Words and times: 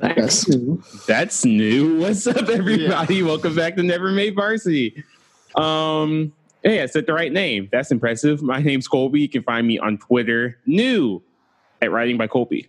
Thanks. 0.00 0.46
That's 1.06 1.44
new. 1.44 1.98
What's 2.00 2.26
up, 2.26 2.48
everybody? 2.48 3.22
Welcome 3.22 3.56
back 3.56 3.74
to 3.76 3.82
Never 3.82 4.12
Made 4.12 4.36
Varsity. 4.36 5.02
Um, 5.56 6.32
hey, 6.62 6.82
I 6.82 6.86
said 6.86 7.06
the 7.06 7.14
right 7.14 7.32
name. 7.32 7.68
That's 7.72 7.90
impressive. 7.90 8.40
My 8.40 8.62
name's 8.62 8.86
Colby. 8.86 9.20
You 9.20 9.28
can 9.28 9.42
find 9.42 9.66
me 9.66 9.78
on 9.78 9.98
Twitter, 9.98 10.56
new 10.66 11.20
at 11.82 11.90
Writing 11.90 12.16
by 12.16 12.28
Colby. 12.28 12.68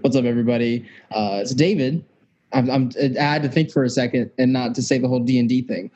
What's 0.00 0.14
up, 0.14 0.24
everybody? 0.24 0.88
Uh, 1.10 1.40
it's 1.42 1.54
David. 1.54 2.04
I'm, 2.52 2.70
I'm, 2.70 2.90
I 3.18 3.22
had 3.22 3.42
to 3.42 3.48
think 3.48 3.72
for 3.72 3.82
a 3.82 3.90
second 3.90 4.30
and 4.38 4.52
not 4.52 4.76
to 4.76 4.82
say 4.82 4.98
the 4.98 5.08
whole 5.08 5.20
D 5.20 5.40
and 5.40 5.48
D 5.48 5.62
thing. 5.62 5.90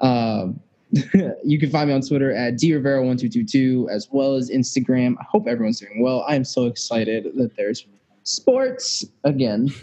Um, 0.00 0.60
you 1.44 1.58
can 1.58 1.70
find 1.70 1.88
me 1.88 1.94
on 1.94 2.02
Twitter 2.02 2.32
at 2.32 2.54
drivera1222 2.54 3.88
as 3.90 4.08
well 4.10 4.34
as 4.34 4.50
Instagram. 4.50 5.14
I 5.18 5.24
hope 5.24 5.46
everyone's 5.46 5.80
doing 5.80 6.02
well. 6.02 6.24
I 6.28 6.34
am 6.34 6.44
so 6.44 6.66
excited 6.66 7.28
that 7.36 7.56
there's 7.56 7.86
sports 8.30 9.04
again. 9.24 9.70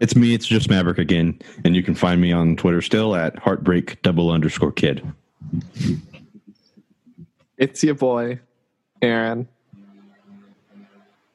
It's 0.00 0.14
me. 0.14 0.32
It's 0.32 0.46
just 0.46 0.70
Maverick 0.70 0.98
again, 0.98 1.40
and 1.64 1.74
you 1.74 1.82
can 1.82 1.96
find 1.96 2.20
me 2.20 2.30
on 2.30 2.54
Twitter 2.54 2.80
still 2.80 3.16
at 3.16 3.36
heartbreak 3.36 4.00
double 4.02 4.30
underscore 4.30 4.70
kid. 4.70 5.04
It's 7.56 7.82
your 7.82 7.96
boy, 7.96 8.38
Aaron. 9.02 9.48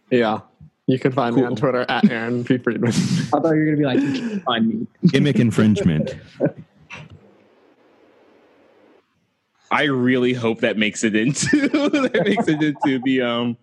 Yeah. 0.09 0.39
You 0.87 0.99
can 0.99 1.11
find 1.11 1.35
me 1.35 1.43
on 1.43 1.55
Twitter 1.55 1.85
at 1.89 2.09
Aaron 2.09 2.43
P. 2.43 2.57
Friedman. 2.57 2.89
I 2.93 2.93
thought 2.93 3.51
you 3.51 3.59
were 3.59 3.65
gonna 3.65 3.77
be 3.77 3.83
like, 3.83 3.99
you 3.99 4.13
can 4.13 4.39
find 4.41 4.67
me. 4.67 4.87
Gimmick 5.07 5.39
infringement. 5.39 6.15
I 9.71 9.83
really 9.83 10.33
hope 10.33 10.59
that 10.59 10.77
makes 10.77 11.03
it 11.03 11.15
into 11.15 11.67
that 11.69 12.21
makes 12.25 12.47
it 12.47 12.61
into 12.61 12.99
the 13.03 13.21
um 13.21 13.57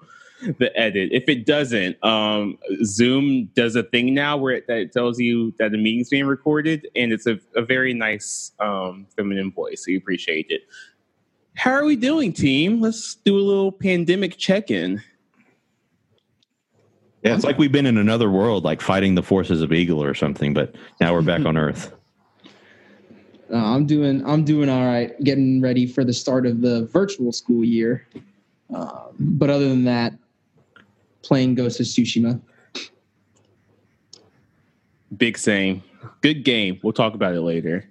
the 0.59 0.71
edit. 0.77 1.11
If 1.13 1.29
it 1.29 1.47
doesn't, 1.47 2.03
um 2.05 2.59
Zoom 2.85 3.47
does 3.55 3.77
a 3.77 3.83
thing 3.83 4.15
now 4.15 4.37
where 4.37 4.55
it, 4.55 4.67
that 4.67 4.79
it 4.79 4.93
tells 4.93 5.19
you 5.19 5.55
that 5.59 5.73
the 5.73 5.79
meeting's 5.79 6.09
being 6.09 6.27
recorded, 6.27 6.89
and 6.97 7.13
it's 7.13 7.27
a, 7.27 7.39
a 7.55 7.63
very 7.63 7.95
nice 7.95 8.53
um 8.59 9.07
feminine 9.17 9.53
voice. 9.53 9.85
So 9.85 9.91
you 9.91 9.99
appreciate 9.99 10.47
it. 10.49 10.63
How 11.55 11.73
are 11.73 11.85
we 11.85 11.97
doing, 11.97 12.33
team? 12.33 12.81
Let's 12.81 13.17
do 13.17 13.37
a 13.37 13.43
little 13.43 13.73
pandemic 13.73 14.39
check-in. 14.39 15.03
Yeah, 17.23 17.35
it's 17.35 17.45
like 17.45 17.59
we've 17.59 17.73
been 17.73 17.85
in 17.85 17.99
another 17.99 18.31
world, 18.31 18.65
like 18.65 18.81
fighting 18.81 19.15
the 19.15 19.23
forces 19.23 19.61
of 19.61 19.73
Eagle 19.73 20.03
or 20.03 20.15
something, 20.15 20.55
but 20.55 20.75
now 21.03 21.13
we're 21.13 21.21
back 21.21 21.45
on 21.45 21.59
Earth. 21.59 21.93
Uh, 23.53 23.57
I'm 23.57 23.85
doing 23.85 24.25
I'm 24.25 24.45
doing 24.45 24.71
all 24.71 24.87
right, 24.87 25.13
getting 25.23 25.61
ready 25.61 25.87
for 25.87 26.05
the 26.05 26.15
start 26.15 26.47
of 26.47 26.63
the 26.63 26.87
virtual 26.87 27.33
school 27.33 27.65
year. 27.65 28.07
Um, 28.73 29.17
but 29.19 29.51
other 29.51 29.69
than 29.69 29.85
that, 29.85 30.15
playing 31.23 31.55
Ghost 31.55 31.81
of 31.81 31.87
Tsushima. 31.87 32.41
Big 35.17 35.37
same. 35.37 35.83
Good 36.21 36.45
game. 36.45 36.79
We'll 36.83 36.93
talk 36.93 37.15
about 37.15 37.35
it 37.35 37.41
later. 37.41 37.89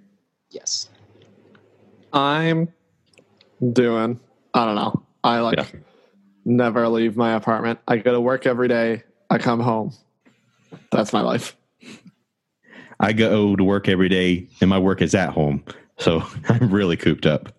Yes. 0.50 0.88
I'm 2.12 2.68
doing, 3.72 4.18
I 4.54 4.64
don't 4.64 4.74
know. 4.74 5.02
I 5.22 5.40
like 5.40 5.58
Yeah. 5.58 5.66
never 6.44 6.88
leave 6.88 7.16
my 7.16 7.34
apartment. 7.34 7.78
I 7.86 7.98
go 7.98 8.12
to 8.12 8.20
work 8.20 8.46
every 8.46 8.68
day. 8.68 9.02
I 9.28 9.38
come 9.38 9.60
home. 9.60 9.92
That's 10.90 11.12
my 11.12 11.20
life. 11.20 11.56
I 12.98 13.12
go 13.12 13.54
to 13.56 13.64
work 13.64 13.88
every 13.88 14.08
day, 14.08 14.48
and 14.60 14.68
my 14.68 14.78
work 14.78 15.00
is 15.02 15.14
at 15.14 15.30
home, 15.30 15.64
so 15.98 16.22
I'm 16.48 16.70
really 16.70 16.96
cooped 16.96 17.26
up. 17.26 17.52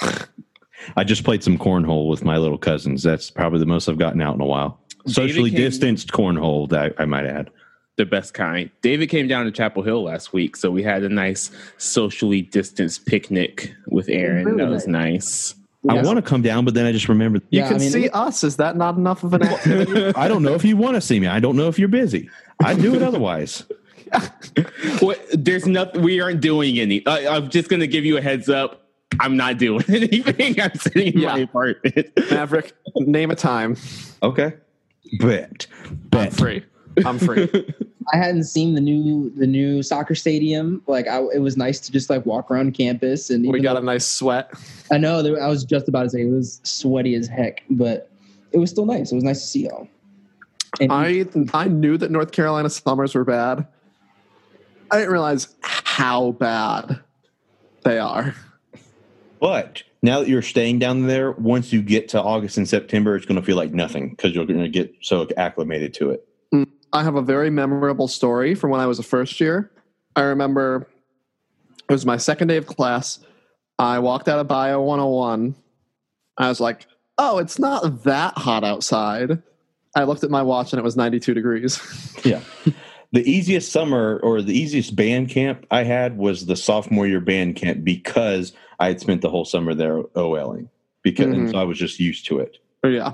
I 0.96 1.04
just 1.04 1.24
played 1.24 1.42
some 1.44 1.58
cornhole 1.58 2.08
with 2.08 2.24
my 2.24 2.38
little 2.38 2.56
cousins. 2.58 3.02
That's 3.02 3.30
probably 3.30 3.58
the 3.58 3.66
most 3.66 3.88
I've 3.88 3.98
gotten 3.98 4.20
out 4.22 4.34
in 4.34 4.40
a 4.40 4.46
while. 4.46 4.80
Socially 5.12 5.50
came- 5.50 5.58
distanced 5.60 6.12
cornhole, 6.12 6.68
that 6.70 6.94
I 6.98 7.04
might 7.04 7.26
add. 7.26 7.50
the 7.96 8.06
best 8.06 8.32
kind. 8.32 8.70
David 8.80 9.08
came 9.10 9.28
down 9.28 9.44
to 9.44 9.50
Chapel 9.52 9.82
Hill 9.82 10.02
last 10.04 10.32
week, 10.32 10.56
so 10.56 10.70
we 10.70 10.82
had 10.82 11.02
a 11.02 11.08
nice 11.10 11.50
socially 11.76 12.40
distanced 12.40 13.04
picnic 13.04 13.74
with 13.88 14.08
Aaron. 14.08 14.46
Really 14.46 14.64
that 14.64 14.70
was 14.70 14.86
nice. 14.86 15.54
I 15.88 15.94
Yes. 15.96 16.06
want 16.06 16.16
to 16.16 16.22
come 16.22 16.40
down, 16.40 16.64
but 16.64 16.72
then 16.74 16.86
I 16.86 16.92
just 16.92 17.08
remembered. 17.10 17.42
You 17.50 17.60
Yeah, 17.60 17.66
can 17.68 17.76
I 17.76 17.78
mean, 17.80 17.90
see 17.90 18.04
it- 18.06 18.14
us. 18.14 18.42
Is 18.42 18.56
that 18.56 18.76
not 18.78 18.96
enough 18.96 19.22
of 19.22 19.34
an 19.34 19.42
activity? 19.42 20.12
I 20.16 20.28
don't 20.28 20.42
know 20.42 20.54
if 20.54 20.64
you 20.64 20.76
want 20.78 20.94
to 20.94 21.00
see 21.02 21.20
me. 21.20 21.26
I 21.26 21.40
don't 21.40 21.56
know 21.56 21.68
if 21.68 21.78
you're 21.78 21.88
busy. 21.88 22.30
I'd 22.64 22.80
do 22.80 22.94
it 22.94 23.02
otherwise. 23.10 23.64
What, 25.00 25.24
there's 25.32 25.66
nothing. 25.66 26.02
We 26.02 26.20
aren't 26.20 26.40
doing 26.40 26.78
any. 26.78 27.06
I, 27.06 27.28
I'm 27.36 27.48
just 27.50 27.68
gonna 27.68 27.86
give 27.86 28.04
you 28.04 28.16
a 28.16 28.20
heads 28.22 28.48
up. 28.48 28.88
I'm 29.18 29.36
not 29.36 29.58
doing 29.58 29.84
anything. 29.88 30.60
I'm 30.60 30.74
sitting 30.74 31.14
in 31.14 31.22
my 31.22 31.38
apartment. 31.40 32.08
Maverick, 32.30 32.72
name 32.96 33.30
a 33.30 33.36
time. 33.36 33.76
Okay. 34.22 34.54
Bet. 35.18 35.66
I'm 36.12 36.30
free. 36.30 36.64
I'm 37.04 37.18
free. 37.18 37.48
I 38.12 38.16
hadn't 38.16 38.44
seen 38.44 38.74
the 38.74 38.80
new 38.80 39.30
the 39.30 39.46
new 39.46 39.82
soccer 39.82 40.14
stadium. 40.14 40.82
Like 40.86 41.06
I, 41.06 41.22
it 41.34 41.40
was 41.40 41.56
nice 41.56 41.80
to 41.80 41.92
just 41.92 42.10
like 42.10 42.26
walk 42.26 42.50
around 42.50 42.72
campus 42.72 43.30
and 43.30 43.42
we 43.42 43.50
even 43.50 43.62
got 43.62 43.76
a 43.76 43.80
nice 43.80 44.06
sweat. 44.06 44.52
I 44.90 44.98
know 44.98 45.22
there, 45.22 45.40
I 45.40 45.48
was 45.48 45.64
just 45.64 45.88
about 45.88 46.04
to 46.04 46.10
say 46.10 46.22
it 46.22 46.30
was 46.30 46.60
sweaty 46.64 47.14
as 47.14 47.28
heck, 47.28 47.62
but 47.70 48.10
it 48.52 48.58
was 48.58 48.70
still 48.70 48.86
nice. 48.86 49.12
It 49.12 49.14
was 49.14 49.24
nice 49.24 49.40
to 49.40 49.46
see 49.46 49.64
y'all. 49.64 49.88
And 50.80 50.92
I 50.92 51.24
I 51.52 51.68
knew 51.68 51.96
that 51.98 52.10
North 52.10 52.32
Carolina 52.32 52.70
summers 52.70 53.14
were 53.14 53.24
bad. 53.24 53.66
I 54.90 54.98
didn't 54.98 55.12
realize 55.12 55.54
how 55.62 56.32
bad 56.32 57.00
they 57.84 57.98
are. 57.98 58.34
But 59.40 59.82
now 60.02 60.20
that 60.20 60.28
you're 60.28 60.42
staying 60.42 60.78
down 60.78 61.06
there, 61.06 61.32
once 61.32 61.72
you 61.72 61.82
get 61.82 62.08
to 62.10 62.22
August 62.22 62.56
and 62.56 62.68
September, 62.68 63.16
it's 63.16 63.26
going 63.26 63.40
to 63.40 63.44
feel 63.44 63.56
like 63.56 63.72
nothing 63.72 64.10
because 64.10 64.34
you're 64.34 64.46
going 64.46 64.60
to 64.60 64.68
get 64.68 64.94
so 65.02 65.26
acclimated 65.36 65.92
to 65.94 66.10
it. 66.10 66.26
Mm, 66.54 66.68
I 66.92 67.04
have 67.04 67.16
a 67.16 67.22
very 67.22 67.50
memorable 67.50 68.08
story 68.08 68.54
from 68.54 68.70
when 68.70 68.80
I 68.80 68.86
was 68.86 68.98
a 68.98 69.02
first 69.02 69.40
year. 69.40 69.70
I 70.16 70.22
remember 70.22 70.88
it 71.88 71.92
was 71.92 72.06
my 72.06 72.16
second 72.16 72.48
day 72.48 72.56
of 72.56 72.66
class. 72.66 73.18
I 73.78 73.98
walked 73.98 74.28
out 74.28 74.38
of 74.38 74.48
Bio 74.48 74.80
101. 74.80 75.54
I 76.38 76.48
was 76.48 76.60
like, 76.60 76.86
oh, 77.18 77.38
it's 77.38 77.58
not 77.58 78.04
that 78.04 78.38
hot 78.38 78.64
outside. 78.64 79.42
I 79.94 80.04
looked 80.04 80.24
at 80.24 80.30
my 80.30 80.42
watch 80.42 80.72
and 80.72 80.80
it 80.80 80.84
was 80.84 80.96
92 80.96 81.34
degrees. 81.34 81.80
Yeah. 82.22 82.42
the 83.12 83.22
easiest 83.22 83.72
summer 83.72 84.20
or 84.22 84.42
the 84.42 84.52
easiest 84.52 84.94
band 84.94 85.30
camp 85.30 85.64
I 85.70 85.84
had 85.84 86.18
was 86.18 86.44
the 86.44 86.54
sophomore 86.54 87.06
year 87.06 87.20
band 87.20 87.56
camp 87.56 87.82
because 87.82 88.52
I 88.80 88.88
had 88.88 89.00
spent 89.00 89.20
the 89.20 89.28
whole 89.30 89.44
summer 89.44 89.74
there 89.74 90.02
OLing 90.16 90.68
because 91.02 91.26
and 91.26 91.48
Mhm. 91.48 91.52
so 91.52 91.58
I 91.58 91.64
was 91.64 91.78
just 91.78 92.00
used 92.00 92.26
to 92.26 92.40
it. 92.40 92.58
Yeah. 92.82 93.12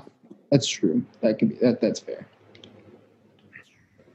that's 0.49 0.65
true. 0.67 1.03
That 1.21 1.37
could 1.39 1.49
be 1.49 1.55
that. 1.55 1.81
That's 1.81 1.99
fair. 1.99 2.25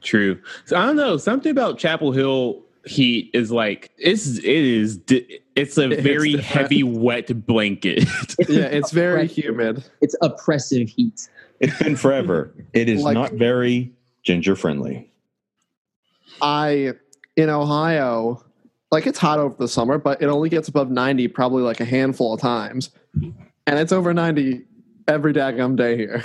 True. 0.01 0.39
So 0.65 0.75
I 0.75 0.85
don't 0.87 0.95
know. 0.97 1.15
Something 1.17 1.51
about 1.51 1.77
Chapel 1.77 2.11
Hill 2.11 2.61
heat 2.85 3.29
is 3.33 3.51
like 3.51 3.91
it's 3.97 4.39
it 4.39 4.43
is 4.45 4.99
it's 5.55 5.77
a 5.77 5.87
very 5.87 6.31
different. 6.31 6.41
heavy 6.45 6.83
wet 6.83 7.45
blanket. 7.45 8.03
Yeah, 8.49 8.63
it's 8.65 8.91
very 8.91 9.27
humid. 9.27 9.83
It's 10.01 10.15
oppressive 10.21 10.89
heat. 10.89 11.29
It's 11.59 11.77
been 11.81 11.95
forever. 11.95 12.53
it 12.73 12.89
is 12.89 13.01
Like- 13.03 13.13
not 13.13 13.33
very 13.33 13.93
ginger 14.23 14.55
friendly. 14.55 15.09
I 16.41 16.93
in 17.37 17.49
Ohio, 17.49 18.43
like 18.93 19.07
it's 19.07 19.17
hot 19.17 19.39
over 19.39 19.55
the 19.57 19.67
summer, 19.67 19.97
but 19.97 20.21
it 20.21 20.27
only 20.27 20.49
gets 20.49 20.67
above 20.67 20.91
90 20.91 21.27
probably 21.29 21.63
like 21.63 21.79
a 21.79 21.85
handful 21.85 22.33
of 22.35 22.39
times. 22.39 22.91
And 23.21 23.79
it's 23.79 23.91
over 23.91 24.13
90 24.13 24.61
every 25.07 25.33
daggum 25.33 25.75
day 25.75 25.97
here. 25.97 26.23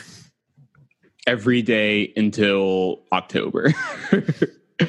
every 1.27 1.63
day 1.63 2.13
until 2.15 3.01
October. 3.13 3.73
um, 4.83 4.89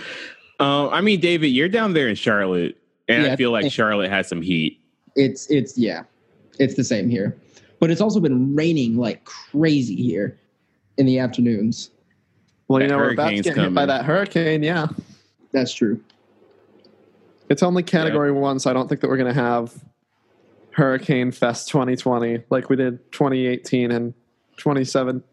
I 0.92 1.00
mean, 1.02 1.20
David, 1.22 1.48
you're 1.48 1.70
down 1.70 1.94
there 1.94 2.10
in 2.10 2.16
Charlotte, 2.16 2.78
and 3.08 3.24
Yeah, 3.24 3.34
I 3.34 3.36
feel 3.38 3.52
like 3.52 3.64
thank- 3.64 3.74
Charlotte 3.74 4.10
has 4.10 4.28
some 4.28 4.42
heat. 4.42 4.76
It's 5.16 5.50
it's 5.50 5.78
yeah, 5.78 6.04
it's 6.60 6.76
the 6.76 6.84
same 6.84 7.10
here, 7.10 7.36
but 7.80 7.90
it's 7.90 8.00
also 8.02 8.20
been 8.20 8.56
raining 8.56 8.96
like 8.98 9.24
crazy 9.26 9.96
here 9.96 10.38
in 10.98 11.06
the 11.06 11.18
afternoons. 11.20 11.90
Well, 12.68 12.82
you 12.82 12.88
That 12.88 12.94
know, 12.94 13.00
we're 13.00 13.14
about 13.14 13.24
to 13.30 13.36
hurricane's 13.36 13.46
get 13.48 13.58
hit 13.58 13.74
by 13.74 13.86
that 13.88 14.06
hurricane. 14.06 14.64
Yeah. 14.64 14.88
That's 15.52 15.74
true. 15.74 16.00
It's 17.50 17.64
only 17.64 17.84
category 17.84 18.32
one, 18.32 18.60
so 18.60 18.70
I 18.70 18.74
don't 18.74 18.88
think 18.88 19.02
that 19.02 19.10
we're 19.10 19.18
going 19.18 19.34
to 19.34 19.42
have 19.42 19.74
Hurricane 20.72 21.32
Fest 21.32 21.70
2020 21.70 22.44
like 22.50 22.70
we 22.70 22.76
did 22.76 23.12
2018 23.12 23.92
and 23.92 24.14
27. 24.58 25.24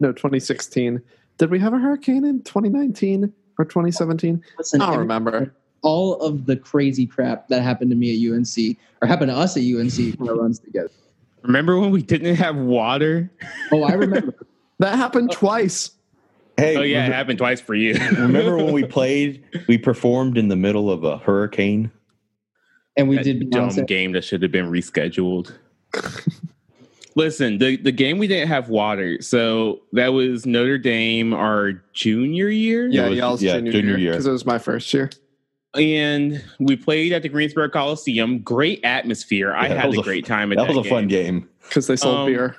No, 0.00 0.12
2016. 0.12 1.02
Did 1.38 1.50
we 1.50 1.58
have 1.60 1.72
a 1.72 1.78
hurricane 1.78 2.24
in 2.24 2.42
2019 2.42 3.32
or 3.58 3.64
2017? 3.64 4.42
Listen, 4.58 4.80
I 4.80 4.86
don't 4.86 4.94
every- 4.94 5.02
remember. 5.02 5.54
all 5.82 6.14
of 6.20 6.46
the 6.46 6.56
crazy 6.56 7.06
crap 7.06 7.48
that 7.48 7.62
happened 7.62 7.90
to 7.90 7.96
me 7.96 8.10
at 8.12 8.32
UNC 8.32 8.76
or 9.00 9.06
happened 9.06 9.30
to 9.30 9.36
us 9.36 9.56
at 9.56 9.62
UNC 9.62 10.18
when 10.18 10.28
it 10.28 10.32
runs 10.40 10.58
together. 10.58 10.90
Remember 11.42 11.78
when 11.78 11.92
we 11.92 12.02
didn't 12.02 12.34
have 12.34 12.56
water? 12.56 13.30
Oh, 13.72 13.84
I 13.84 13.92
remember. 13.92 14.34
That 14.80 14.94
happened 14.96 15.32
twice. 15.32 15.90
Hey, 16.58 16.76
Oh 16.76 16.82
yeah, 16.82 17.06
it 17.06 17.12
happened 17.12 17.38
twice 17.38 17.60
for 17.60 17.74
you. 17.74 17.94
remember 18.18 18.56
when 18.56 18.72
we 18.72 18.84
played? 18.84 19.44
We 19.68 19.78
performed 19.78 20.36
in 20.36 20.48
the 20.48 20.56
middle 20.56 20.90
of 20.90 21.04
a 21.04 21.16
hurricane. 21.18 21.90
and 22.96 23.08
we 23.08 23.16
that 23.16 23.24
did 23.24 23.48
dumb 23.50 23.70
Beyonce. 23.70 23.86
game 23.86 24.12
that 24.12 24.24
should 24.24 24.42
have 24.42 24.52
been 24.52 24.70
rescheduled. 24.70 25.52
Listen, 27.14 27.58
the, 27.58 27.76
the 27.76 27.90
game 27.90 28.18
we 28.18 28.28
didn't 28.28 28.48
have 28.48 28.68
water, 28.68 29.20
so 29.22 29.80
that 29.92 30.08
was 30.08 30.46
Notre 30.46 30.78
Dame 30.78 31.32
our 31.34 31.72
junior 31.92 32.48
year. 32.48 32.88
Yeah, 32.88 33.06
It 33.06 33.10
was- 33.10 33.18
y'all's 33.18 33.42
yeah, 33.42 33.54
junior, 33.56 33.72
junior 33.72 33.88
year 33.90 33.98
year. 33.98 34.12
because 34.12 34.26
it 34.26 34.30
was 34.30 34.46
my 34.46 34.58
first 34.58 34.92
year. 34.94 35.10
and 35.74 36.42
we 36.60 36.76
played 36.76 37.12
at 37.12 37.22
the 37.22 37.28
Greensboro 37.28 37.68
Coliseum. 37.70 38.38
Great 38.40 38.80
atmosphere. 38.84 39.52
I 39.52 39.62
Yeah, 39.62 39.68
that 39.74 39.80
had 39.80 39.86
was 39.88 39.98
a 39.98 40.00
a- 40.00 40.04
great 40.04 40.26
time 40.26 40.52
at 40.52 40.58
That 40.58 40.68
that, 40.68 40.76
was 40.76 40.86
a 40.86 40.88
fun 40.88 41.08
game. 41.08 41.40
game. 41.40 41.48
because 41.68 41.86
they 41.88 41.96
sold 41.96 42.18
Um, 42.20 42.26
beer. 42.26 42.56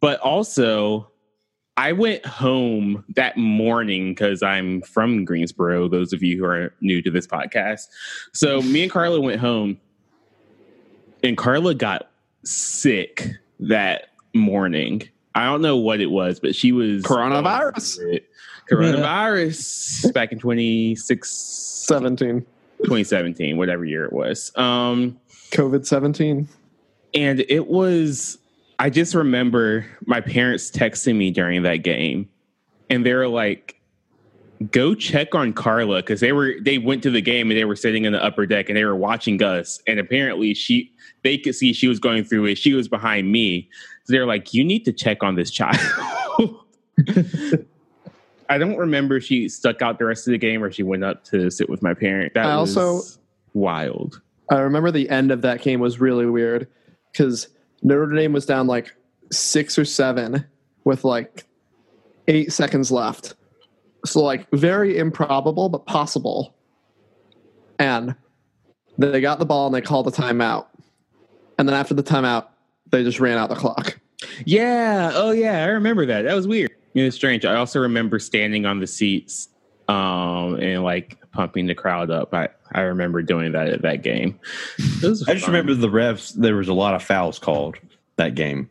But 0.00 0.20
also, 0.20 1.10
I 1.78 1.92
went 1.92 2.26
home 2.26 3.04
that 3.14 3.36
morning 3.36 4.10
because 4.10 4.42
I'm 4.42 4.82
from 4.82 5.24
Greensboro. 5.24 5.86
Those 5.86 6.12
of 6.12 6.24
you 6.24 6.36
who 6.36 6.44
are 6.44 6.74
new 6.80 7.00
to 7.02 7.10
this 7.10 7.24
podcast, 7.24 7.86
so 8.32 8.60
me 8.62 8.82
and 8.82 8.90
Carla 8.90 9.20
went 9.20 9.38
home, 9.40 9.78
and 11.22 11.38
Carla 11.38 11.76
got 11.76 12.10
sick 12.42 13.30
that 13.60 14.08
morning. 14.34 15.08
I 15.36 15.44
don't 15.44 15.62
know 15.62 15.76
what 15.76 16.00
it 16.00 16.10
was, 16.10 16.40
but 16.40 16.56
she 16.56 16.72
was 16.72 17.04
Coronavirus. 17.04 18.22
Coronavirus 18.68 20.12
back 20.12 20.32
in 20.32 20.40
26, 20.40 21.30
17. 21.30 22.40
2017, 22.78 23.56
whatever 23.56 23.84
year 23.84 24.04
it 24.04 24.12
was. 24.12 24.50
Um, 24.56 25.20
COVID 25.52 25.86
17. 25.86 26.48
and 27.14 27.44
it 27.48 27.68
was, 27.68 28.38
I 28.78 28.90
just 28.90 29.14
remember 29.14 29.86
my 30.06 30.20
parents 30.20 30.70
texting 30.70 31.16
me 31.16 31.30
during 31.30 31.62
that 31.62 31.78
game, 31.78 32.28
and 32.88 33.04
they 33.04 33.12
were 33.12 33.28
like, 33.28 33.80
"Go 34.70 34.94
check 34.94 35.34
on 35.34 35.52
Carla," 35.52 35.96
because 35.96 36.20
they 36.20 36.32
were 36.32 36.54
they 36.62 36.78
went 36.78 37.02
to 37.02 37.10
the 37.10 37.20
game 37.20 37.50
and 37.50 37.58
they 37.58 37.64
were 37.64 37.76
sitting 37.76 38.04
in 38.04 38.12
the 38.12 38.22
upper 38.22 38.46
deck 38.46 38.68
and 38.68 38.76
they 38.76 38.84
were 38.84 38.96
watching 38.96 39.42
us, 39.42 39.80
and 39.86 39.98
apparently 39.98 40.54
she 40.54 40.92
they 41.24 41.36
could 41.36 41.54
see 41.54 41.72
she 41.72 41.88
was 41.88 41.98
going 41.98 42.24
through 42.24 42.46
it. 42.46 42.58
She 42.58 42.72
was 42.74 42.86
behind 42.88 43.32
me, 43.32 43.68
so 44.04 44.12
they're 44.12 44.26
like, 44.26 44.54
"You 44.54 44.62
need 44.64 44.84
to 44.84 44.92
check 44.92 45.22
on 45.22 45.34
this 45.34 45.50
child." 45.50 45.78
I 48.50 48.56
don't 48.56 48.76
remember 48.76 49.16
if 49.16 49.24
she 49.24 49.48
stuck 49.48 49.82
out 49.82 49.98
the 49.98 50.06
rest 50.06 50.26
of 50.26 50.32
the 50.32 50.38
game 50.38 50.64
or 50.64 50.72
she 50.72 50.82
went 50.82 51.04
up 51.04 51.24
to 51.24 51.50
sit 51.50 51.68
with 51.68 51.82
my 51.82 51.92
parent. 51.92 52.32
That 52.34 52.46
I 52.46 52.56
was 52.58 52.76
also- 52.76 53.20
wild. 53.52 54.22
I 54.50 54.60
remember 54.60 54.90
the 54.90 55.10
end 55.10 55.30
of 55.30 55.42
that 55.42 55.60
game 55.60 55.80
was 55.80 56.00
really 56.00 56.24
weird 56.24 56.68
because 57.12 57.48
Notre 57.82 58.14
Dame 58.14 58.32
was 58.32 58.46
down 58.46 58.66
like 58.66 58.94
six 59.30 59.78
or 59.78 59.84
seven 59.84 60.44
with 60.84 61.04
like 61.04 61.44
eight 62.26 62.52
seconds 62.52 62.90
left. 62.90 63.34
So, 64.04 64.22
like, 64.22 64.48
very 64.52 64.96
improbable, 64.96 65.68
but 65.68 65.86
possible. 65.86 66.54
And 67.78 68.14
they 68.96 69.20
got 69.20 69.38
the 69.38 69.44
ball 69.44 69.66
and 69.66 69.74
they 69.74 69.80
called 69.80 70.06
the 70.06 70.12
timeout. 70.12 70.66
And 71.58 71.68
then 71.68 71.74
after 71.74 71.94
the 71.94 72.02
timeout, 72.02 72.46
they 72.90 73.02
just 73.02 73.18
ran 73.18 73.38
out 73.38 73.48
the 73.48 73.56
clock. 73.56 73.98
Yeah. 74.44 75.10
Oh, 75.14 75.32
yeah. 75.32 75.64
I 75.64 75.66
remember 75.66 76.06
that. 76.06 76.22
That 76.22 76.34
was 76.34 76.46
weird. 76.46 76.70
It 76.94 77.02
was 77.02 77.14
strange. 77.14 77.44
I 77.44 77.56
also 77.56 77.80
remember 77.80 78.18
standing 78.18 78.66
on 78.66 78.80
the 78.80 78.86
seats 78.86 79.48
um, 79.88 80.54
and 80.60 80.82
like 80.84 81.18
pumping 81.32 81.66
the 81.66 81.74
crowd 81.74 82.10
up. 82.10 82.32
I, 82.32 82.48
I 82.72 82.80
remember 82.82 83.22
doing 83.22 83.52
that 83.52 83.68
at 83.68 83.82
that 83.82 84.02
game. 84.02 84.38
It 84.78 85.02
was 85.08 85.26
I 85.28 85.32
just 85.34 85.46
fun. 85.46 85.54
remember 85.54 85.74
the 85.74 85.88
refs. 85.88 86.32
There 86.34 86.56
was 86.56 86.68
a 86.68 86.74
lot 86.74 86.94
of 86.94 87.02
fouls 87.02 87.38
called 87.38 87.76
that 88.16 88.34
game. 88.34 88.68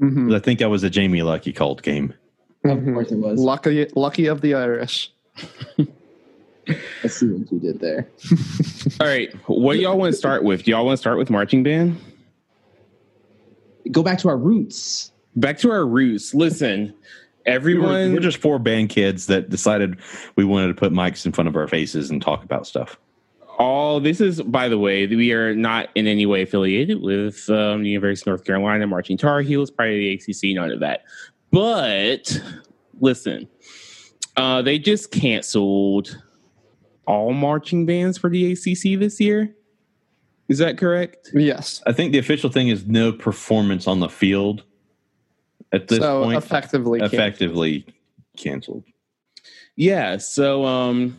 Mhm. 0.00 0.34
I 0.34 0.38
think 0.40 0.58
that 0.58 0.68
was 0.70 0.82
a 0.82 0.90
Jamie 0.90 1.22
Luckie 1.22 1.52
called 1.52 1.82
game. 1.82 2.12
Of 2.64 2.78
Mhm. 2.78 2.94
course 2.94 3.12
it 3.12 3.16
was. 3.18 3.38
Lucky, 3.40 3.86
lucky 3.94 4.26
of 4.26 4.40
the 4.40 4.54
Irish. 4.54 5.12
I 6.68 7.08
see 7.08 7.28
what 7.28 7.52
you 7.52 7.58
did 7.60 7.78
there. 7.80 8.08
All 9.00 9.06
right. 9.06 9.32
What 9.46 9.74
do 9.74 9.80
y'all 9.80 9.98
want 9.98 10.12
to 10.12 10.18
start 10.18 10.42
with? 10.44 10.64
Do 10.64 10.70
y'all 10.70 10.84
want 10.86 10.94
to 10.94 11.00
start 11.00 11.18
with 11.18 11.28
marching 11.30 11.62
band? 11.62 11.98
Go 13.90 14.02
back 14.02 14.18
to 14.20 14.28
our 14.28 14.36
roots. 14.38 15.12
Back 15.36 15.58
to 15.58 15.70
our 15.70 15.84
roots. 15.84 16.32
Listen, 16.34 16.94
We 17.46 17.52
everyone. 17.52 18.08
were, 18.10 18.14
we're 18.14 18.20
just 18.20 18.38
four 18.38 18.58
band 18.58 18.88
kids 18.88 19.26
that 19.26 19.50
decided 19.50 19.98
we 20.36 20.44
wanted 20.44 20.68
to 20.68 20.74
put 20.74 20.90
mics 20.92 21.26
in 21.26 21.32
front 21.32 21.48
of 21.48 21.56
our 21.56 21.68
faces 21.68 22.10
and 22.10 22.22
talk 22.22 22.42
about 22.42 22.66
stuff. 22.66 22.98
All 23.58 24.00
this 24.00 24.20
is 24.20 24.42
by 24.42 24.68
the 24.68 24.78
way 24.78 25.06
we 25.06 25.32
are 25.32 25.54
not 25.54 25.88
in 25.94 26.06
any 26.06 26.26
way 26.26 26.42
affiliated 26.42 27.00
with 27.02 27.48
um, 27.50 27.82
the 27.82 27.88
university 27.90 28.28
of 28.30 28.36
north 28.38 28.44
carolina 28.44 28.86
marching 28.86 29.16
tar 29.16 29.40
heels 29.40 29.70
part 29.70 29.88
of 29.90 29.94
the 29.94 30.14
acc 30.14 30.54
none 30.54 30.70
of 30.70 30.80
that 30.80 31.04
but 31.50 32.40
listen 33.00 33.48
uh, 34.36 34.60
they 34.62 34.78
just 34.78 35.10
canceled 35.12 36.20
all 37.06 37.32
marching 37.32 37.86
bands 37.86 38.18
for 38.18 38.28
the 38.30 38.52
acc 38.52 38.98
this 38.98 39.20
year 39.20 39.54
is 40.48 40.58
that 40.58 40.76
correct 40.76 41.30
Yes. 41.32 41.82
I 41.86 41.92
think 41.92 42.12
the 42.12 42.18
official 42.18 42.50
thing 42.50 42.68
is 42.68 42.86
no 42.86 43.12
performance 43.12 43.86
on 43.86 44.00
the 44.00 44.08
field 44.08 44.62
at 45.72 45.88
this 45.88 46.00
so 46.00 46.24
point. 46.24 46.36
effectively, 46.36 46.98
canceled. 47.00 47.14
effectively 47.14 47.86
canceled. 48.36 48.84
yeah 49.76 50.16
so 50.18 50.64
um 50.64 51.18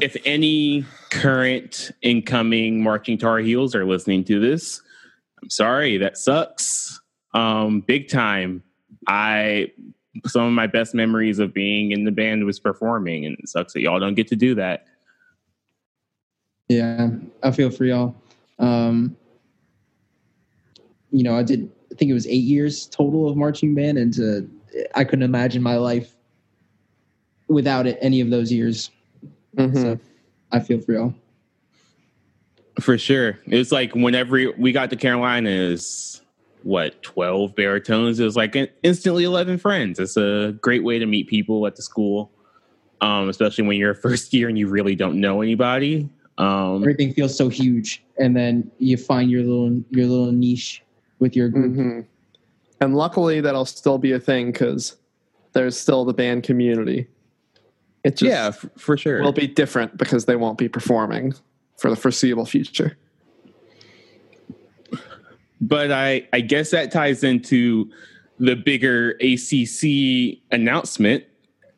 if 0.00 0.16
any 0.24 0.84
current 1.10 1.90
incoming 2.02 2.82
marching 2.82 3.18
tar 3.18 3.38
heels 3.38 3.74
are 3.74 3.84
listening 3.84 4.24
to 4.24 4.38
this 4.38 4.80
i'm 5.42 5.50
sorry 5.50 5.96
that 5.98 6.16
sucks 6.16 7.00
um 7.34 7.80
big 7.80 8.08
time 8.08 8.62
i 9.08 9.70
some 10.26 10.42
of 10.42 10.52
my 10.52 10.66
best 10.66 10.94
memories 10.94 11.38
of 11.38 11.54
being 11.54 11.92
in 11.92 12.04
the 12.04 12.12
band 12.12 12.44
was 12.44 12.60
performing 12.60 13.26
and 13.26 13.36
it 13.38 13.48
sucks 13.48 13.72
that 13.72 13.80
y'all 13.80 13.98
don't 13.98 14.14
get 14.14 14.28
to 14.28 14.36
do 14.36 14.54
that 14.54 14.86
Yeah, 16.70 17.10
I 17.42 17.50
feel 17.50 17.68
for 17.68 17.84
y'all. 17.84 18.14
Um, 18.60 19.16
you 21.10 21.24
know, 21.24 21.36
I 21.36 21.42
did. 21.42 21.68
I 21.90 21.96
think 21.96 22.12
it 22.12 22.14
was 22.14 22.28
eight 22.28 22.44
years 22.44 22.86
total 22.86 23.28
of 23.28 23.36
marching 23.36 23.74
band, 23.74 23.98
and 23.98 24.14
to, 24.14 24.48
I 24.94 25.02
couldn't 25.02 25.24
imagine 25.24 25.64
my 25.64 25.76
life 25.78 26.14
without 27.48 27.88
it. 27.88 27.98
Any 28.00 28.20
of 28.20 28.30
those 28.30 28.52
years. 28.52 28.92
Mhm. 29.56 29.74
So 29.74 29.98
I 30.52 30.60
feel 30.60 30.80
for 30.80 30.92
y'all. 30.92 31.14
for 32.80 32.96
sure 32.96 33.38
it 33.46 33.58
was 33.58 33.72
like 33.72 33.94
whenever 33.94 34.52
we 34.56 34.72
got 34.72 34.88
to 34.88 34.96
carolinas 34.96 36.22
what 36.62 37.02
12 37.02 37.54
baritones 37.54 38.18
it 38.18 38.24
was 38.24 38.36
like 38.36 38.56
instantly 38.82 39.24
11 39.24 39.58
friends 39.58 39.98
it's 39.98 40.16
a 40.16 40.56
great 40.62 40.82
way 40.82 40.98
to 40.98 41.04
meet 41.04 41.26
people 41.26 41.66
at 41.66 41.76
the 41.76 41.82
school 41.82 42.30
um, 43.02 43.28
especially 43.28 43.66
when 43.66 43.76
you're 43.76 43.90
a 43.90 43.94
first 44.08 44.32
year 44.32 44.48
and 44.48 44.56
you 44.58 44.66
really 44.68 44.94
don't 44.94 45.20
know 45.20 45.42
anybody 45.42 46.08
um, 46.38 46.76
Everything 46.82 47.12
feels 47.12 47.36
so 47.36 47.50
huge, 47.50 48.02
and 48.18 48.34
then 48.34 48.70
you 48.78 48.96
find 48.96 49.30
your 49.30 49.42
little 49.42 49.84
your 49.90 50.06
little 50.06 50.32
niche 50.32 50.82
with 51.18 51.36
your 51.36 51.50
group. 51.50 51.74
hmm 51.74 52.00
And 52.80 52.96
luckily, 52.96 53.42
that'll 53.42 53.66
still 53.66 53.98
be 53.98 54.12
a 54.12 54.20
thing 54.20 54.50
because 54.52 54.96
there's 55.52 55.76
still 55.78 56.06
the 56.06 56.14
band 56.14 56.44
community. 56.44 57.08
It 58.02 58.16
just 58.16 58.30
yeah 58.30 58.46
f- 58.48 58.66
for 58.76 58.96
sure 58.96 59.22
will 59.22 59.32
be 59.32 59.46
different 59.46 59.96
because 59.96 60.24
they 60.24 60.36
won't 60.36 60.58
be 60.58 60.68
performing 60.68 61.34
for 61.76 61.90
the 61.90 61.96
foreseeable 61.96 62.46
future. 62.46 62.96
but 65.60 65.90
I, 65.90 66.28
I 66.32 66.40
guess 66.40 66.70
that 66.70 66.92
ties 66.92 67.24
into 67.24 67.90
the 68.38 68.54
bigger 68.54 69.16
ACC 69.20 70.38
announcement, 70.50 71.24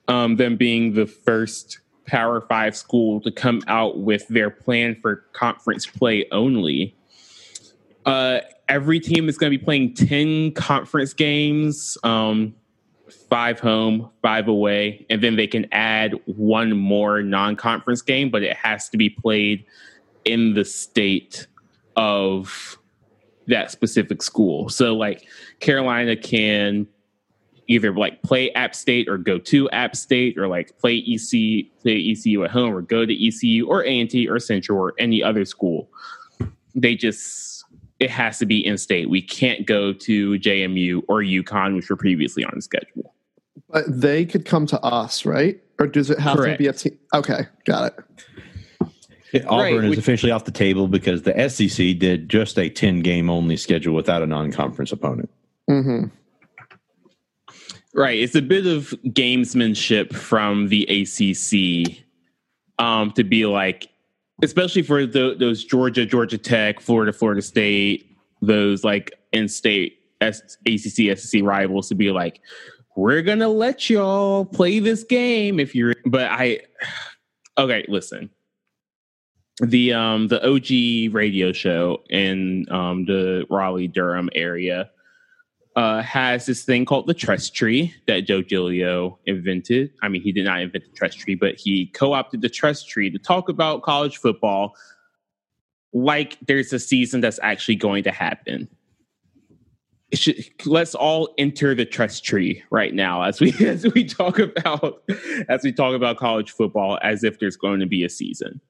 um, 0.08 0.36
them 0.36 0.56
being 0.56 0.94
the 0.94 1.06
first 1.06 1.80
Power 2.06 2.40
Five 2.40 2.76
school 2.76 3.20
to 3.22 3.30
come 3.30 3.62
out 3.68 3.98
with 3.98 4.26
their 4.28 4.50
plan 4.50 4.96
for 5.00 5.24
conference 5.32 5.86
play 5.86 6.26
only. 6.30 6.96
Uh, 8.04 8.40
every 8.68 8.98
team 8.98 9.28
is 9.28 9.38
going 9.38 9.52
to 9.52 9.56
be 9.56 9.64
playing 9.64 9.94
10 9.94 10.52
conference 10.52 11.14
games, 11.14 11.96
um, 12.02 12.54
five 13.12 13.60
home, 13.60 14.10
five 14.22 14.48
away, 14.48 15.06
and 15.10 15.22
then 15.22 15.36
they 15.36 15.46
can 15.46 15.66
add 15.72 16.14
one 16.26 16.76
more 16.76 17.22
non 17.22 17.56
conference 17.56 18.02
game, 18.02 18.30
but 18.30 18.42
it 18.42 18.56
has 18.56 18.88
to 18.90 18.96
be 18.96 19.08
played 19.08 19.64
in 20.24 20.54
the 20.54 20.64
state 20.64 21.46
of 21.96 22.78
that 23.46 23.70
specific 23.70 24.22
school. 24.22 24.68
So 24.68 24.94
like 24.94 25.26
Carolina 25.60 26.16
can 26.16 26.86
either 27.68 27.92
like 27.92 28.22
play 28.22 28.50
App 28.52 28.74
State 28.74 29.08
or 29.08 29.18
go 29.18 29.38
to 29.38 29.70
App 29.70 29.96
State 29.96 30.36
or 30.38 30.48
like 30.48 30.76
play 30.78 30.96
EC 30.98 31.66
play 31.80 32.10
ECU 32.10 32.44
at 32.44 32.50
home 32.50 32.74
or 32.74 32.82
go 32.82 33.06
to 33.06 33.26
ECU 33.26 33.66
or 33.66 33.84
A&T 33.84 34.28
or 34.28 34.38
Central 34.38 34.78
or 34.78 34.94
any 34.98 35.22
other 35.22 35.44
school. 35.44 35.88
They 36.74 36.94
just 36.94 37.61
it 38.02 38.10
has 38.10 38.38
to 38.38 38.46
be 38.46 38.64
in 38.66 38.76
state. 38.78 39.08
We 39.08 39.22
can't 39.22 39.66
go 39.66 39.92
to 39.92 40.32
JMU 40.38 41.02
or 41.08 41.20
UConn, 41.20 41.76
which 41.76 41.88
were 41.88 41.96
previously 41.96 42.44
on 42.44 42.52
the 42.54 42.62
schedule. 42.62 43.14
But 43.68 43.84
they 43.88 44.24
could 44.26 44.44
come 44.44 44.66
to 44.66 44.80
us, 44.80 45.24
right? 45.24 45.60
Or 45.78 45.86
does 45.86 46.10
it 46.10 46.18
have 46.18 46.36
Correct. 46.36 46.58
to 46.58 46.62
be 46.62 46.66
a 46.68 46.72
team? 46.72 46.98
Okay, 47.14 47.46
got 47.64 47.92
it. 47.92 49.44
Auburn 49.46 49.58
Right, 49.76 49.84
is 49.84 49.90
which- 49.90 49.98
officially 49.98 50.30
off 50.32 50.44
the 50.44 50.50
table 50.50 50.88
because 50.88 51.22
the 51.22 51.48
SEC 51.48 51.94
did 51.98 52.28
just 52.28 52.58
a 52.58 52.68
10 52.68 53.00
game 53.00 53.30
only 53.30 53.56
schedule 53.56 53.94
without 53.94 54.22
a 54.22 54.26
non 54.26 54.52
conference 54.52 54.92
opponent. 54.92 55.30
hmm 55.68 56.04
Right. 57.94 58.18
It's 58.18 58.34
a 58.34 58.40
bit 58.42 58.66
of 58.66 58.94
gamesmanship 59.08 60.14
from 60.14 60.68
the 60.68 60.84
ACC 60.88 62.04
um, 62.78 63.12
to 63.12 63.22
be 63.24 63.44
like, 63.44 63.88
especially 64.42 64.82
for 64.82 65.06
the, 65.06 65.36
those 65.38 65.64
Georgia, 65.64 66.04
Georgia 66.04 66.38
Tech, 66.38 66.80
Florida, 66.80 67.12
Florida 67.12 67.42
State, 67.42 68.16
those 68.40 68.84
like 68.84 69.12
in 69.32 69.48
state 69.48 70.00
S- 70.20 70.56
ACC 70.66 71.16
SEC 71.16 71.42
rivals 71.42 71.88
to 71.88 71.94
be 71.94 72.10
like, 72.10 72.40
we're 72.96 73.22
gonna 73.22 73.48
let 73.48 73.88
y'all 73.88 74.44
play 74.44 74.78
this 74.78 75.04
game 75.04 75.58
if 75.58 75.74
you're. 75.74 75.94
But 76.04 76.30
I, 76.30 76.60
okay, 77.56 77.84
listen. 77.88 78.28
The 79.60 79.92
um 79.92 80.28
the 80.28 80.44
OG 80.46 81.14
radio 81.14 81.52
show 81.52 82.02
in 82.10 82.66
um 82.70 83.04
the 83.06 83.46
Raleigh 83.48 83.88
Durham 83.88 84.28
area 84.34 84.90
uh, 85.76 86.02
has 86.02 86.46
this 86.46 86.64
thing 86.64 86.84
called 86.84 87.06
the 87.06 87.14
trust 87.14 87.54
tree 87.54 87.94
that 88.06 88.20
Joe 88.20 88.42
Giglio 88.42 89.18
invented. 89.26 89.90
I 90.02 90.08
mean, 90.08 90.22
he 90.22 90.32
did 90.32 90.44
not 90.44 90.60
invent 90.60 90.84
the 90.84 90.96
trust 90.96 91.18
tree, 91.18 91.34
but 91.34 91.54
he 91.54 91.86
co-opted 91.86 92.42
the 92.42 92.48
trust 92.48 92.88
tree 92.88 93.10
to 93.10 93.18
talk 93.18 93.48
about 93.48 93.82
college 93.82 94.18
football 94.18 94.74
like 95.92 96.38
there's 96.46 96.72
a 96.72 96.78
season 96.78 97.20
that's 97.20 97.38
actually 97.42 97.76
going 97.76 98.02
to 98.04 98.10
happen. 98.10 98.68
Should, 100.14 100.44
let's 100.66 100.94
all 100.94 101.32
enter 101.38 101.74
the 101.74 101.86
trust 101.86 102.24
tree 102.24 102.62
right 102.70 102.92
now 102.92 103.22
as 103.22 103.40
we 103.40 103.52
as 103.66 103.86
we 103.94 104.04
talk 104.04 104.38
about 104.38 105.02
as 105.48 105.62
we 105.62 105.72
talk 105.72 105.94
about 105.94 106.18
college 106.18 106.50
football 106.50 106.98
as 107.02 107.24
if 107.24 107.38
there's 107.38 107.56
going 107.56 107.80
to 107.80 107.86
be 107.86 108.04
a 108.04 108.10
season. 108.10 108.60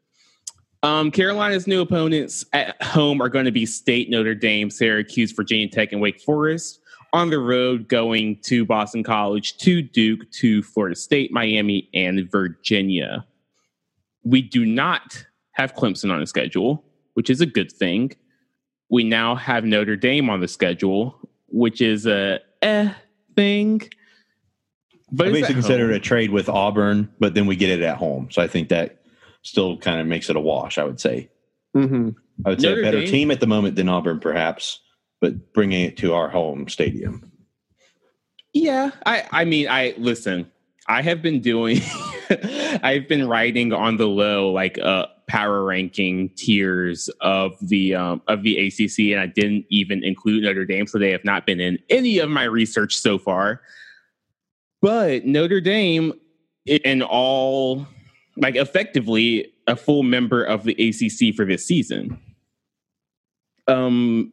Um, 0.85 1.13
Carolina's 1.13 1.69
new 1.69 1.81
opponents 1.81 2.45
at 2.53 2.81
home 2.83 3.21
are 3.21 3.29
going 3.29 3.45
to 3.45 3.53
be 3.53 3.67
State, 3.67 4.11
Notre 4.11 4.35
Dame, 4.35 4.69
Syracuse, 4.69 5.31
Virginia 5.31 5.69
Tech, 5.69 5.93
and 5.93 6.01
Wake 6.01 6.21
Forest. 6.21 6.81
On 7.13 7.29
the 7.29 7.39
road, 7.39 7.89
going 7.89 8.39
to 8.45 8.65
Boston 8.65 9.03
College, 9.03 9.59
to 9.59 9.83
Duke, 9.83 10.31
to 10.33 10.63
Florida 10.63 10.97
State, 10.97 11.31
Miami, 11.31 11.91
and 11.93 12.31
Virginia. 12.31 13.27
We 14.25 14.41
do 14.41 14.65
not 14.65 15.27
have 15.53 15.75
Clemson 15.75 16.11
on 16.11 16.21
the 16.21 16.27
schedule, 16.27 16.85
which 17.15 17.29
is 17.29 17.41
a 17.41 17.47
good 17.47 17.71
thing. 17.71 18.13
We 18.89 19.05
now 19.05 19.35
have 19.35 19.65
Notre 19.65 19.97
Dame 19.97 20.31
on 20.31 20.41
the 20.41 20.49
schedule, 20.49 21.19
which 21.49 21.81
is 21.81 22.07
a 22.07 22.41
eh 22.63 22.93
thing. 23.37 23.83
But 25.11 25.29
I 25.29 25.33
basically 25.33 25.55
consider 25.55 25.85
home. 25.85 25.93
it 25.93 25.97
a 25.97 26.01
trade 26.01 26.31
with 26.31 26.49
Auburn, 26.49 27.13
but 27.21 27.35
then 27.35 27.47
we 27.47 27.57
get 27.57 27.69
it 27.69 27.83
at 27.83 27.99
home. 27.99 28.29
So 28.31 28.41
I 28.41 28.49
think 28.49 28.71
that 28.71 29.03
still 29.43 29.77
kind 29.77 30.01
of 30.01 30.07
makes 30.07 30.31
it 30.31 30.37
a 30.37 30.41
wash. 30.41 30.79
I 30.79 30.85
would 30.85 31.01
say. 31.01 31.29
Mm-hmm. 31.77 32.11
I 32.47 32.49
would 32.49 32.61
say 32.61 32.69
Notre 32.69 32.81
a 32.81 32.85
better 32.85 33.01
Dame- 33.01 33.11
team 33.11 33.31
at 33.31 33.41
the 33.41 33.47
moment 33.47 33.77
than 33.77 33.89
Auburn, 33.89 34.21
perhaps, 34.21 34.81
but 35.23 35.53
bringing 35.55 35.85
it 35.85 35.97
to 35.99 36.13
our 36.13 36.29
home 36.29 36.69
stadium. 36.69 37.33
Yeah, 38.53 38.91
I 39.07 39.27
I 39.31 39.45
mean 39.47 39.69
I 39.69 39.95
listen. 39.97 40.51
I 40.89 41.01
have 41.01 41.23
been 41.23 41.41
doing 41.41 41.81
I've 42.83 43.09
been 43.09 43.29
writing 43.29 43.73
on 43.73 43.97
the 43.97 44.09
low 44.09 44.51
like 44.51 44.79
uh 44.79 45.07
power 45.29 45.65
ranking 45.65 46.29
tiers 46.37 47.09
of 47.21 47.53
the 47.63 47.95
um 47.95 48.21
of 48.27 48.43
the 48.43 48.67
ACC 48.67 49.13
and 49.13 49.21
I 49.21 49.27
didn't 49.27 49.65
even 49.71 50.05
include 50.05 50.43
Notre 50.43 50.67
Dame 50.67 50.87
so 50.87 50.99
they 50.99 51.13
have 51.13 51.25
not 51.25 51.47
been 51.47 51.61
in 51.61 51.79
any 51.89 52.19
of 52.19 52.29
my 52.29 52.45
research 52.45 52.97
so 52.97 53.17
far. 53.17 53.63
But 54.83 55.25
Notre 55.25 55.61
Dame 55.61 56.13
in 56.67 57.01
all 57.01 57.87
like 58.37 58.57
effectively 58.57 59.53
a 59.69 59.77
full 59.77 60.03
member 60.03 60.43
of 60.43 60.65
the 60.65 60.73
ACC 60.73 61.35
for 61.35 61.45
this 61.45 61.65
season. 61.65 62.21
Um 63.69 64.33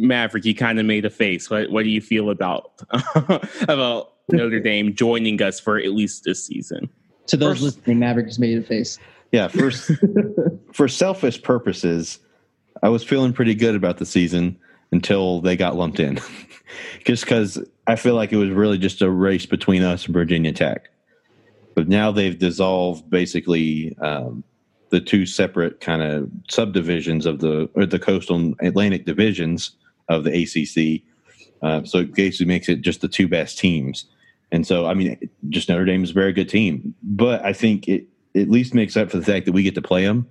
Maverick, 0.00 0.44
you 0.44 0.54
kind 0.54 0.78
of 0.80 0.86
made 0.86 1.04
a 1.04 1.10
face. 1.10 1.50
What 1.50 1.70
what 1.70 1.84
do 1.84 1.90
you 1.90 2.00
feel 2.00 2.30
about 2.30 2.72
about 3.62 4.12
Notre 4.30 4.60
Dame 4.64 4.94
joining 4.94 5.40
us 5.42 5.60
for 5.60 5.78
at 5.78 5.92
least 5.92 6.24
this 6.24 6.44
season? 6.44 6.88
To 7.28 7.36
those 7.36 7.54
First- 7.60 7.62
listening, 7.62 7.98
Maverick 8.00 8.26
just 8.28 8.40
made 8.40 8.58
a 8.58 8.62
face. 8.62 8.98
Yeah, 9.32 9.48
for 9.48 9.70
for 10.72 10.88
selfish 10.88 11.40
purposes, 11.42 12.18
I 12.82 12.88
was 12.88 13.04
feeling 13.04 13.32
pretty 13.32 13.54
good 13.54 13.74
about 13.74 13.98
the 13.98 14.06
season 14.06 14.58
until 14.92 15.40
they 15.40 15.56
got 15.56 15.76
lumped 15.76 16.00
in. 16.00 16.18
just 17.04 17.24
because 17.24 17.62
I 17.86 17.96
feel 17.96 18.14
like 18.14 18.32
it 18.32 18.36
was 18.36 18.50
really 18.50 18.78
just 18.78 19.02
a 19.02 19.10
race 19.10 19.46
between 19.46 19.82
us 19.82 20.06
and 20.06 20.14
Virginia 20.14 20.52
Tech. 20.52 20.88
But 21.76 21.88
now 21.88 22.10
they've 22.10 22.36
dissolved 22.36 23.08
basically 23.08 23.96
um, 24.00 24.42
the 24.90 25.00
two 25.00 25.24
separate 25.26 25.80
kind 25.80 26.02
of 26.02 26.28
subdivisions 26.48 27.26
of 27.26 27.38
the 27.38 27.70
or 27.74 27.86
the 27.86 27.98
coastal 28.00 28.36
and 28.36 28.56
Atlantic 28.60 29.06
divisions 29.06 29.76
of 30.10 30.24
the 30.24 30.42
ACC. 30.42 31.02
Uh, 31.62 31.84
so 31.84 31.98
it 31.98 32.14
basically 32.14 32.46
makes 32.46 32.68
it 32.68 32.82
just 32.82 33.00
the 33.00 33.08
two 33.08 33.28
best 33.28 33.58
teams. 33.58 34.06
And 34.52 34.66
so, 34.66 34.86
I 34.86 34.94
mean, 34.94 35.30
just 35.48 35.68
Notre 35.68 35.84
Dame 35.84 36.04
is 36.04 36.10
a 36.10 36.14
very 36.14 36.32
good 36.32 36.48
team, 36.48 36.94
but 37.02 37.42
I 37.44 37.52
think 37.52 37.88
it 37.88 38.06
at 38.34 38.50
least 38.50 38.74
makes 38.74 38.96
up 38.96 39.10
for 39.10 39.18
the 39.18 39.24
fact 39.24 39.46
that 39.46 39.52
we 39.52 39.62
get 39.62 39.74
to 39.76 39.82
play 39.82 40.04
them 40.04 40.28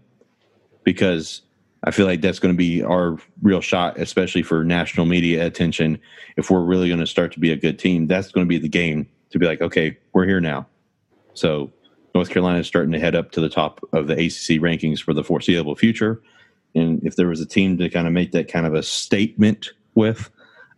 because 0.83 1.41
I 1.83 1.91
feel 1.91 2.05
like 2.05 2.21
that's 2.21 2.39
going 2.39 2.53
to 2.53 2.57
be 2.57 2.83
our 2.83 3.17
real 3.41 3.62
shot, 3.62 3.98
especially 3.98 4.43
for 4.43 4.63
national 4.63 5.05
media 5.05 5.45
attention. 5.45 6.00
If 6.36 6.50
we're 6.50 6.63
really 6.63 6.89
going 6.89 7.00
to 7.00 7.07
start 7.07 7.31
to 7.33 7.39
be 7.39 7.51
a 7.51 7.55
good 7.55 7.79
team, 7.79 8.07
that's 8.07 8.31
going 8.31 8.45
to 8.45 8.50
be 8.50 8.57
the 8.57 8.69
game 8.69 9.07
to 9.29 9.39
be 9.39 9.45
like, 9.45 9.62
okay, 9.62 9.98
we're 10.13 10.25
here 10.25 10.41
now. 10.41 10.67
So 11.33 11.71
North 12.13 12.29
Carolina 12.29 12.59
is 12.59 12.67
starting 12.67 12.91
to 12.91 13.00
head 13.00 13.15
up 13.15 13.31
to 13.31 13.41
the 13.41 13.50
top 13.50 13.79
of 13.93 14.07
the 14.07 14.13
ACC 14.13 14.59
rankings 14.59 15.00
for 15.00 15.13
the 15.13 15.24
foreseeable 15.24 15.75
future. 15.75 16.21
And 16.75 17.03
if 17.03 17.15
there 17.15 17.27
was 17.27 17.41
a 17.41 17.45
team 17.45 17.77
to 17.77 17.89
kind 17.89 18.07
of 18.07 18.13
make 18.13 18.31
that 18.31 18.47
kind 18.47 18.65
of 18.65 18.73
a 18.73 18.83
statement 18.83 19.69
with, 19.95 20.29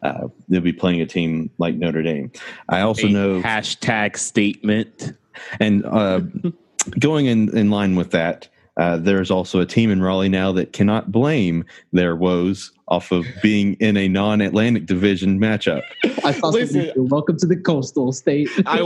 uh, 0.02 0.28
they'll 0.50 0.62
be 0.62 0.74
playing 0.74 1.02
a 1.02 1.06
team 1.06 1.50
like 1.58 1.76
Notre 1.76 2.02
Dame. 2.02 2.32
I 2.70 2.82
also 2.82 3.08
A 3.08 3.10
know 3.10 3.42
hashtag 3.42 4.18
statement. 4.18 5.14
and 5.60 5.86
uh, 5.86 6.22
going 7.00 7.28
in, 7.28 7.56
in 7.56 7.70
line 7.70 7.96
with 7.96 8.12
that, 8.12 8.48
uh, 8.78 8.98
there's 8.98 9.30
also 9.30 9.60
a 9.60 9.66
team 9.66 9.92
in 9.92 10.02
Raleigh 10.02 10.30
now 10.30 10.52
that 10.54 10.74
cannot 10.74 11.12
blame 11.12 11.66
their 11.92 12.16
woes 12.16 12.72
off 12.88 13.12
of 13.12 13.26
being 13.42 13.74
in 13.76 13.96
a 13.98 14.08
non-Atlantic 14.08 14.86
division 14.86 15.40
matchup. 15.40 15.82
I 16.24 16.32
saw 16.32 16.48
Listen. 16.48 16.92
Welcome 16.96 17.38
to 17.38 17.48
the 17.48 17.58
coastal 17.58 18.12
state. 18.12 18.50
I 18.66 18.80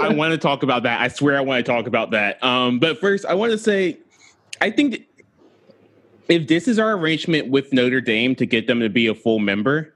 I 0.00 0.14
want 0.14 0.32
to 0.32 0.38
talk 0.38 0.62
about 0.62 0.84
that. 0.84 1.00
I 1.00 1.08
swear 1.08 1.36
I 1.36 1.40
want 1.40 1.64
to 1.64 1.70
talk 1.70 1.86
about 1.86 2.12
that. 2.12 2.42
Um, 2.42 2.78
but 2.78 3.00
first, 3.00 3.26
I 3.26 3.34
want 3.34 3.52
to 3.52 3.58
say, 3.58 3.98
I 4.60 4.70
think 4.70 4.92
that 4.92 5.02
if 6.28 6.46
this 6.48 6.68
is 6.68 6.78
our 6.78 6.92
arrangement 6.92 7.48
with 7.48 7.72
Notre 7.72 8.00
Dame 8.00 8.34
to 8.36 8.46
get 8.46 8.66
them 8.66 8.80
to 8.80 8.88
be 8.88 9.06
a 9.06 9.14
full 9.14 9.38
member, 9.38 9.94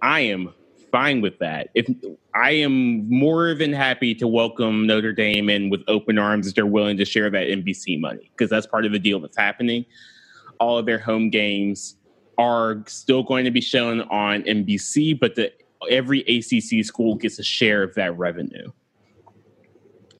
I 0.00 0.20
am 0.20 0.52
fine 0.90 1.20
with 1.20 1.38
that. 1.38 1.70
If 1.74 1.88
I 2.34 2.50
am 2.50 3.08
more 3.08 3.54
than 3.54 3.72
happy 3.72 4.14
to 4.16 4.28
welcome 4.28 4.86
Notre 4.86 5.12
Dame 5.12 5.48
in 5.48 5.70
with 5.70 5.82
open 5.88 6.18
arms 6.18 6.46
if 6.46 6.54
they're 6.54 6.66
willing 6.66 6.96
to 6.98 7.04
share 7.04 7.30
that 7.30 7.46
NBC 7.46 7.98
money 7.98 8.30
because 8.36 8.50
that's 8.50 8.66
part 8.66 8.84
of 8.84 8.92
the 8.92 8.98
deal 8.98 9.18
that's 9.20 9.36
happening. 9.36 9.84
All 10.60 10.78
of 10.78 10.86
their 10.86 10.98
home 10.98 11.30
games 11.30 11.96
are 12.38 12.82
still 12.86 13.22
going 13.22 13.44
to 13.44 13.50
be 13.50 13.60
shown 13.60 14.02
on 14.02 14.42
NBC, 14.42 15.18
but 15.18 15.34
the 15.34 15.52
every 15.90 16.20
ACC 16.20 16.84
school 16.84 17.16
gets 17.16 17.38
a 17.38 17.42
share 17.42 17.82
of 17.82 17.94
that 17.94 18.16
revenue. 18.16 18.70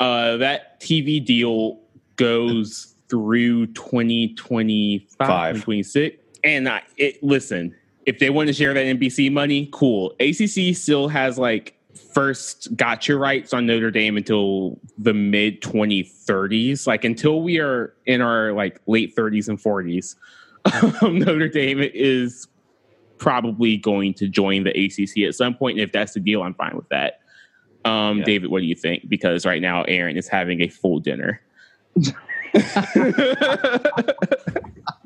Uh, 0.00 0.36
that 0.38 0.80
TV 0.80 1.24
deal 1.24 1.80
goes 2.16 2.91
through 3.12 3.66
2025, 3.66 5.18
Five. 5.18 5.54
2026. 5.56 6.16
And 6.44 6.66
I, 6.66 6.80
it, 6.96 7.22
listen, 7.22 7.74
if 8.06 8.18
they 8.18 8.30
want 8.30 8.46
to 8.46 8.54
share 8.54 8.72
that 8.72 8.86
NBC 8.86 9.30
money, 9.30 9.68
cool. 9.70 10.16
ACC 10.18 10.74
still 10.74 11.08
has 11.08 11.36
like 11.36 11.74
first 12.14 12.74
gotcha 12.74 13.14
rights 13.18 13.52
on 13.52 13.66
Notre 13.66 13.90
Dame 13.90 14.16
until 14.16 14.80
the 14.96 15.12
mid 15.12 15.60
2030s. 15.60 16.86
Like 16.86 17.04
until 17.04 17.42
we 17.42 17.60
are 17.60 17.92
in 18.06 18.22
our 18.22 18.54
like 18.54 18.80
late 18.86 19.14
30s 19.14 19.50
and 19.50 19.62
40s, 19.62 20.14
um, 21.02 21.18
Notre 21.18 21.48
Dame 21.48 21.80
is 21.80 22.48
probably 23.18 23.76
going 23.76 24.14
to 24.14 24.26
join 24.26 24.64
the 24.64 24.70
ACC 24.70 25.28
at 25.28 25.34
some 25.34 25.54
point. 25.54 25.78
And 25.78 25.86
if 25.86 25.92
that's 25.92 26.14
the 26.14 26.20
deal, 26.20 26.42
I'm 26.42 26.54
fine 26.54 26.76
with 26.76 26.88
that. 26.88 27.20
Um, 27.84 28.20
Yeah. 28.20 28.24
David, 28.24 28.50
what 28.50 28.60
do 28.60 28.66
you 28.66 28.74
think? 28.74 29.06
Because 29.06 29.44
right 29.44 29.60
now, 29.60 29.82
Aaron 29.82 30.16
is 30.16 30.28
having 30.28 30.62
a 30.62 30.68
full 30.68 30.98
dinner. 30.98 31.42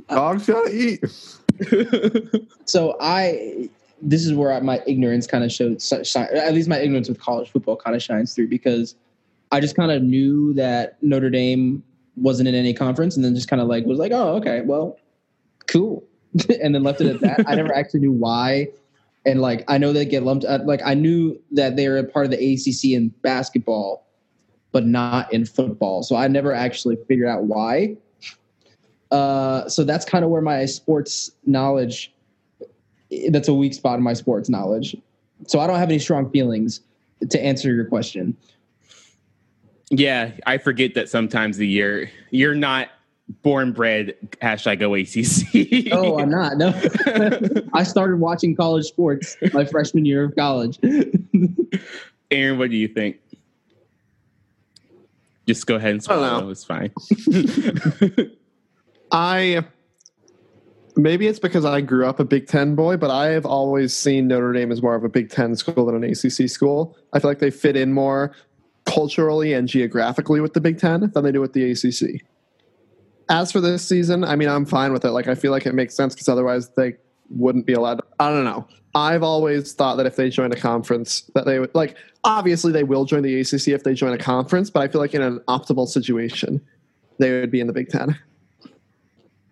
Dogs 0.08 0.46
gotta 0.46 0.70
eat. 0.72 1.04
so 2.64 2.96
I, 3.00 3.68
this 4.02 4.24
is 4.24 4.32
where 4.34 4.52
I, 4.52 4.60
my 4.60 4.82
ignorance 4.86 5.26
kind 5.26 5.42
of 5.44 5.50
showed, 5.52 5.82
at 6.16 6.54
least 6.54 6.68
my 6.68 6.78
ignorance 6.78 7.08
with 7.08 7.20
college 7.20 7.50
football 7.50 7.76
kind 7.76 7.96
of 7.96 8.02
shines 8.02 8.34
through 8.34 8.48
because 8.48 8.94
I 9.52 9.60
just 9.60 9.76
kind 9.76 9.90
of 9.90 10.02
knew 10.02 10.52
that 10.54 10.96
Notre 11.02 11.30
Dame 11.30 11.82
wasn't 12.16 12.48
in 12.48 12.54
any 12.54 12.72
conference, 12.72 13.16
and 13.16 13.24
then 13.24 13.34
just 13.34 13.48
kind 13.48 13.60
of 13.60 13.68
like 13.68 13.84
was 13.84 13.98
like, 13.98 14.12
oh, 14.12 14.36
okay, 14.36 14.62
well, 14.62 14.98
cool, 15.66 16.04
and 16.62 16.74
then 16.74 16.82
left 16.82 17.00
it 17.00 17.08
at 17.08 17.20
that. 17.20 17.44
I 17.48 17.54
never 17.54 17.74
actually 17.74 18.00
knew 18.00 18.12
why. 18.12 18.68
And 19.24 19.40
like 19.40 19.64
I 19.68 19.78
know 19.78 19.92
they 19.92 20.04
get 20.04 20.22
lumped. 20.22 20.44
uh, 20.44 20.60
Like 20.64 20.80
I 20.84 20.94
knew 20.94 21.40
that 21.52 21.76
they 21.76 21.88
were 21.88 21.98
a 21.98 22.04
part 22.04 22.26
of 22.26 22.30
the 22.30 22.54
ACC 22.54 22.92
in 22.92 23.08
basketball, 23.22 24.05
but 24.76 24.84
not 24.84 25.32
in 25.32 25.46
football. 25.46 26.02
So 26.02 26.16
I 26.16 26.28
never 26.28 26.52
actually 26.52 26.98
figured 27.08 27.28
out 27.28 27.44
why. 27.44 27.96
Uh, 29.10 29.66
so 29.70 29.84
that's 29.84 30.04
kind 30.04 30.22
of 30.22 30.30
where 30.30 30.42
my 30.42 30.66
sports 30.66 31.30
knowledge. 31.46 32.12
That's 33.30 33.48
a 33.48 33.54
weak 33.54 33.72
spot 33.72 33.96
in 33.96 34.04
my 34.04 34.12
sports 34.12 34.50
knowledge. 34.50 34.94
So 35.46 35.60
I 35.60 35.66
don't 35.66 35.78
have 35.78 35.88
any 35.88 35.98
strong 35.98 36.28
feelings 36.28 36.82
to 37.26 37.42
answer 37.42 37.74
your 37.74 37.86
question. 37.86 38.36
yeah, 39.88 40.32
I 40.44 40.58
forget 40.58 40.92
that 40.92 41.08
sometimes 41.08 41.56
the 41.56 41.66
year 41.66 42.10
you're 42.30 42.54
not 42.54 42.88
born 43.40 43.72
bred 43.72 44.14
hashtag 44.42 44.82
OACC. 44.82 45.88
Oh, 45.90 46.18
I'm 46.18 46.28
not. 46.28 46.58
No, 46.58 46.68
I 47.72 47.82
started 47.82 48.20
watching 48.20 48.54
college 48.54 48.84
sports 48.84 49.38
my 49.54 49.64
freshman 49.64 50.04
year 50.04 50.24
of 50.24 50.36
college. 50.36 50.78
Aaron, 52.30 52.58
what 52.58 52.68
do 52.68 52.76
you 52.76 52.88
think? 52.88 53.16
Just 55.46 55.66
go 55.66 55.76
ahead 55.76 55.92
and 55.92 56.02
swallow. 56.02 56.50
It's 56.50 56.64
fine. 56.64 56.92
I 59.12 59.64
maybe 60.96 61.26
it's 61.26 61.38
because 61.38 61.64
I 61.64 61.80
grew 61.80 62.06
up 62.06 62.18
a 62.18 62.24
Big 62.24 62.48
Ten 62.48 62.74
boy, 62.74 62.96
but 62.96 63.10
I 63.10 63.28
have 63.28 63.46
always 63.46 63.94
seen 63.94 64.26
Notre 64.28 64.52
Dame 64.52 64.72
as 64.72 64.82
more 64.82 64.94
of 64.94 65.04
a 65.04 65.08
Big 65.08 65.30
Ten 65.30 65.54
school 65.54 65.86
than 65.86 66.02
an 66.02 66.04
ACC 66.04 66.48
school. 66.48 66.96
I 67.12 67.20
feel 67.20 67.30
like 67.30 67.38
they 67.38 67.50
fit 67.50 67.76
in 67.76 67.92
more 67.92 68.34
culturally 68.86 69.52
and 69.52 69.68
geographically 69.68 70.40
with 70.40 70.54
the 70.54 70.60
Big 70.60 70.78
Ten 70.78 71.10
than 71.12 71.24
they 71.24 71.32
do 71.32 71.40
with 71.40 71.52
the 71.52 71.70
ACC. 71.70 72.22
As 73.28 73.50
for 73.50 73.60
this 73.60 73.86
season, 73.86 74.24
I 74.24 74.36
mean, 74.36 74.48
I'm 74.48 74.64
fine 74.64 74.92
with 74.92 75.04
it. 75.04 75.10
Like, 75.10 75.26
I 75.26 75.34
feel 75.34 75.50
like 75.50 75.66
it 75.66 75.74
makes 75.74 75.94
sense 75.94 76.14
because 76.14 76.28
otherwise 76.28 76.70
they 76.76 76.94
wouldn't 77.30 77.66
be 77.66 77.72
allowed. 77.72 77.96
To, 77.96 78.04
I 78.18 78.30
don't 78.30 78.44
know. 78.44 78.66
I've 78.94 79.22
always 79.22 79.74
thought 79.74 79.96
that 79.96 80.06
if 80.06 80.16
they 80.16 80.30
join 80.30 80.52
a 80.52 80.56
conference, 80.56 81.30
that 81.34 81.44
they 81.44 81.58
would 81.58 81.74
like. 81.74 81.96
Obviously, 82.24 82.72
they 82.72 82.82
will 82.82 83.04
join 83.04 83.22
the 83.22 83.40
ACC 83.40 83.68
if 83.68 83.84
they 83.84 83.94
join 83.94 84.12
a 84.12 84.18
conference, 84.18 84.70
but 84.70 84.82
I 84.82 84.88
feel 84.88 85.00
like 85.00 85.14
in 85.14 85.22
an 85.22 85.40
optimal 85.48 85.86
situation, 85.86 86.60
they 87.18 87.30
would 87.40 87.50
be 87.50 87.60
in 87.60 87.66
the 87.66 87.72
Big 87.72 87.88
Ten. 87.88 88.18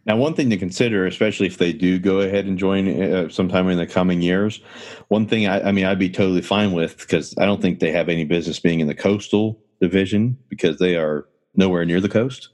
Now, 0.06 0.16
one 0.16 0.34
thing 0.34 0.50
to 0.50 0.56
consider, 0.56 1.06
especially 1.06 1.46
if 1.46 1.56
they 1.56 1.72
do 1.72 1.98
go 1.98 2.20
ahead 2.20 2.46
and 2.46 2.58
join 2.58 3.00
uh, 3.00 3.28
sometime 3.30 3.68
in 3.68 3.78
the 3.78 3.86
coming 3.86 4.20
years, 4.20 4.60
one 5.08 5.26
thing 5.26 5.46
I, 5.46 5.68
I 5.68 5.72
mean, 5.72 5.86
I'd 5.86 5.98
be 5.98 6.10
totally 6.10 6.42
fine 6.42 6.72
with 6.72 6.98
because 6.98 7.34
I 7.38 7.46
don't 7.46 7.62
think 7.62 7.80
they 7.80 7.92
have 7.92 8.08
any 8.08 8.24
business 8.24 8.60
being 8.60 8.80
in 8.80 8.86
the 8.86 8.94
coastal 8.94 9.58
division 9.80 10.36
because 10.48 10.78
they 10.78 10.96
are 10.96 11.26
nowhere 11.54 11.84
near 11.84 12.00
the 12.00 12.08
coast. 12.08 12.50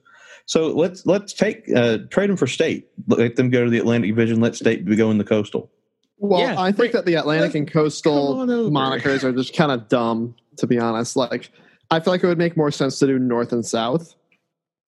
So 0.51 0.73
let's 0.73 1.07
let's 1.07 1.33
take 1.33 1.63
uh, 1.77 1.99
trade 2.11 2.29
them 2.29 2.37
for 2.37 2.49
state. 2.49 2.89
Let 3.07 3.37
them 3.37 3.51
go 3.51 3.63
to 3.63 3.71
the 3.71 3.79
Atlantic 3.79 4.11
Division. 4.11 4.41
Let 4.41 4.57
state 4.57 4.85
go 4.85 5.09
in 5.13 5.19
the 5.19 5.23
coastal. 5.23 5.71
Well, 6.19 6.41
Yeah, 6.41 6.61
I 6.61 6.73
think 6.73 6.93
that 6.93 7.07
the 7.07 7.15
Atlantic 7.15 7.55
and 7.55 7.71
coastal 7.71 8.33
come 8.33 8.39
on 8.41 8.51
over. 8.51 8.69
monikers 8.69 9.23
are 9.23 9.31
just 9.31 9.55
kind 9.55 9.71
of 9.71 9.89
dumb, 9.89 10.35
to 10.57 10.67
be 10.67 10.77
honest. 10.77 11.15
Like, 11.15 11.53
I 11.93 12.01
feel 12.01 12.13
like 12.13 12.25
it 12.25 12.27
would 12.27 12.37
make 12.37 12.57
more 12.57 12.73
sense 12.73 12.99
to 12.99 13.07
do 13.07 13.17
North 13.17 13.53
and 13.53 13.65
South 13.65 14.17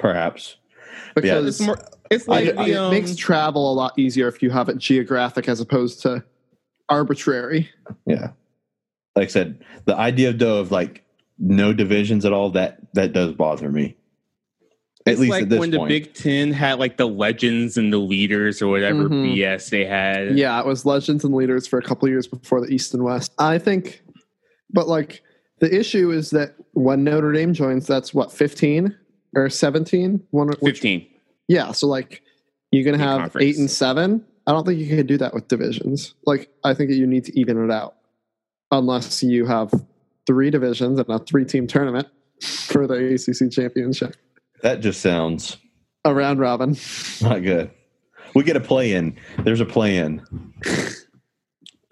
Perhaps. 0.01 0.57
because 1.15 1.47
It's 1.47 1.61
more. 1.61 1.79
It's 2.11 2.27
like 2.27 2.47
it, 2.47 2.57
the, 2.57 2.65
it 2.65 2.75
um, 2.75 2.91
makes 2.91 3.15
travel 3.15 3.73
a 3.73 3.75
lot 3.75 3.97
easier 3.97 4.27
if 4.27 4.43
you 4.43 4.51
have 4.51 4.69
it 4.69 4.79
geographic 4.79 5.49
as 5.49 5.61
opposed 5.61 6.03
to 6.03 6.25
arbitrary. 6.89 7.71
Yeah. 8.05 8.33
Like 9.15 9.27
I 9.27 9.31
said, 9.31 9.65
the 9.85 9.95
idea 9.95 10.31
of 10.31 10.41
though 10.41 10.59
of 10.59 10.73
like 10.73 11.05
no 11.39 11.73
divisions 11.73 12.25
at 12.25 12.33
all 12.33 12.51
that 12.51 12.81
that 12.95 13.13
does 13.13 13.33
bother 13.35 13.71
me. 13.71 13.97
At 15.07 15.13
it's 15.13 15.21
least 15.21 15.31
like 15.31 15.43
at 15.45 15.49
this 15.49 15.59
when 15.59 15.73
point. 15.73 15.89
the 15.89 16.01
Big 16.01 16.15
Ten 16.15 16.53
had 16.53 16.79
like 16.79 16.97
the 16.97 17.07
legends 17.09 17.77
and 17.77 17.93
the 17.93 17.99
leaders 17.99 18.63
or 18.63 18.69
whatever 18.69 19.09
Mhm. 19.09 19.35
BS 19.37 19.71
they 19.71 19.85
had. 19.85 20.39
Yeah, 20.39 20.59
it 20.61 20.67
was 20.67 20.87
legends 20.87 21.25
and 21.25 21.35
leaders 21.35 21.67
for 21.67 21.79
a 21.79 21.83
couple 21.83 22.09
years 22.09 22.27
before 22.29 22.61
the 22.61 22.73
East 22.73 22.95
and 22.95 23.03
West. 23.03 23.33
I 23.39 23.59
think, 23.59 24.03
but 24.71 24.87
like 24.87 25.23
the 25.61 25.75
issue 25.77 26.11
is 26.13 26.31
that 26.31 26.55
when 26.73 27.03
Notre 27.05 27.33
Dame 27.33 27.53
joins, 27.53 27.87
that's 27.87 28.15
what 28.15 28.31
fifteen 28.31 28.97
or 29.35 29.49
seventeen. 29.51 30.23
One 30.31 30.49
which 30.61 30.75
fifteen. 30.77 31.07
Yeah, 31.49 31.73
so 31.73 31.89
like 31.89 32.23
you're 32.71 32.85
gonna 32.85 33.03
have 33.03 33.21
conference. 33.23 33.45
eight 33.45 33.59
and 33.59 33.71
seven. 33.71 34.25
I 34.47 34.53
don't 34.53 34.65
think 34.67 34.79
you 34.81 34.87
can 34.87 35.07
do 35.07 35.17
that 35.19 35.35
with 35.35 35.49
divisions. 35.49 36.15
Like 36.27 36.49
I 36.65 36.75
think 36.75 36.91
that 36.91 36.97
you 36.97 37.07
need 37.09 37.25
to 37.25 37.39
even 37.39 37.63
it 37.65 37.73
out, 37.73 37.95
unless 38.71 39.23
you 39.23 39.47
have 39.47 39.73
three 40.27 40.51
divisions 40.51 40.99
and 41.01 41.09
a 41.09 41.19
three-team 41.19 41.67
tournament 41.67 42.07
for 42.41 42.87
the 42.87 42.95
ACC 43.15 43.51
championship, 43.51 44.15
that 44.63 44.81
just 44.81 45.01
sounds 45.01 45.59
a 46.05 46.15
round 46.15 46.41
robin. 46.41 46.77
not 47.21 47.43
good. 47.43 47.71
We 48.35 48.45
get 48.45 48.57
a 48.57 48.61
play 48.61 48.93
in. 48.93 49.17
There's 49.39 49.61
a 49.61 49.67
play 49.67 49.99
in. 49.99 50.25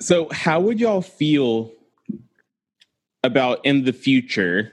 So, 0.00 0.28
how 0.30 0.60
would 0.60 0.80
y'all 0.80 1.02
feel 1.02 1.72
about 3.22 3.64
in 3.64 3.84
the 3.84 3.92
future? 3.92 4.72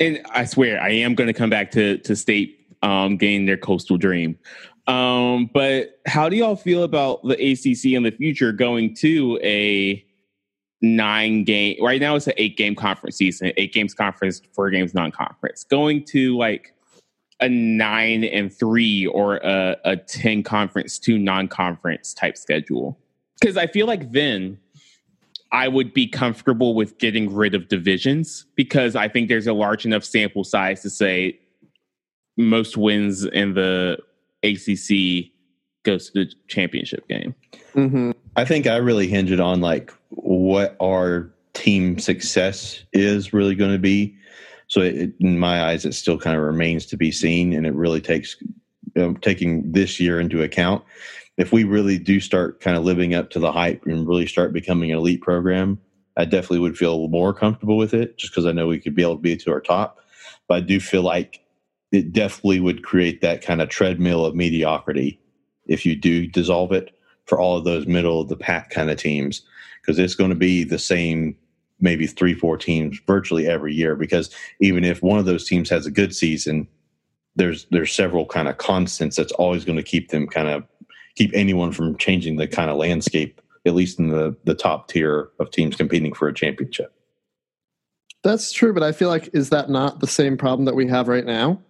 And 0.00 0.22
I 0.30 0.44
swear, 0.46 0.80
I 0.80 0.90
am 0.90 1.14
going 1.14 1.26
to 1.26 1.34
come 1.34 1.50
back 1.50 1.70
to 1.72 1.98
to 1.98 2.16
state 2.16 2.58
um, 2.82 3.16
getting 3.16 3.46
their 3.46 3.58
coastal 3.58 3.98
dream. 3.98 4.38
Um, 4.86 5.50
but 5.52 6.00
how 6.06 6.30
do 6.30 6.36
y'all 6.36 6.56
feel 6.56 6.82
about 6.82 7.22
the 7.22 7.34
ACC 7.34 7.92
in 7.92 8.04
the 8.04 8.10
future 8.10 8.52
going 8.52 8.94
to 8.96 9.38
a 9.42 10.02
nine 10.80 11.44
game? 11.44 11.76
Right 11.82 12.00
now, 12.00 12.16
it's 12.16 12.26
an 12.26 12.32
eight 12.38 12.56
game 12.56 12.74
conference 12.74 13.16
season, 13.16 13.52
eight 13.58 13.74
games 13.74 13.92
conference, 13.92 14.40
four 14.54 14.70
games 14.70 14.94
non 14.94 15.10
conference. 15.10 15.64
Going 15.64 16.04
to 16.06 16.38
like 16.38 16.72
a 17.40 17.48
nine 17.48 18.24
and 18.24 18.52
three 18.52 19.06
or 19.06 19.36
a, 19.36 19.76
a 19.84 19.96
10 19.96 20.42
conference, 20.42 20.98
two 20.98 21.18
non 21.18 21.48
conference 21.48 22.14
type 22.14 22.36
schedule. 22.36 22.98
Because 23.40 23.56
I 23.56 23.66
feel 23.66 23.86
like 23.86 24.12
then 24.12 24.58
I 25.52 25.68
would 25.68 25.94
be 25.94 26.06
comfortable 26.06 26.74
with 26.74 26.98
getting 26.98 27.32
rid 27.32 27.54
of 27.54 27.68
divisions 27.68 28.46
because 28.54 28.96
I 28.96 29.08
think 29.08 29.28
there's 29.28 29.46
a 29.46 29.52
large 29.52 29.86
enough 29.86 30.04
sample 30.04 30.44
size 30.44 30.82
to 30.82 30.90
say 30.90 31.38
most 32.36 32.76
wins 32.76 33.24
in 33.24 33.54
the 33.54 33.98
ACC 34.42 35.30
goes 35.84 36.10
to 36.10 36.24
the 36.24 36.32
championship 36.48 37.08
game. 37.08 37.34
Mm-hmm. 37.74 38.10
I 38.36 38.44
think 38.44 38.66
I 38.66 38.76
really 38.76 39.06
hinge 39.06 39.30
it 39.30 39.40
on 39.40 39.60
like 39.60 39.92
what 40.10 40.76
our 40.82 41.32
team 41.54 41.98
success 41.98 42.84
is 42.92 43.32
really 43.32 43.54
going 43.54 43.72
to 43.72 43.78
be. 43.78 44.16
So 44.68 44.80
it, 44.82 45.12
in 45.18 45.38
my 45.38 45.64
eyes, 45.64 45.84
it 45.84 45.94
still 45.94 46.18
kind 46.18 46.36
of 46.36 46.42
remains 46.42 46.86
to 46.86 46.96
be 46.96 47.10
seen, 47.10 47.52
and 47.52 47.66
it 47.66 47.74
really 47.74 48.00
takes 48.00 48.36
taking 49.20 49.70
this 49.70 50.00
year 50.00 50.20
into 50.20 50.42
account. 50.42 50.84
If 51.36 51.52
we 51.52 51.64
really 51.64 51.98
do 51.98 52.20
start 52.20 52.60
kind 52.60 52.76
of 52.76 52.84
living 52.84 53.14
up 53.14 53.30
to 53.30 53.38
the 53.38 53.52
hype 53.52 53.84
and 53.86 54.08
really 54.08 54.26
start 54.26 54.52
becoming 54.52 54.90
an 54.90 54.98
elite 54.98 55.22
program, 55.22 55.78
I 56.16 56.24
definitely 56.24 56.58
would 56.60 56.76
feel 56.76 57.08
more 57.08 57.32
comfortable 57.32 57.76
with 57.76 57.94
it, 57.94 58.18
just 58.18 58.32
because 58.32 58.46
I 58.46 58.52
know 58.52 58.66
we 58.66 58.80
could 58.80 58.94
be 58.94 59.02
able 59.02 59.16
to 59.16 59.22
be 59.22 59.36
to 59.36 59.52
our 59.52 59.60
top. 59.60 59.98
But 60.48 60.54
I 60.56 60.60
do 60.60 60.80
feel 60.80 61.02
like 61.02 61.40
it 61.92 62.12
definitely 62.12 62.60
would 62.60 62.82
create 62.82 63.20
that 63.20 63.40
kind 63.40 63.62
of 63.62 63.68
treadmill 63.68 64.26
of 64.26 64.34
mediocrity 64.34 65.20
if 65.66 65.86
you 65.86 65.94
do 65.94 66.26
dissolve 66.26 66.72
it 66.72 66.90
for 67.26 67.38
all 67.38 67.56
of 67.56 67.64
those 67.64 67.86
middle 67.86 68.20
of 68.20 68.28
the 68.28 68.36
pack 68.36 68.70
kind 68.70 68.90
of 68.90 68.98
teams 68.98 69.42
because 69.80 69.98
it's 69.98 70.14
going 70.14 70.30
to 70.30 70.36
be 70.36 70.64
the 70.64 70.78
same 70.78 71.36
maybe 71.80 72.06
three 72.06 72.34
four 72.34 72.56
teams 72.56 73.00
virtually 73.06 73.46
every 73.46 73.74
year 73.74 73.94
because 73.96 74.30
even 74.60 74.84
if 74.84 75.02
one 75.02 75.18
of 75.18 75.24
those 75.26 75.46
teams 75.46 75.70
has 75.70 75.86
a 75.86 75.90
good 75.90 76.14
season 76.14 76.66
there's 77.36 77.66
there's 77.70 77.94
several 77.94 78.26
kind 78.26 78.48
of 78.48 78.58
constants 78.58 79.16
that's 79.16 79.32
always 79.32 79.64
going 79.64 79.76
to 79.76 79.82
keep 79.82 80.10
them 80.10 80.26
kind 80.26 80.48
of 80.48 80.64
keep 81.16 81.30
anyone 81.34 81.72
from 81.72 81.96
changing 81.96 82.36
the 82.36 82.46
kind 82.48 82.70
of 82.70 82.76
landscape 82.76 83.40
at 83.66 83.74
least 83.74 83.98
in 83.98 84.08
the 84.08 84.34
the 84.44 84.54
top 84.54 84.88
tier 84.88 85.28
of 85.38 85.50
teams 85.50 85.76
competing 85.76 86.12
for 86.12 86.28
a 86.28 86.34
championship 86.34 86.92
That's 88.24 88.52
true, 88.52 88.72
but 88.74 88.82
I 88.82 88.92
feel 88.92 89.08
like 89.08 89.30
is 89.32 89.50
that 89.50 89.70
not 89.70 90.00
the 90.00 90.06
same 90.08 90.36
problem 90.36 90.64
that 90.66 90.74
we 90.74 90.86
have 90.88 91.06
right 91.06 91.24
now? 91.24 91.60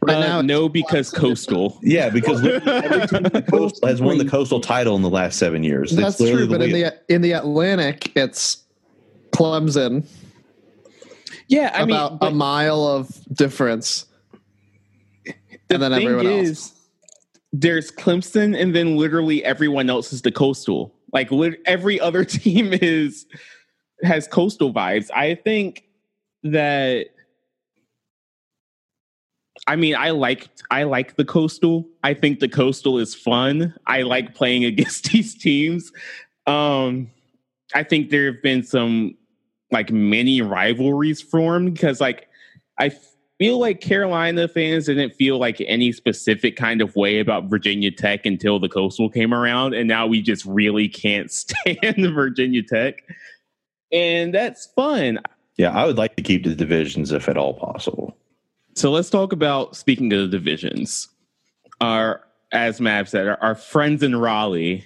Right 0.00 0.16
Uh, 0.16 0.20
now, 0.20 0.38
it's 0.40 0.46
no, 0.46 0.68
because 0.68 1.10
coastal. 1.10 1.78
yeah 1.82 2.08
because 2.10 2.44
every 2.44 3.06
team 3.08 3.26
in 3.26 3.32
the 3.32 3.42
coast 3.42 3.84
has 3.84 4.00
won 4.00 4.18
the 4.18 4.24
coastal 4.36 4.60
title 4.60 4.94
in 4.96 5.02
the 5.02 5.10
last 5.10 5.38
seven 5.38 5.62
years 5.64 5.90
That's 5.94 6.20
literally 6.20 6.46
true, 6.46 6.58
but 6.58 6.62
in 6.62 6.72
the 6.72 6.94
in 7.08 7.20
the 7.22 7.32
Atlantic, 7.32 8.12
it's 8.16 8.62
Clemson 9.32 10.06
Yeah, 11.48 11.70
I 11.74 11.84
mean, 11.84 11.96
about 11.96 12.20
but 12.20 12.32
a 12.32 12.34
mile 12.34 12.86
of 12.86 13.08
difference. 13.34 14.06
the 15.24 15.34
and 15.70 15.82
then 15.82 15.92
thing 15.92 16.06
everyone 16.06 16.26
else. 16.26 16.48
is, 16.48 16.72
there's 17.52 17.90
Clemson, 17.90 18.58
and 18.58 18.74
then 18.74 18.96
literally 18.96 19.44
everyone 19.44 19.90
else 19.90 20.12
is 20.12 20.22
the 20.22 20.32
coastal. 20.32 20.94
Like 21.12 21.30
every 21.66 22.00
other 22.00 22.24
team 22.26 22.72
is 22.72 23.26
has 24.02 24.26
coastal 24.26 24.72
vibes. 24.72 25.10
I 25.14 25.34
think 25.34 25.84
that. 26.42 27.06
I 29.68 29.76
mean, 29.76 29.94
I 29.94 30.10
like 30.10 30.48
I 30.70 30.82
like 30.84 31.16
the 31.16 31.24
coastal. 31.24 31.88
I 32.02 32.14
think 32.14 32.40
the 32.40 32.48
coastal 32.48 32.98
is 32.98 33.14
fun. 33.14 33.74
I 33.86 34.02
like 34.02 34.34
playing 34.34 34.64
against 34.72 35.12
these 35.12 35.34
teams. 35.34 35.92
Um, 36.46 37.10
I 37.74 37.84
think 37.84 38.10
there 38.10 38.32
have 38.32 38.42
been 38.42 38.64
some 38.64 39.16
like 39.72 39.90
many 39.90 40.42
rivalries 40.42 41.20
formed 41.20 41.74
because 41.74 42.00
like 42.00 42.28
I 42.78 42.92
feel 43.38 43.58
like 43.58 43.80
Carolina 43.80 44.46
fans 44.46 44.86
didn't 44.86 45.14
feel 45.14 45.38
like 45.38 45.60
any 45.66 45.90
specific 45.92 46.54
kind 46.56 46.80
of 46.80 46.94
way 46.94 47.18
about 47.18 47.44
Virginia 47.50 47.90
Tech 47.90 48.24
until 48.26 48.60
the 48.60 48.68
Coastal 48.68 49.10
came 49.10 49.34
around, 49.34 49.74
and 49.74 49.88
now 49.88 50.06
we 50.06 50.22
just 50.22 50.44
really 50.44 50.88
can't 50.88 51.30
stand 51.32 52.14
Virginia 52.14 52.62
Tech, 52.62 53.02
and 53.90 54.32
that's 54.32 54.66
fun. 54.76 55.18
yeah 55.56 55.70
i 55.72 55.84
would 55.84 55.98
like 55.98 56.16
to 56.16 56.22
keep 56.22 56.44
the 56.44 56.54
divisions 56.54 57.12
if 57.12 57.28
at 57.28 57.36
all 57.36 57.54
possible 57.54 58.16
So 58.74 58.90
let's 58.90 59.10
talk 59.10 59.32
about 59.32 59.76
speaking 59.76 60.12
of 60.14 60.20
the 60.20 60.28
divisions. 60.38 61.08
Our 61.82 62.22
as 62.52 62.80
Mav 62.80 63.06
said, 63.08 63.26
our, 63.26 63.36
our 63.42 63.54
friends 63.54 64.02
in 64.02 64.16
Raleigh 64.16 64.84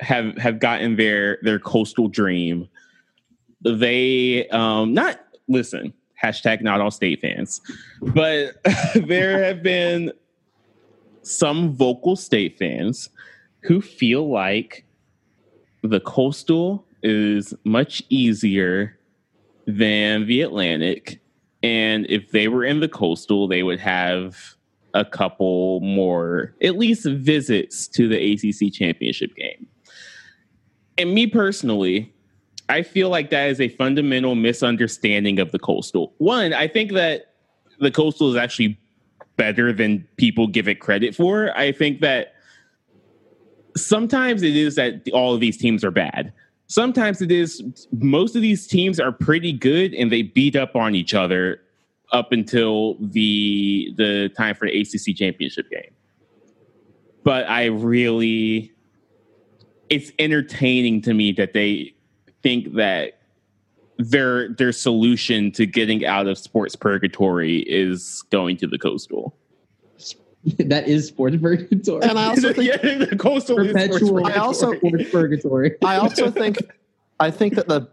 have 0.00 0.36
have 0.38 0.60
gotten 0.60 0.94
their 0.96 1.38
their 1.42 1.58
coastal 1.58 2.06
dream. 2.08 2.68
They 3.62 4.48
um 4.48 4.94
not 4.94 5.20
listen, 5.48 5.92
hashtag 6.22 6.62
not 6.62 6.80
all 6.80 6.90
state 6.90 7.20
fans, 7.20 7.60
but 8.00 8.56
there 8.94 9.42
have 9.44 9.62
been 9.62 10.12
some 11.22 11.74
vocal 11.74 12.16
state 12.16 12.58
fans 12.58 13.10
who 13.60 13.80
feel 13.80 14.30
like 14.30 14.84
the 15.82 16.00
coastal 16.00 16.84
is 17.02 17.54
much 17.64 18.02
easier 18.08 18.98
than 19.66 20.26
the 20.26 20.40
Atlantic. 20.42 21.20
And 21.62 22.06
if 22.08 22.30
they 22.30 22.48
were 22.48 22.64
in 22.64 22.80
the 22.80 22.88
coastal, 22.88 23.48
they 23.48 23.62
would 23.62 23.80
have 23.80 24.36
a 24.94 25.04
couple 25.04 25.80
more, 25.80 26.54
at 26.62 26.78
least 26.78 27.04
visits 27.06 27.86
to 27.88 28.08
the 28.08 28.32
ACC 28.32 28.72
championship 28.72 29.34
game. 29.36 29.66
And 30.96 31.12
me 31.12 31.26
personally, 31.26 32.12
I 32.68 32.82
feel 32.82 33.08
like 33.08 33.30
that 33.30 33.48
is 33.48 33.60
a 33.60 33.68
fundamental 33.68 34.34
misunderstanding 34.34 35.38
of 35.38 35.52
the 35.52 35.58
coastal. 35.58 36.12
One, 36.18 36.52
I 36.52 36.68
think 36.68 36.92
that 36.92 37.34
the 37.80 37.90
coastal 37.90 38.30
is 38.30 38.36
actually 38.36 38.78
better 39.36 39.72
than 39.72 40.06
people 40.16 40.46
give 40.46 40.68
it 40.68 40.80
credit 40.80 41.14
for. 41.14 41.56
I 41.56 41.72
think 41.72 42.00
that 42.00 42.34
sometimes 43.76 44.42
it 44.42 44.56
is 44.56 44.74
that 44.74 45.08
all 45.12 45.34
of 45.34 45.40
these 45.40 45.56
teams 45.56 45.84
are 45.84 45.90
bad. 45.90 46.32
Sometimes 46.66 47.22
it 47.22 47.32
is 47.32 47.62
most 47.92 48.36
of 48.36 48.42
these 48.42 48.66
teams 48.66 49.00
are 49.00 49.12
pretty 49.12 49.52
good 49.52 49.94
and 49.94 50.12
they 50.12 50.22
beat 50.22 50.54
up 50.54 50.76
on 50.76 50.94
each 50.94 51.14
other 51.14 51.62
up 52.12 52.32
until 52.32 52.96
the 53.00 53.92
the 53.96 54.28
time 54.36 54.54
for 54.54 54.66
the 54.66 54.80
ACC 54.80 55.16
championship 55.16 55.70
game. 55.70 55.94
But 57.24 57.48
I 57.48 57.66
really 57.66 58.72
it's 59.88 60.12
entertaining 60.18 61.00
to 61.02 61.14
me 61.14 61.32
that 61.32 61.54
they 61.54 61.94
think 62.42 62.74
that 62.74 63.18
their 63.98 64.50
their 64.50 64.72
solution 64.72 65.50
to 65.52 65.66
getting 65.66 66.06
out 66.06 66.26
of 66.26 66.38
sports 66.38 66.76
purgatory 66.76 67.58
is 67.60 68.22
going 68.30 68.56
to 68.58 68.66
the 68.66 68.78
coastal. 68.78 69.34
that 70.58 70.86
is 70.86 71.08
sports 71.08 71.36
purgatory. 71.40 72.02
And 72.08 72.18
I 72.18 72.26
also 72.26 72.52
think 72.54 72.68
yeah, 72.68 72.76
the 73.04 73.16
coastal 73.16 73.58
is 73.58 73.70
sports 73.70 73.98
Perpetual 73.98 74.26
I 74.26 74.34
also- 74.34 74.74
sports 74.74 75.10
purgatory. 75.10 75.76
I 75.84 75.96
also 75.96 76.30
think 76.30 76.58
I 77.20 77.30
think 77.30 77.54
that 77.56 77.66
the 77.68 77.88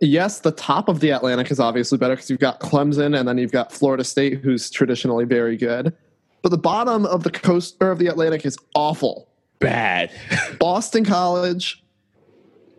yes, 0.00 0.40
the 0.40 0.52
top 0.52 0.88
of 0.90 1.00
the 1.00 1.10
Atlantic 1.10 1.50
is 1.50 1.58
obviously 1.58 1.96
better 1.96 2.14
because 2.14 2.28
you've 2.28 2.40
got 2.40 2.60
Clemson 2.60 3.18
and 3.18 3.26
then 3.26 3.38
you've 3.38 3.52
got 3.52 3.72
Florida 3.72 4.04
State, 4.04 4.40
who's 4.40 4.68
traditionally 4.70 5.24
very 5.24 5.56
good. 5.56 5.94
But 6.42 6.50
the 6.50 6.58
bottom 6.58 7.06
of 7.06 7.22
the 7.22 7.30
coast 7.30 7.76
or 7.80 7.90
of 7.90 7.98
the 7.98 8.08
Atlantic 8.08 8.44
is 8.44 8.58
awful. 8.74 9.28
bad. 9.60 10.10
Boston 10.60 11.02
College, 11.06 11.82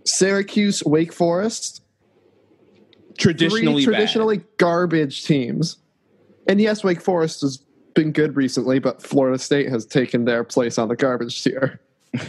Syracuse, 0.05 0.83
Wake 0.83 1.13
Forest, 1.13 1.81
traditionally 3.17 3.83
three 3.83 3.93
bad. 3.93 3.97
traditionally 3.97 4.41
garbage 4.57 5.25
teams. 5.25 5.77
And 6.47 6.61
yes, 6.61 6.83
Wake 6.83 7.01
Forest 7.01 7.41
has 7.41 7.57
been 7.95 8.11
good 8.11 8.35
recently, 8.35 8.79
but 8.79 9.01
Florida 9.01 9.39
State 9.39 9.69
has 9.69 9.85
taken 9.85 10.25
their 10.25 10.43
place 10.43 10.77
on 10.77 10.87
the 10.89 10.95
garbage 10.95 11.43
tier. 11.43 11.79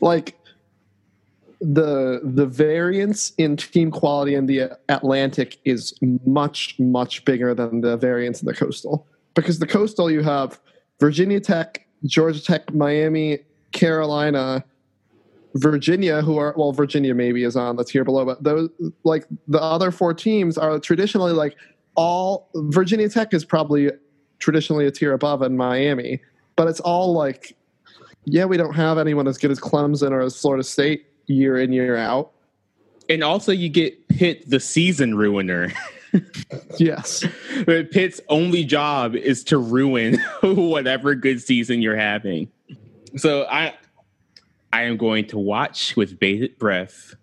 like 0.00 0.38
the 1.60 2.20
the 2.24 2.44
variance 2.46 3.32
in 3.38 3.56
team 3.56 3.90
quality 3.90 4.34
in 4.34 4.46
the 4.46 4.76
Atlantic 4.88 5.58
is 5.64 5.94
much 6.26 6.74
much 6.78 7.24
bigger 7.24 7.54
than 7.54 7.80
the 7.80 7.96
variance 7.96 8.42
in 8.42 8.46
the 8.46 8.54
coastal 8.54 9.06
because 9.34 9.60
the 9.60 9.66
coastal 9.66 10.10
you 10.10 10.22
have 10.22 10.60
Virginia 10.98 11.40
Tech, 11.40 11.86
Georgia 12.04 12.42
Tech, 12.42 12.74
Miami, 12.74 13.38
Carolina, 13.70 14.64
Virginia, 15.54 16.22
who 16.22 16.38
are 16.38 16.54
well, 16.56 16.72
Virginia 16.72 17.14
maybe 17.14 17.44
is 17.44 17.56
on 17.56 17.76
the 17.76 17.84
tier 17.84 18.04
below, 18.04 18.24
but 18.24 18.42
those 18.42 18.70
like 19.04 19.26
the 19.48 19.60
other 19.60 19.90
four 19.90 20.14
teams 20.14 20.56
are 20.56 20.78
traditionally 20.78 21.32
like 21.32 21.56
all 21.94 22.48
Virginia 22.54 23.08
Tech 23.08 23.34
is 23.34 23.44
probably 23.44 23.90
traditionally 24.38 24.86
a 24.86 24.90
tier 24.90 25.12
above 25.12 25.42
in 25.42 25.56
Miami, 25.56 26.20
but 26.56 26.68
it's 26.68 26.80
all 26.80 27.12
like, 27.12 27.56
yeah, 28.24 28.44
we 28.44 28.56
don't 28.56 28.74
have 28.74 28.98
anyone 28.98 29.28
as 29.28 29.38
good 29.38 29.50
as 29.50 29.60
Clemson 29.60 30.10
or 30.10 30.20
as 30.20 30.38
Florida 30.40 30.64
State 30.64 31.06
year 31.26 31.58
in 31.58 31.72
year 31.72 31.96
out. 31.96 32.32
And 33.08 33.22
also 33.22 33.52
you 33.52 33.68
get 33.68 34.08
Pitt 34.08 34.48
the 34.48 34.60
season 34.60 35.16
ruiner. 35.16 35.72
Yes, 36.78 37.24
But 37.64 37.90
Pitt's 37.90 38.20
only 38.28 38.64
job 38.64 39.14
is 39.16 39.42
to 39.44 39.56
ruin 39.56 40.18
whatever 40.42 41.14
good 41.14 41.40
season 41.40 41.80
you're 41.80 41.96
having. 41.96 42.50
So 43.16 43.46
I 43.50 43.74
I 44.72 44.82
am 44.82 44.96
going 44.96 45.26
to 45.28 45.38
watch 45.38 45.96
with 45.96 46.18
bated 46.18 46.58
breath 46.58 47.14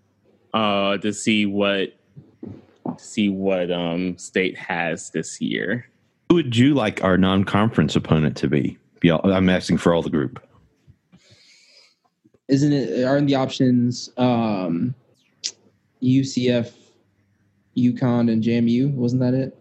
uh 0.53 0.97
to 0.97 1.13
see 1.13 1.45
what 1.45 1.95
see 2.97 3.29
what 3.29 3.71
um 3.71 4.17
state 4.17 4.57
has 4.57 5.09
this 5.11 5.41
year. 5.41 5.89
Who 6.29 6.35
would 6.35 6.55
you 6.55 6.73
like 6.73 7.03
our 7.03 7.17
non-conference 7.17 7.95
opponent 7.95 8.37
to 8.37 8.47
be? 8.47 8.77
I'm 9.03 9.49
asking 9.49 9.77
for 9.77 9.93
all 9.93 10.01
the 10.01 10.09
group. 10.09 10.45
Isn't 12.47 12.73
it? 12.73 13.03
Aren't 13.05 13.27
the 13.27 13.35
options 13.35 14.09
um, 14.17 14.93
UCF, 16.01 16.71
UConn, 17.77 18.31
and 18.31 18.43
JMU? 18.43 18.91
Wasn't 18.93 19.21
that 19.21 19.33
it? 19.33 19.55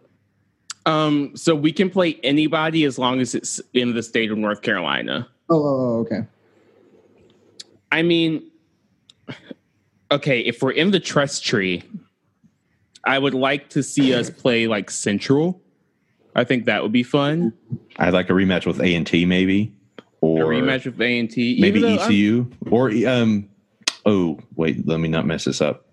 Um 0.87 1.37
so 1.37 1.55
we 1.55 1.73
can 1.73 1.91
play 1.91 2.19
anybody 2.23 2.85
as 2.85 2.99
long 2.99 3.21
as 3.21 3.35
it's 3.35 3.61
in 3.75 3.95
the 3.95 4.03
state 4.03 4.31
of 4.31 4.39
North 4.39 4.63
Carolina. 4.63 5.29
Oh, 5.51 5.57
oh, 5.57 5.67
oh, 5.67 5.99
okay. 6.01 6.27
I 7.91 8.03
mean, 8.03 8.51
okay, 10.11 10.41
if 10.41 10.63
we're 10.63 10.73
in 10.73 10.91
the 10.91 11.01
trust 11.01 11.45
tree, 11.45 11.83
I 13.05 13.19
would 13.19 13.35
like 13.35 13.71
to 13.71 13.83
see 13.83 14.15
us 14.15 14.31
play 14.31 14.67
like 14.67 14.91
Central. 14.91 15.63
I 16.35 16.45
think 16.45 16.67
that 16.67 16.83
would 16.83 16.93
be 16.93 17.03
fun. 17.03 17.53
I'd 17.97 18.13
like 18.13 18.31
a 18.31 18.33
rematch 18.33 18.67
with 18.67 18.81
A 18.81 18.95
and 18.95 19.07
T, 19.07 19.25
maybe, 19.25 19.73
or 20.21 20.53
A 20.53 20.59
or 20.59 20.63
rematch 20.63 20.85
with 20.85 21.01
A 21.01 21.19
and 21.19 21.31
T, 21.31 21.59
maybe 21.61 21.79
even 21.81 21.97
though 21.97 22.03
I'm- 22.03 22.11
ECU, 22.11 22.51
or 22.71 22.91
um. 23.07 23.49
Oh 24.07 24.39
wait, 24.57 24.87
let 24.87 25.01
me 25.01 25.09
not 25.09 25.27
mess 25.27 25.45
this 25.45 25.61
up. 25.61 25.87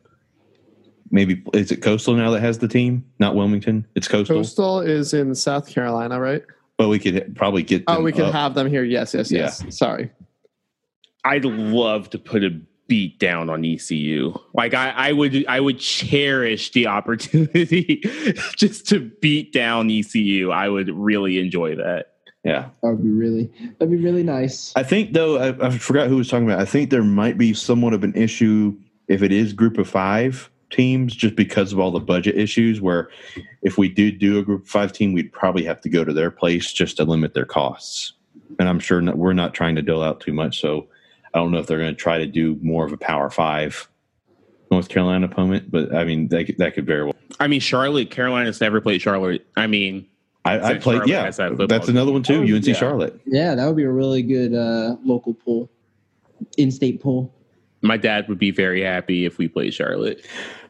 Maybe 1.12 1.44
is 1.54 1.72
it 1.72 1.82
Coastal 1.82 2.14
now 2.16 2.32
that 2.32 2.42
has 2.42 2.60
the 2.60 2.68
team, 2.68 3.06
not 3.20 3.36
Wilmington? 3.36 3.86
It's 3.96 4.08
Coastal. 4.08 4.38
Coastal 4.38 4.80
is 4.82 5.14
in 5.14 5.36
South 5.36 5.68
Carolina, 5.68 6.20
right? 6.20 6.44
But 6.78 6.90
we 6.90 7.00
could 7.00 7.36
probably 7.36 7.64
get. 7.64 7.84
Oh, 7.88 8.02
we 8.02 8.12
could 8.12 8.26
up. 8.26 8.34
have 8.34 8.54
them 8.54 8.70
here. 8.70 8.84
Yes, 8.84 9.14
yes, 9.14 9.32
yes. 9.32 9.64
Sorry. 9.70 10.12
I'd 11.26 11.46
love 11.46 12.10
to 12.12 12.20
put 12.20 12.44
a 12.44 12.52
beat 12.88 13.20
down 13.20 13.50
on 13.50 13.66
ECU. 13.66 14.34
Like 14.54 14.74
I, 14.74 14.92
I 14.92 15.12
would, 15.12 15.46
I 15.48 15.60
would 15.60 15.80
cherish 15.80 16.72
the 16.72 16.88
opportunity 16.88 18.02
just 18.56 18.88
to 18.90 19.12
beat 19.22 19.52
down 19.52 19.90
ECU. 19.90 20.52
I 20.52 20.70
would 20.70 20.90
really 20.90 21.40
enjoy 21.40 21.76
that. 21.76 22.12
Yeah, 22.44 22.70
That 22.84 22.92
would 22.92 23.04
be 23.04 23.10
really. 23.10 23.52
That'd 23.80 23.90
be 23.90 23.98
really 23.98 24.22
nice. 24.22 24.72
I 24.76 24.84
think 24.84 25.14
though 25.14 25.38
I, 25.38 25.66
I 25.66 25.70
forgot 25.72 26.10
who 26.10 26.18
was 26.18 26.30
talking 26.30 26.46
about. 26.46 26.60
I 26.60 26.66
think 26.66 26.92
there 26.92 27.04
might 27.04 27.40
be 27.40 27.56
somewhat 27.56 27.94
of 27.94 28.04
an 28.04 28.14
issue 28.14 28.78
if 29.08 29.24
it 29.24 29.32
is 29.32 29.52
group 29.52 29.80
of 29.80 29.90
five 29.90 30.52
teams, 30.70 31.16
just 31.16 31.36
because 31.36 31.74
of 31.74 31.80
all 31.80 31.90
the 31.90 32.00
budget 32.00 32.38
issues. 32.38 32.80
Where 32.80 33.10
if 33.64 33.80
we 33.80 33.90
do 33.90 34.12
do 34.12 34.38
a 34.38 34.44
group 34.44 34.62
of 34.62 34.70
five 34.70 34.94
team, 34.94 35.14
we'd 35.14 35.34
probably 35.34 35.64
have 35.64 35.82
to 35.82 35.90
go 35.90 36.04
to 36.04 36.14
their 36.14 36.30
place 36.30 36.72
just 36.72 36.98
to 36.98 37.04
limit 37.04 37.34
their 37.34 37.46
costs. 37.46 38.14
And 38.60 38.70
I'm 38.70 38.80
sure 38.80 39.02
not, 39.02 39.18
we're 39.18 39.34
not 39.34 39.56
trying 39.56 39.76
to 39.78 39.82
dole 39.82 40.04
out 40.04 40.20
too 40.20 40.34
much, 40.34 40.62
so 40.62 40.88
I 41.36 41.40
don't 41.40 41.52
know 41.52 41.60
if 41.60 41.68
they're 41.68 41.78
going 41.78 41.94
to 41.94 42.02
try 42.02 42.18
to 42.18 42.26
do 42.26 42.58
more 42.62 42.86
of 42.86 42.94
a 42.94 42.98
Power 42.98 43.30
Five 43.30 43.90
North 44.72 44.88
Carolina 44.90 45.26
opponent. 45.26 45.70
But 45.70 45.94
I 45.94 46.06
mean, 46.06 46.30
that 46.30 46.46
could- 46.46 46.58
that 46.60 46.74
could 46.74 46.86
very 46.86 47.04
well. 47.04 47.14
I 47.40 47.48
mean, 47.48 47.60
Charlotte, 47.60 48.10
Carolina's 48.10 48.62
never 48.62 48.80
played 48.80 49.02
Charlotte. 49.02 49.46
I 49.58 49.68
mean, 49.68 50.08
I, 50.46 50.60
I 50.60 50.74
played. 50.78 51.08
Charlotte 51.08 51.08
Yeah, 51.10 51.30
that 51.32 51.68
that's 51.68 51.88
team. 51.88 51.96
another 51.98 52.14
one 52.14 52.24
too. 52.24 52.46
Oh, 52.50 52.56
UNC 52.56 52.66
yeah. 52.68 52.74
Charlotte. 52.74 53.20
Yeah, 53.26 53.54
that 53.56 53.68
would 53.68 53.76
be 53.76 53.84
a 53.84 53.92
really 53.92 54.22
good 54.24 54.54
uh, 54.54 54.96
local 55.04 55.34
pool, 55.34 55.70
in-state 56.58 57.02
pool. 57.02 57.34
my 57.82 57.98
dad 57.98 58.28
would 58.30 58.40
be 58.40 58.52
very 58.52 58.82
happy 58.84 59.26
if 59.26 59.38
we 59.38 59.48
played 59.48 59.74
Charlotte. 59.74 60.26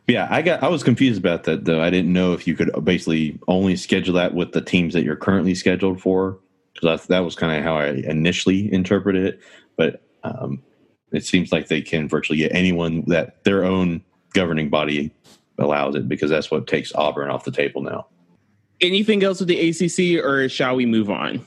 Yeah, 0.08 0.28
I 0.32 0.41
got. 0.41 0.63
I 0.63 0.67
was 0.69 0.82
confused 0.84 1.19
about 1.19 1.43
that 1.43 1.65
though. 1.65 1.82
I 1.82 1.89
didn't 1.89 2.13
know 2.13 2.34
if 2.34 2.47
you 2.47 2.56
could 2.56 2.71
basically 2.84 3.38
only 3.47 3.75
schedule 3.75 4.13
that 4.15 4.34
with 4.34 4.51
the 4.54 4.62
teams 4.62 4.93
that 4.93 5.04
you're 5.04 5.15
currently 5.15 5.56
scheduled 5.56 5.99
for, 6.01 6.38
because 6.73 7.06
that 7.08 7.19
was 7.19 7.36
kind 7.36 7.56
of 7.58 7.63
how 7.63 7.75
I 7.78 7.88
initially 7.89 8.71
interpreted 8.73 9.25
it. 9.25 9.39
But 9.78 10.01
um, 10.25 10.61
it 11.11 11.25
seems 11.25 11.51
like 11.51 11.67
they 11.67 11.81
can 11.81 12.09
virtually 12.09 12.39
get 12.39 12.53
anyone 12.53 13.03
that 13.07 13.43
their 13.43 13.63
own 13.63 14.03
governing 14.33 14.69
body 14.69 15.11
allows 15.59 15.95
it, 15.95 16.09
because 16.09 16.29
that's 16.29 16.51
what 16.51 16.67
takes 16.67 16.93
Auburn 16.95 17.29
off 17.29 17.45
the 17.45 17.51
table 17.51 17.81
now. 17.81 18.07
Anything 18.81 19.23
else 19.23 19.39
with 19.39 19.47
the 19.47 19.69
ACC, 19.69 20.23
or 20.23 20.49
shall 20.49 20.75
we 20.75 20.85
move 20.85 21.09
on? 21.09 21.45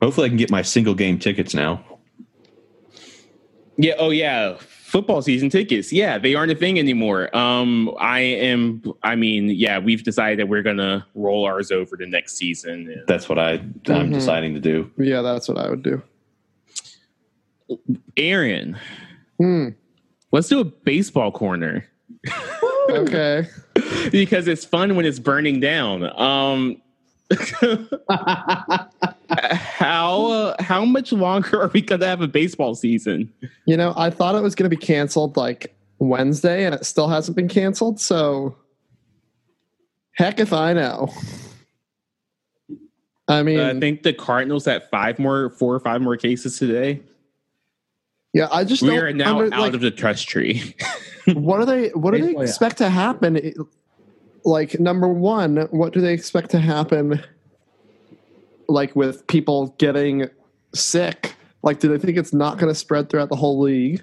Hopefully, 0.00 0.26
I 0.26 0.28
can 0.28 0.38
get 0.38 0.50
my 0.50 0.62
single 0.62 0.94
game 0.94 1.18
tickets 1.18 1.54
now. 1.54 1.84
Yeah. 3.76 3.94
Oh, 3.98 4.10
yeah. 4.10 4.58
Football 4.90 5.22
season 5.22 5.48
tickets. 5.50 5.92
Yeah, 5.92 6.18
they 6.18 6.34
aren't 6.34 6.50
a 6.50 6.54
thing 6.56 6.76
anymore. 6.76 7.34
Um, 7.36 7.94
I 8.00 8.18
am. 8.18 8.82
I 9.04 9.14
mean, 9.14 9.48
yeah, 9.50 9.78
we've 9.78 10.02
decided 10.02 10.40
that 10.40 10.48
we're 10.48 10.64
gonna 10.64 11.06
roll 11.14 11.44
ours 11.46 11.70
over 11.70 11.96
to 11.96 12.06
next 12.08 12.36
season. 12.36 13.04
That's 13.06 13.28
what 13.28 13.38
I 13.38 13.52
I'm 13.52 13.70
Mhm. 13.86 14.14
deciding 14.14 14.54
to 14.54 14.60
do. 14.60 14.90
Yeah, 14.98 15.22
that's 15.22 15.48
what 15.48 15.58
I 15.58 15.70
would 15.70 15.84
do. 15.84 16.02
Aaron, 18.16 18.76
Hmm. 19.38 19.68
let's 20.32 20.48
do 20.48 20.58
a 20.58 20.64
baseball 20.64 21.30
corner 21.30 21.86
Okay. 22.90 23.46
because 24.10 24.48
it's 24.48 24.64
fun 24.64 24.96
when 24.96 25.06
it's 25.06 25.20
burning 25.20 25.60
down. 25.60 26.02
Um, 26.20 26.82
how 29.30 30.26
uh, 30.26 30.62
how 30.62 30.84
much 30.84 31.12
longer 31.12 31.62
are 31.62 31.68
we 31.68 31.80
gonna 31.80 32.06
have 32.06 32.20
a 32.20 32.28
baseball 32.28 32.74
season? 32.74 33.32
You 33.66 33.76
know, 33.76 33.94
I 33.96 34.10
thought 34.10 34.34
it 34.34 34.42
was 34.42 34.54
going 34.54 34.68
to 34.68 34.76
be 34.76 34.80
canceled 34.80 35.36
like 35.36 35.74
Wednesday, 35.98 36.64
and 36.64 36.74
it 36.74 36.84
still 36.84 37.08
hasn't 37.08 37.36
been 37.36 37.48
canceled. 37.48 38.00
So, 38.00 38.56
heck 40.12 40.40
if 40.40 40.52
I 40.52 40.72
know. 40.72 41.12
I 43.28 43.42
mean, 43.44 43.60
I 43.60 43.78
think 43.78 44.02
the 44.02 44.12
Cardinals 44.12 44.64
had 44.64 44.82
five 44.90 45.18
more, 45.18 45.50
four 45.50 45.74
or 45.74 45.80
five 45.80 46.00
more 46.02 46.16
cases 46.16 46.58
today. 46.58 47.00
yeah, 48.32 48.48
I 48.50 48.64
just 48.64 48.82
We 48.82 48.88
don't 48.88 48.98
are 48.98 49.12
now 49.12 49.38
under- 49.38 49.54
out 49.54 49.60
like, 49.60 49.74
of 49.74 49.80
the 49.80 49.92
trust 49.92 50.28
tree. 50.28 50.74
what 51.34 51.58
do 51.60 51.64
they 51.66 51.88
what 51.90 52.12
do 52.12 52.20
they 52.20 52.42
expect 52.42 52.78
to 52.78 52.88
happen? 52.90 53.54
Like 54.44 54.80
number 54.80 55.06
one, 55.06 55.68
what 55.70 55.92
do 55.92 56.00
they 56.00 56.12
expect 56.12 56.50
to 56.50 56.58
happen? 56.58 57.22
Like 58.70 58.94
with 58.96 59.26
people 59.26 59.74
getting 59.78 60.28
sick, 60.74 61.34
like 61.62 61.80
do 61.80 61.88
they 61.88 61.98
think 61.98 62.16
it's 62.16 62.32
not 62.32 62.58
going 62.58 62.68
to 62.72 62.74
spread 62.74 63.08
throughout 63.10 63.28
the 63.28 63.36
whole 63.36 63.60
league? 63.60 64.02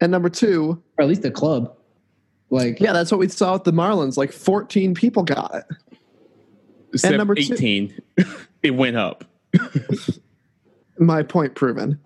And 0.00 0.12
number 0.12 0.28
two, 0.28 0.80
or 0.96 1.02
at 1.02 1.08
least 1.08 1.22
the 1.22 1.30
club. 1.30 1.74
Like, 2.50 2.80
yeah, 2.80 2.92
that's 2.92 3.10
what 3.10 3.18
we 3.18 3.28
saw 3.28 3.54
with 3.54 3.64
the 3.64 3.72
Marlins. 3.72 4.16
Like 4.16 4.32
fourteen 4.32 4.94
people 4.94 5.22
got 5.24 5.54
it. 5.54 5.64
Except 6.94 7.16
number 7.16 7.34
two- 7.34 7.52
eighteen, 7.52 8.00
it 8.62 8.70
went 8.70 8.96
up. 8.96 9.24
my 10.98 11.22
point 11.22 11.54
proven. 11.54 11.98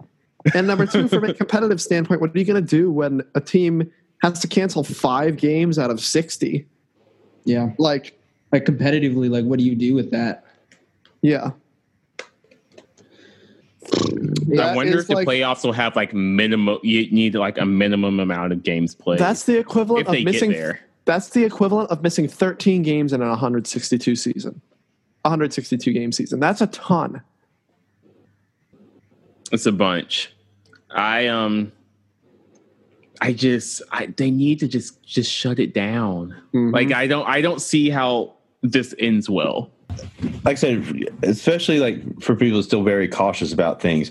And 0.54 0.66
number 0.66 0.86
two, 0.86 1.06
from 1.08 1.24
a 1.24 1.34
competitive 1.34 1.80
standpoint, 1.80 2.20
what 2.20 2.34
are 2.34 2.38
you 2.38 2.44
going 2.44 2.60
to 2.64 2.68
do 2.68 2.90
when 2.90 3.22
a 3.34 3.40
team 3.40 3.90
has 4.22 4.40
to 4.40 4.48
cancel 4.48 4.82
five 4.82 5.36
games 5.36 5.78
out 5.78 5.90
of 5.90 6.00
60? 6.00 6.66
yeah, 7.44 7.70
Like, 7.78 8.18
like 8.50 8.64
competitively, 8.64 9.30
like, 9.30 9.44
what 9.44 9.58
do 9.58 9.64
you 9.64 9.74
do 9.76 9.94
with 9.94 10.10
that? 10.10 10.44
yeah. 11.22 11.50
Yeah, 14.46 14.66
I 14.68 14.74
wonder 14.76 14.98
if 14.98 15.06
the 15.06 15.14
like- 15.14 15.26
playoffs 15.28 15.64
will 15.64 15.72
have 15.72 15.96
like 15.96 16.12
minimum. 16.14 16.78
You 16.82 17.10
need 17.10 17.34
like 17.34 17.58
a 17.58 17.66
minimum 17.66 18.20
amount 18.20 18.52
of 18.52 18.62
games 18.62 18.94
played. 18.94 19.18
That's 19.18 19.44
the 19.44 19.58
equivalent 19.58 20.06
if 20.06 20.12
they 20.12 20.18
of 20.18 20.24
get 20.26 20.32
missing. 20.32 20.50
there. 20.52 20.80
That's 21.04 21.30
the 21.30 21.44
equivalent 21.44 21.90
of 21.90 22.02
missing 22.02 22.28
13 22.28 22.82
games 22.82 23.12
in 23.12 23.20
a 23.22 23.28
162 23.28 24.14
season, 24.14 24.60
162 25.22 25.92
game 25.92 26.12
season. 26.12 26.38
That's 26.40 26.60
a 26.60 26.68
ton. 26.68 27.20
It's 29.50 29.66
a 29.66 29.72
bunch. 29.72 30.32
I 30.90 31.26
um. 31.26 31.72
I 33.20 33.32
just 33.32 33.82
I 33.92 34.06
they 34.06 34.30
need 34.32 34.58
to 34.60 34.68
just 34.68 35.02
just 35.04 35.30
shut 35.30 35.58
it 35.60 35.72
down. 35.74 36.34
Mhm. 36.52 36.72
Like 36.72 36.92
I 36.92 37.06
don't 37.06 37.26
I 37.28 37.40
don't 37.40 37.60
see 37.60 37.88
how 37.88 38.34
this 38.62 38.94
ends 38.98 39.30
well. 39.30 39.70
Like 40.44 40.52
I 40.52 40.54
said, 40.54 41.08
especially 41.22 41.78
like 41.78 42.20
for 42.20 42.36
people 42.36 42.62
still 42.62 42.82
very 42.82 43.08
cautious 43.08 43.52
about 43.52 43.80
things, 43.80 44.10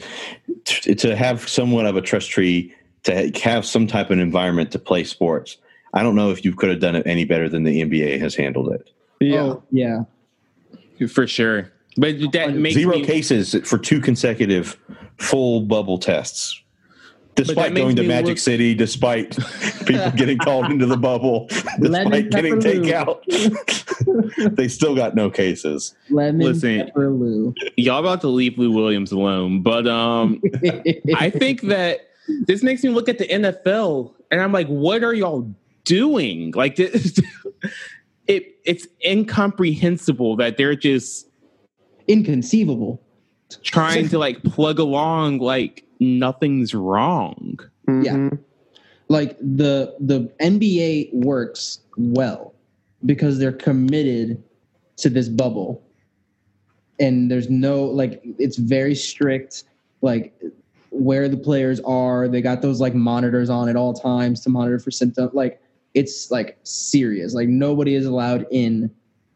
t- 0.65 0.95
to 0.95 1.15
have 1.15 1.47
somewhat 1.47 1.85
of 1.85 1.95
a 1.95 2.01
trust 2.01 2.29
tree, 2.29 2.73
to 3.03 3.15
ha- 3.15 3.39
have 3.43 3.65
some 3.65 3.87
type 3.87 4.09
of 4.09 4.19
environment 4.19 4.71
to 4.71 4.79
play 4.79 5.03
sports. 5.03 5.57
I 5.93 6.03
don't 6.03 6.15
know 6.15 6.31
if 6.31 6.45
you 6.45 6.53
could 6.53 6.69
have 6.69 6.79
done 6.79 6.95
it 6.95 7.05
any 7.05 7.25
better 7.25 7.49
than 7.49 7.63
the 7.63 7.81
NBA 7.81 8.19
has 8.19 8.35
handled 8.35 8.71
it. 8.73 8.89
yeah. 9.19 9.41
Oh, 9.41 9.63
yeah. 9.71 10.03
For 11.09 11.27
sure. 11.27 11.71
But 11.97 12.31
that 12.31 12.55
makes 12.55 12.75
Zero 12.75 12.97
me, 12.99 13.05
cases 13.05 13.55
for 13.65 13.77
two 13.77 13.99
consecutive 13.99 14.77
full 15.17 15.61
bubble 15.61 15.97
tests. 15.97 16.60
Despite 17.35 17.73
going 17.73 17.95
to 17.95 18.03
Magic 18.03 18.27
look- 18.27 18.37
City, 18.37 18.73
despite 18.75 19.37
people 19.85 20.11
getting 20.11 20.37
called 20.43 20.65
into 20.69 20.85
the 20.85 20.97
bubble, 20.97 21.47
Lemon 21.79 22.11
despite 22.27 22.29
getting 22.31 22.61
pepper 22.61 23.15
takeout, 23.25 24.55
they 24.55 24.67
still 24.67 24.95
got 24.95 25.15
no 25.15 25.29
cases. 25.29 25.95
Lemon 26.09 26.45
Listen. 26.45 26.85
pepper 26.85 27.09
Lou. 27.09 27.53
y'all 27.77 27.99
about 27.99 28.21
to 28.21 28.27
leave 28.27 28.57
Lou 28.57 28.71
Williams 28.71 29.11
alone. 29.11 29.61
But 29.63 29.87
um 29.87 30.41
I 31.15 31.29
think 31.29 31.61
that 31.63 32.09
this 32.47 32.63
makes 32.63 32.83
me 32.83 32.89
look 32.89 33.07
at 33.09 33.17
the 33.17 33.27
NFL 33.27 34.13
and 34.29 34.41
I'm 34.41 34.51
like, 34.51 34.67
what 34.67 35.03
are 35.03 35.13
y'all 35.13 35.49
doing? 35.85 36.51
Like 36.51 36.75
this, 36.75 37.19
it 38.27 38.57
it's 38.65 38.87
incomprehensible 39.05 40.35
that 40.35 40.57
they're 40.57 40.75
just 40.75 41.27
inconceivable. 42.07 43.01
trying 43.63 44.09
to 44.09 44.17
like 44.19 44.43
plug 44.43 44.79
along 44.79 45.39
like 45.39 45.85
nothing's 46.01 46.73
wrong. 46.73 47.59
Yeah. 47.87 48.15
Mhm. 48.15 48.39
Like 49.07 49.37
the 49.39 49.95
the 49.99 50.29
NBA 50.39 51.13
works 51.13 51.79
well 51.95 52.53
because 53.05 53.39
they're 53.39 53.51
committed 53.51 54.43
to 54.97 55.09
this 55.09 55.29
bubble. 55.29 55.81
And 56.99 57.31
there's 57.31 57.49
no 57.49 57.83
like 57.83 58.21
it's 58.37 58.57
very 58.57 58.95
strict 58.95 59.63
like 60.01 60.33
where 60.89 61.29
the 61.29 61.37
players 61.37 61.79
are. 61.81 62.27
They 62.27 62.41
got 62.41 62.61
those 62.61 62.81
like 62.81 62.95
monitors 62.95 63.49
on 63.49 63.69
at 63.69 63.75
all 63.75 63.93
times 63.93 64.41
to 64.41 64.49
monitor 64.49 64.79
for 64.79 64.91
symptoms. 64.91 65.33
Like 65.33 65.61
it's 65.93 66.31
like 66.31 66.57
serious. 66.63 67.33
Like 67.33 67.47
nobody 67.47 67.95
is 67.95 68.05
allowed 68.05 68.45
in 68.51 68.89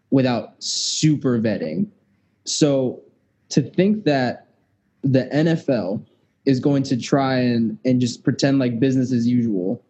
without 0.09 0.61
super 0.63 1.39
vetting. 1.39 1.87
So 2.45 3.01
to 3.49 3.61
think 3.61 4.05
that 4.05 4.47
the 5.03 5.25
NFL 5.25 6.03
is 6.45 6.59
going 6.59 6.83
to 6.83 6.97
try 6.97 7.35
and 7.35 7.77
and 7.85 7.99
just 7.99 8.23
pretend 8.23 8.59
like 8.59 8.79
business 8.79 9.11
as 9.11 9.27
usual, 9.27 9.81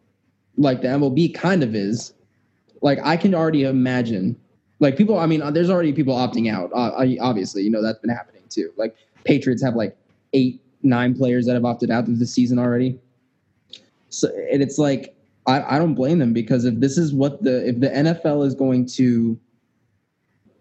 like 0.58 0.82
the 0.82 0.88
MLB 0.88 1.34
kind 1.34 1.63
of 1.63 1.76
is. 1.76 2.13
Like 2.82 3.00
I 3.04 3.18
can 3.18 3.34
already 3.34 3.63
imagine, 3.63 4.36
like 4.80 4.98
people. 4.98 5.18
I 5.18 5.26
mean, 5.26 5.41
uh, 5.41 5.52
there's 5.52 5.70
already 5.70 5.94
people 5.94 6.15
opting 6.15 6.52
out. 6.52 6.72
Uh, 6.74 7.06
obviously, 7.20 7.63
you 7.63 7.70
know 7.70 7.82
that's 7.82 8.00
been 8.00 8.10
happening 8.10 8.44
too. 8.50 8.72
Like 8.78 8.96
Patriots 9.24 9.63
have 9.63 9.76
like 9.76 9.98
eight, 10.34 10.62
nine 10.84 11.15
players 11.15 11.46
that 11.46 11.54
have 11.54 11.65
opted 11.65 11.89
out 11.89 12.08
of 12.08 12.20
the 12.20 12.26
season 12.26 12.60
already. 12.60 13.00
So 14.10 14.30
and 14.52 14.62
it's 14.62 14.78
like 14.78 15.15
I, 15.48 15.76
I 15.76 15.80
don't 15.80 15.96
blame 15.96 16.20
them 16.20 16.34
because 16.34 16.65
if 16.65 16.80
this 16.80 16.98
is 16.98 17.13
what 17.13 17.44
the 17.44 17.68
if 17.68 17.80
the 17.80 17.89
NFL 17.89 18.46
is 18.46 18.56
going 18.56 18.86
to 18.88 19.39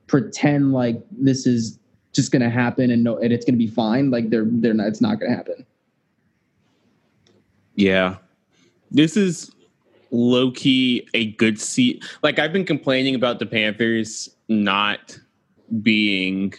pretend 0.07 0.73
like 0.73 1.03
this 1.11 1.47
is 1.47 1.79
just 2.13 2.31
going 2.31 2.43
to 2.43 2.51
happen 2.51 2.91
and 2.91 3.03
no 3.05 3.19
and 3.19 3.33
it's 3.33 3.45
going 3.45 3.55
to 3.55 3.59
be 3.59 3.67
fine, 3.67 4.11
like 4.11 4.31
they're 4.31 4.47
they're 4.47 4.75
not. 4.75 4.89
It's 4.89 5.01
not 5.01 5.21
going 5.21 5.31
to 5.31 5.37
happen. 5.37 5.67
Yeah. 7.75 8.17
This 8.91 9.17
is 9.17 9.51
low 10.11 10.51
key 10.51 11.09
a 11.15 11.33
good 11.33 11.61
seat. 11.61 12.05
Like 12.23 12.39
I've 12.39 12.53
been 12.53 12.65
complaining 12.65 13.15
about 13.15 13.39
the 13.39 13.47
Panthers 13.47 14.29
not 14.49 15.19
being 15.83 16.55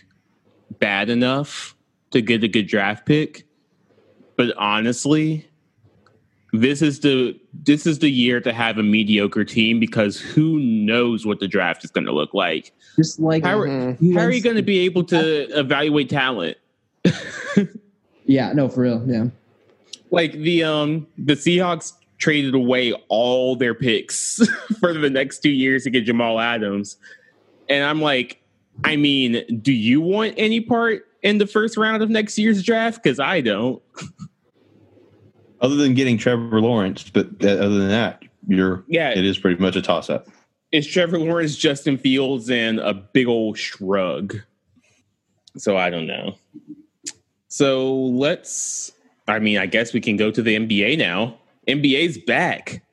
bad 0.80 1.10
enough 1.10 1.76
to 2.12 2.22
get 2.22 2.44
a 2.44 2.48
good 2.48 2.68
draft 2.68 3.06
pick. 3.06 3.48
But 4.36 4.56
honestly, 4.58 5.48
this 6.52 6.82
is 6.82 7.00
the 7.00 7.40
this 7.54 7.86
is 7.86 8.00
the 8.00 8.10
year 8.10 8.42
to 8.42 8.52
have 8.52 8.78
a 8.78 8.84
mediocre 8.84 9.46
team 9.46 9.80
because 9.80 10.20
who 10.20 10.60
knows 10.60 11.26
what 11.26 11.40
the 11.40 11.48
draft 11.48 11.86
is 11.86 11.92
going 11.92 12.06
to 12.06 12.12
look 12.12 12.34
like. 12.34 12.74
Just 12.98 13.20
like 13.20 13.44
How 13.44 13.60
are, 13.60 13.94
how 13.94 14.20
are 14.20 14.32
you 14.32 14.42
going 14.42 14.58
to 14.58 14.62
be 14.62 14.80
able 14.80 15.06
to 15.06 15.58
evaluate 15.58 16.10
talent? 16.10 16.58
Yeah, 18.26 18.54
no, 18.54 18.68
for 18.68 18.82
real. 18.82 19.04
Yeah. 19.08 19.28
Like 20.12 20.34
the 20.34 20.64
um 20.64 21.08
the 21.18 21.34
Seahawks 21.34 21.94
traded 22.18 22.56
away 22.56 22.94
all 23.10 23.56
their 23.56 23.74
picks 23.74 24.42
for 24.80 24.94
the 24.94 25.10
next 25.10 25.40
two 25.40 25.50
years 25.50 25.84
to 25.84 25.90
get 25.90 26.06
Jamal 26.06 26.40
Adams. 26.40 26.98
And 27.68 27.84
I'm 27.84 28.02
like, 28.02 28.42
I 28.84 28.96
mean, 28.96 29.44
do 29.62 29.74
you 29.74 30.00
want 30.02 30.34
any 30.38 30.62
part 30.62 31.06
in 31.24 31.40
the 31.40 31.48
first 31.48 31.76
round 31.78 32.02
of 32.04 32.10
next 32.10 32.38
year's 32.38 32.64
draft? 32.64 33.04
Because 33.04 33.20
I 33.20 33.42
don't. 33.42 33.82
Other 35.62 35.76
than 35.76 35.94
getting 35.94 36.18
Trevor 36.18 36.62
Lawrence, 36.62 37.10
but 37.10 37.28
uh, 37.42 37.48
other 37.48 37.80
than 37.80 37.88
that, 37.88 38.24
you're 38.48 38.84
Yeah. 38.88 39.12
it 39.12 39.26
is 39.26 39.38
pretty 39.40 39.60
much 39.60 39.76
a 39.76 39.82
toss 39.82 40.10
up. 40.10 40.28
It's 40.72 40.86
Trevor 40.86 41.18
Lawrence, 41.18 41.56
Justin 41.56 41.98
Fields, 41.98 42.50
and 42.52 42.80
a 42.80 42.94
big 42.94 43.28
old 43.28 43.58
shrug. 43.58 44.38
So 45.58 45.78
I 45.78 45.90
don't 45.90 46.06
know. 46.06 46.36
So 47.48 47.94
let's 47.96 48.92
I 49.28 49.40
mean, 49.40 49.58
I 49.58 49.66
guess 49.66 49.94
we 49.94 50.02
can 50.02 50.18
go 50.18 50.32
to 50.32 50.42
the 50.42 50.56
NBA 50.56 50.98
now. 50.98 51.38
NBA's 51.68 52.18
back. 52.18 52.84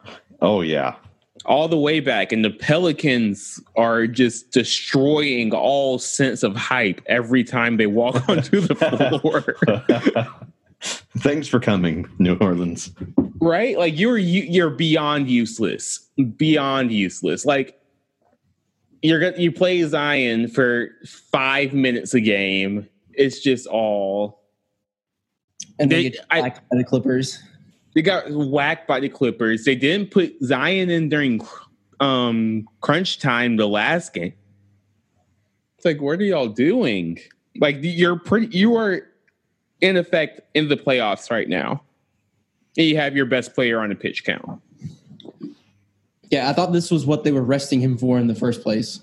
Oh 0.40 0.61
yeah. 0.62 0.97
all 1.45 1.68
the 1.68 1.77
way 1.79 2.01
back, 2.01 2.33
and 2.33 2.45
the 2.45 2.51
Pelicans 2.51 3.61
are 3.77 4.07
just 4.07 4.51
destroying 4.53 5.53
all 5.53 5.99
sense 5.99 6.42
of 6.42 6.57
hype 6.57 7.01
every 7.07 7.45
time 7.45 7.77
they 7.77 7.87
walk 7.87 8.29
onto 8.29 8.61
the 8.61 8.75
floor. 8.75 9.57
Thanks 11.18 11.47
for 11.47 11.61
coming, 11.61 12.09
New 12.18 12.37
Orleans. 12.37 12.90
right? 13.40 13.77
Like 13.79 13.99
you're 13.99 14.18
you, 14.18 14.42
you're 14.42 14.71
beyond 14.71 15.29
useless, 15.29 16.09
beyond 16.37 16.92
useless. 16.92 17.45
Like 17.45 17.79
you're 19.03 19.21
gonna 19.21 19.37
you 19.37 19.53
play 19.53 19.83
Zion 19.85 20.49
for 20.49 20.88
five 21.07 21.73
minutes 21.73 22.14
a 22.14 22.21
game. 22.21 22.88
It's 23.12 23.40
just 23.40 23.66
all 23.68 24.41
and 25.83 25.90
They- 25.90 26.11
get 26.11 26.16
I- 26.31 26.40
by 26.51 26.55
the 26.73 26.85
Clippers. 26.85 27.38
they 27.95 28.03
got 28.03 28.31
whacked 28.31 28.87
by 28.88 29.01
the 29.01 29.09
Clippers. 29.09 29.64
They 29.64 29.75
didn't 29.75 30.11
put 30.11 30.35
Zion 30.42 30.88
in 30.90 31.09
during 31.09 31.42
um 32.01 32.66
crunch 32.81 33.18
time 33.18 33.57
the 33.57 33.68
last 33.68 34.14
game. 34.14 34.33
It's 35.77 35.85
like, 35.85 36.01
what 36.01 36.18
are 36.21 36.25
y'all 36.25 36.49
doing? 36.49 37.18
Like, 37.61 37.79
you're 37.81 38.18
pretty. 38.18 38.57
You 38.57 38.77
are 38.77 39.03
in 39.81 39.97
effect 39.97 40.40
in 40.55 40.68
the 40.68 40.77
playoffs 40.77 41.31
right 41.31 41.49
now. 41.49 41.83
And 42.79 42.87
you 42.87 42.97
have 42.97 43.14
your 43.16 43.27
best 43.27 43.55
player 43.55 43.81
on 43.81 43.90
the 43.90 43.95
pitch 43.95 44.25
count. 44.25 44.61
Yeah, 46.31 46.49
I 46.49 46.55
thought 46.55 46.73
this 46.73 46.90
was 46.90 47.05
what 47.05 47.25
they 47.25 47.33
were 47.33 47.42
resting 47.42 47.81
him 47.81 47.99
for 47.99 48.18
in 48.18 48.27
the 48.27 48.35
first 48.35 48.62
place. 48.62 49.01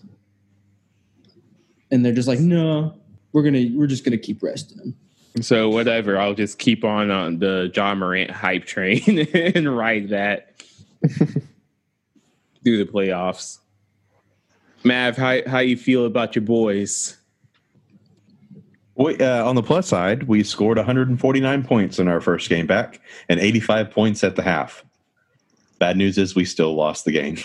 And 1.91 2.03
they're 2.03 2.13
just 2.13 2.27
like, 2.27 2.39
no, 2.39 2.95
we're 3.33 3.43
gonna 3.43 3.67
we're 3.75 3.87
just 3.87 4.03
gonna 4.03 4.17
keep 4.17 4.41
resting 4.41 4.79
him. 4.79 4.95
So 5.41 5.69
whatever, 5.69 6.17
I'll 6.17 6.33
just 6.33 6.59
keep 6.59 6.83
on 6.83 7.11
on 7.11 7.39
the 7.39 7.71
Ja 7.73 7.95
Morant 7.95 8.31
hype 8.31 8.65
train 8.65 9.19
and 9.33 9.75
ride 9.75 10.09
that 10.09 10.63
through 12.63 12.83
the 12.83 12.85
playoffs. 12.85 13.59
Mav, 14.83 15.17
how 15.17 15.39
how 15.47 15.59
you 15.59 15.77
feel 15.77 16.05
about 16.05 16.35
your 16.35 16.43
boys? 16.43 17.17
We, 18.95 19.17
uh, 19.17 19.45
on 19.45 19.55
the 19.55 19.63
plus 19.63 19.87
side, 19.87 20.23
we 20.23 20.43
scored 20.43 20.77
149 20.77 21.63
points 21.63 21.99
in 21.99 22.09
our 22.09 22.19
first 22.19 22.49
game 22.49 22.67
back 22.67 22.99
and 23.29 23.39
85 23.39 23.91
points 23.91 24.25
at 24.25 24.35
the 24.35 24.41
half. 24.41 24.83
Bad 25.79 25.95
news 25.95 26.17
is 26.17 26.35
we 26.35 26.43
still 26.43 26.75
lost 26.75 27.05
the 27.05 27.11
game. 27.13 27.37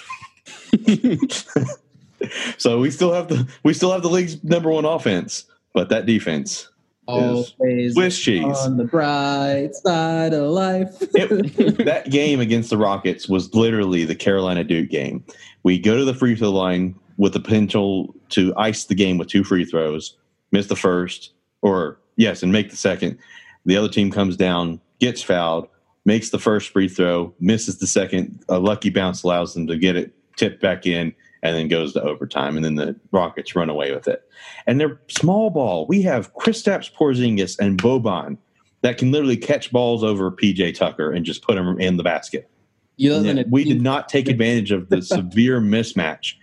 so 2.59 2.81
we 2.81 2.91
still 2.91 3.13
have 3.13 3.29
the 3.29 3.49
we 3.63 3.73
still 3.73 3.93
have 3.93 4.03
the 4.03 4.09
league's 4.09 4.43
number 4.43 4.71
one 4.71 4.85
offense, 4.85 5.45
but 5.73 5.89
that 5.91 6.07
defense 6.07 6.69
Always 7.07 7.93
Swiss 7.95 8.19
cheese. 8.19 8.43
on 8.45 8.77
the 8.77 8.85
bright 8.85 9.75
side 9.75 10.33
of 10.33 10.51
life. 10.51 10.97
It- 11.15 11.79
that 11.85 12.11
game 12.11 12.41
against 12.41 12.71
the 12.71 12.79
Rockets 12.79 13.29
was 13.29 13.55
literally 13.55 14.05
the 14.05 14.15
Carolina 14.15 14.65
Duke 14.65 14.91
game. 14.91 15.25
We 15.63 15.79
go 15.79 15.97
to 15.97 16.05
the 16.05 16.15
free 16.15 16.35
throw 16.37 16.51
line 16.51 16.95
with 17.17 17.33
the 17.33 17.41
potential 17.41 18.15
to 18.31 18.53
ice 18.57 18.85
the 18.85 18.95
game 18.95 19.19
with 19.19 19.29
two 19.29 19.45
free 19.45 19.65
throws, 19.65 20.17
miss 20.51 20.67
the 20.67 20.77
first, 20.77 21.33
or 21.63 21.99
yes, 22.17 22.43
and 22.43 22.53
make 22.53 22.71
the 22.71 22.77
second. 22.77 23.19
The 23.67 23.77
other 23.77 23.89
team 23.89 24.11
comes 24.11 24.37
down, 24.37 24.81
gets 24.99 25.23
fouled, 25.23 25.69
makes 26.05 26.31
the 26.31 26.39
first 26.39 26.71
free 26.71 26.89
throw, 26.89 27.33
misses 27.41 27.79
the 27.79 27.87
second. 27.87 28.45
A 28.49 28.59
lucky 28.59 28.91
bounce 28.91 29.23
allows 29.23 29.55
them 29.55 29.67
to 29.69 29.77
get 29.77 29.97
it 29.97 30.13
tipped 30.37 30.61
back 30.61 30.87
in, 30.87 31.15
and 31.45 31.55
then 31.55 31.69
goes 31.69 31.93
to 31.93 32.03
overtime. 32.03 32.57
And 32.57 32.65
then 32.65 32.75
the 32.75 32.97
Rockets 33.13 33.55
run 33.55 33.69
away 33.69 33.95
with 33.95 34.09
it. 34.09 34.29
And 34.67 34.81
they're 34.81 34.99
small 35.09 35.51
ball. 35.51 35.87
We 35.87 36.03
have 36.03 36.33
Kristaps 36.35 36.91
Porzingis 36.93 37.59
and 37.59 37.81
Boban 37.81 38.39
that 38.81 38.97
can 38.97 39.13
literally 39.13 39.37
catch 39.37 39.71
balls 39.71 40.03
over 40.03 40.31
PJ 40.33 40.75
Tucker 40.75 41.13
and 41.13 41.25
just 41.25 41.43
put 41.43 41.55
them 41.55 41.79
in 41.79 41.99
the 41.99 42.03
basket. 42.03 42.51
You 42.97 43.13
And 43.13 43.23
live 43.23 43.31
in 43.31 43.37
yet 43.37 43.47
a 43.47 43.49
we 43.51 43.65
did 43.65 43.83
not 43.83 44.09
take 44.09 44.29
advantage 44.29 44.73
of 44.73 44.89
the 44.89 45.03
severe 45.03 45.61
mismatch 45.61 46.35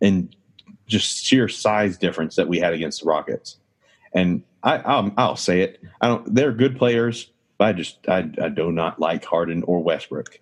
and 0.00 0.34
just 0.86 1.24
sheer 1.24 1.48
size 1.48 1.98
difference 1.98 2.36
that 2.36 2.48
we 2.48 2.58
had 2.58 2.72
against 2.72 3.02
the 3.02 3.08
Rockets. 3.08 3.58
And 4.14 4.42
I, 4.62 4.78
I'll, 4.78 5.12
I'll 5.18 5.36
say 5.36 5.60
it. 5.60 5.82
I 6.00 6.08
don't. 6.08 6.34
They're 6.34 6.52
good 6.52 6.78
players, 6.78 7.30
but 7.58 7.68
I 7.68 7.72
just 7.74 7.98
I, 8.08 8.30
I 8.40 8.48
do 8.48 8.72
not 8.72 8.98
like 8.98 9.24
Harden 9.24 9.62
or 9.64 9.82
Westbrook. 9.82 10.40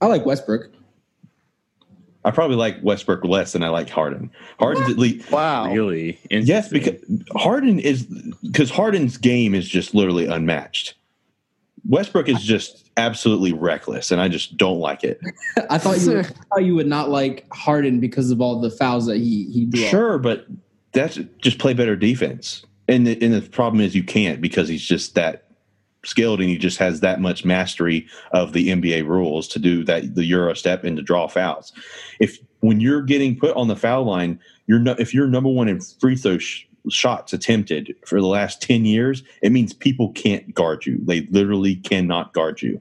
I 0.00 0.06
like 0.06 0.24
Westbrook. 0.24 0.70
I 2.24 2.30
probably 2.30 2.56
like 2.56 2.76
Westbrook 2.82 3.24
less 3.24 3.52
than 3.52 3.64
I 3.64 3.68
like 3.68 3.88
Harden. 3.90 4.30
Harden's 4.58 4.88
at 4.90 4.98
least 4.98 5.30
Wow. 5.30 5.72
Really? 5.72 6.20
yes, 6.30 6.68
because 6.68 7.00
Harden 7.34 7.78
is 7.80 8.04
because 8.42 8.70
Harden's 8.70 9.16
game 9.16 9.54
is 9.54 9.68
just 9.68 9.94
literally 9.94 10.26
unmatched. 10.26 10.94
Westbrook 11.88 12.28
is 12.28 12.42
just 12.42 12.90
absolutely 12.96 13.52
reckless, 13.52 14.12
and 14.12 14.20
I 14.20 14.28
just 14.28 14.56
don't 14.56 14.78
like 14.78 15.02
it. 15.02 15.20
I 15.70 15.78
thought 15.78 15.98
you 15.98 16.08
would, 16.08 16.18
I 16.18 16.22
thought 16.22 16.64
you 16.64 16.74
would 16.76 16.86
not 16.86 17.10
like 17.10 17.44
Harden 17.52 17.98
because 17.98 18.30
of 18.30 18.40
all 18.40 18.60
the 18.60 18.70
fouls 18.70 19.06
that 19.06 19.16
he 19.16 19.50
he 19.50 19.66
drew. 19.66 19.82
Sure, 19.82 20.18
but 20.18 20.46
that's 20.92 21.18
just 21.40 21.58
play 21.58 21.74
better 21.74 21.96
defense. 21.96 22.64
And 22.88 23.06
the, 23.06 23.20
and 23.22 23.32
the 23.32 23.42
problem 23.42 23.80
is 23.80 23.94
you 23.94 24.04
can't 24.04 24.40
because 24.40 24.68
he's 24.68 24.82
just 24.82 25.14
that 25.14 25.41
skilled 26.04 26.40
and 26.40 26.48
he 26.48 26.58
just 26.58 26.78
has 26.78 27.00
that 27.00 27.20
much 27.20 27.44
mastery 27.44 28.06
of 28.32 28.52
the 28.52 28.68
NBA 28.68 29.06
rules 29.06 29.46
to 29.48 29.58
do 29.58 29.84
that 29.84 30.14
the 30.14 30.24
Euro 30.24 30.54
step 30.54 30.84
and 30.84 30.96
to 30.96 31.02
draw 31.02 31.28
fouls. 31.28 31.72
If 32.20 32.38
when 32.60 32.80
you're 32.80 33.02
getting 33.02 33.38
put 33.38 33.56
on 33.56 33.68
the 33.68 33.76
foul 33.76 34.04
line, 34.04 34.40
you're 34.66 34.78
no, 34.78 34.94
if 34.98 35.12
you're 35.14 35.26
number 35.26 35.50
one 35.50 35.68
in 35.68 35.80
free 35.80 36.16
throw 36.16 36.38
sh- 36.38 36.66
shots 36.88 37.32
attempted 37.32 37.94
for 38.06 38.20
the 38.20 38.26
last 38.26 38.60
10 38.62 38.84
years, 38.84 39.22
it 39.42 39.52
means 39.52 39.72
people 39.72 40.10
can't 40.12 40.54
guard 40.54 40.86
you. 40.86 40.98
They 41.02 41.22
literally 41.30 41.76
cannot 41.76 42.32
guard 42.32 42.62
you. 42.62 42.80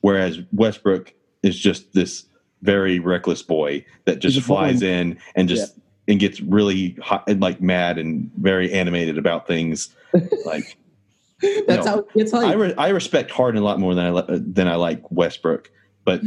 Whereas 0.00 0.38
Westbrook 0.52 1.12
is 1.42 1.58
just 1.58 1.92
this 1.92 2.24
very 2.62 2.98
reckless 2.98 3.42
boy 3.42 3.84
that 4.04 4.18
just 4.18 4.40
flies 4.42 4.82
in 4.82 5.18
and 5.34 5.48
just 5.48 5.78
and 6.08 6.18
gets 6.18 6.40
really 6.40 6.96
hot 7.00 7.24
and 7.28 7.40
like 7.40 7.62
mad 7.62 7.96
and 7.96 8.30
very 8.36 8.72
animated 8.72 9.16
about 9.18 9.46
things. 9.46 9.94
Like 10.44 10.76
That's 11.66 11.86
No. 11.86 11.92
how 11.92 12.06
he 12.14 12.20
gets 12.20 12.34
I, 12.34 12.52
re- 12.54 12.74
I 12.76 12.88
respect 12.90 13.30
Harden 13.30 13.60
a 13.60 13.64
lot 13.64 13.78
more 13.80 13.94
than 13.94 14.06
I 14.06 14.10
li- 14.10 14.24
than 14.46 14.68
I 14.68 14.74
like 14.76 15.02
Westbrook, 15.10 15.70
but 16.04 16.22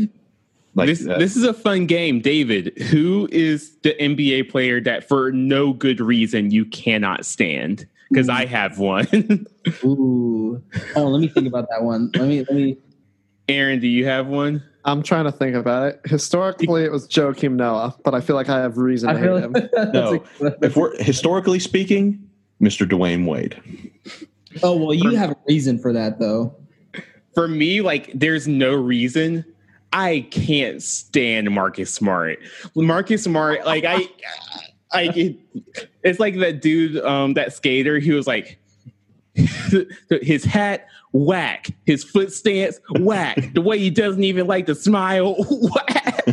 like 0.76 0.88
this 0.88 1.08
uh, 1.08 1.18
this 1.20 1.36
is 1.36 1.44
a 1.44 1.54
fun 1.54 1.86
game, 1.86 2.20
David. 2.20 2.78
Who 2.90 3.28
is 3.32 3.76
the 3.84 3.94
NBA 4.00 4.50
player 4.50 4.82
that 4.82 5.08
for 5.08 5.32
no 5.32 5.74
good 5.74 6.00
reason 6.00 6.52
you 6.52 6.66
cannot 6.66 7.26
stand? 7.26 7.88
Because 8.10 8.30
I 8.30 8.46
have 8.46 8.78
one. 8.80 9.08
Ooh. 9.84 10.62
Oh, 10.96 11.08
let 11.08 11.20
me 11.20 11.28
think 11.28 11.48
about 11.48 11.68
that 11.70 11.84
one. 11.84 12.12
Let 12.16 12.28
me 12.28 12.40
let 12.40 12.54
me. 12.56 12.78
Aaron, 13.50 13.80
do 13.80 13.88
you 13.88 14.06
have 14.06 14.28
one? 14.28 14.64
I'm 14.86 15.02
trying 15.04 15.26
to 15.26 15.32
think 15.32 15.56
about 15.56 15.88
it. 15.88 16.02
Historically, 16.06 16.84
it 16.84 16.92
was 16.92 17.08
Joakim 17.08 17.54
Noah, 17.54 17.96
but 18.04 18.14
I 18.14 18.22
feel 18.22 18.36
like 18.36 18.50
I 18.50 18.60
have 18.60 18.78
reason 18.78 19.10
to 19.10 19.16
I 19.16 19.22
feel 19.22 19.36
hate 19.38 19.44
him. 19.46 19.54
like 19.54 19.72
that's 19.74 19.94
No. 19.94 20.24
a- 20.42 20.66
if 20.66 20.76
we're 20.76 20.96
historically 21.02 21.60
speaking, 21.60 22.28
Mr. 22.62 22.88
Dwyane 22.88 23.26
Wade. 23.26 23.56
Oh 24.62 24.76
well, 24.76 24.94
you 24.94 25.16
have 25.16 25.32
a 25.32 25.38
reason 25.48 25.80
for 25.80 25.94
that 25.94 26.20
though. 26.20 26.56
For 27.34 27.48
me, 27.48 27.82
like, 27.82 28.12
there's 28.14 28.48
no 28.48 28.76
reason. 28.76 29.44
I 29.92 30.28
can't 30.32 30.82
stand 30.84 31.50
Marcus 31.50 31.92
Smart. 31.92 32.40
Marcus 32.76 33.24
Smart, 33.24 33.66
like, 33.66 33.86
I, 33.86 34.08
I, 34.92 35.10
it, 35.16 35.38
it's 36.04 36.20
like 36.20 36.38
that 36.40 36.62
dude, 36.62 37.04
um, 37.04 37.34
that 37.34 37.54
skater. 37.54 37.98
He 37.98 38.12
was 38.12 38.28
like, 38.28 38.60
his 40.22 40.44
hat 40.44 40.86
whack, 41.12 41.68
his 41.86 42.04
foot 42.04 42.32
stance 42.32 42.80
whack, 43.00 43.54
the 43.54 43.62
way 43.62 43.80
he 43.80 43.90
doesn't 43.90 44.24
even 44.24 44.46
like 44.46 44.68
to 44.68 44.76
smile 44.76 45.36
whack. 45.50 46.24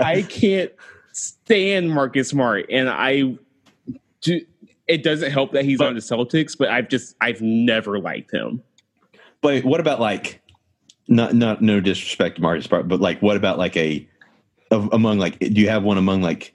I 0.00 0.26
can't 0.28 0.72
stand 1.12 1.90
Marcus 1.90 2.28
Smart, 2.28 2.66
and 2.70 2.88
I 2.88 3.36
do. 4.20 4.40
It 4.86 5.02
doesn't 5.02 5.30
help 5.30 5.52
that 5.52 5.64
he's 5.64 5.80
on 5.80 5.94
the 5.94 6.00
Celtics, 6.00 6.56
but 6.58 6.68
I've 6.68 6.88
just 6.88 7.14
I've 7.20 7.40
never 7.40 7.98
liked 7.98 8.32
him. 8.32 8.62
But 9.40 9.64
what 9.64 9.80
about 9.80 10.00
like 10.00 10.42
not 11.08 11.34
not 11.34 11.62
no 11.62 11.80
disrespect 11.80 12.36
to 12.36 12.42
Marcus 12.42 12.64
Smart, 12.66 12.88
but 12.88 13.00
like 13.00 13.20
what 13.20 13.36
about 13.36 13.58
like 13.58 13.76
a 13.76 14.06
of, 14.70 14.92
among 14.92 15.18
like 15.18 15.38
do 15.38 15.48
you 15.60 15.68
have 15.68 15.82
one 15.82 15.98
among 15.98 16.22
like 16.22 16.54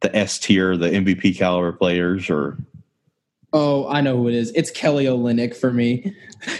the 0.00 0.14
S 0.16 0.38
tier, 0.38 0.76
the 0.76 0.88
MVP 0.90 1.36
caliber 1.36 1.72
players, 1.72 2.30
or 2.30 2.56
Oh, 3.52 3.88
I 3.88 4.02
know 4.02 4.14
who 4.18 4.28
it 4.28 4.34
is. 4.34 4.52
It's 4.54 4.70
Kelly 4.70 5.06
Olynyk 5.06 5.56
for 5.56 5.72
me. 5.72 6.14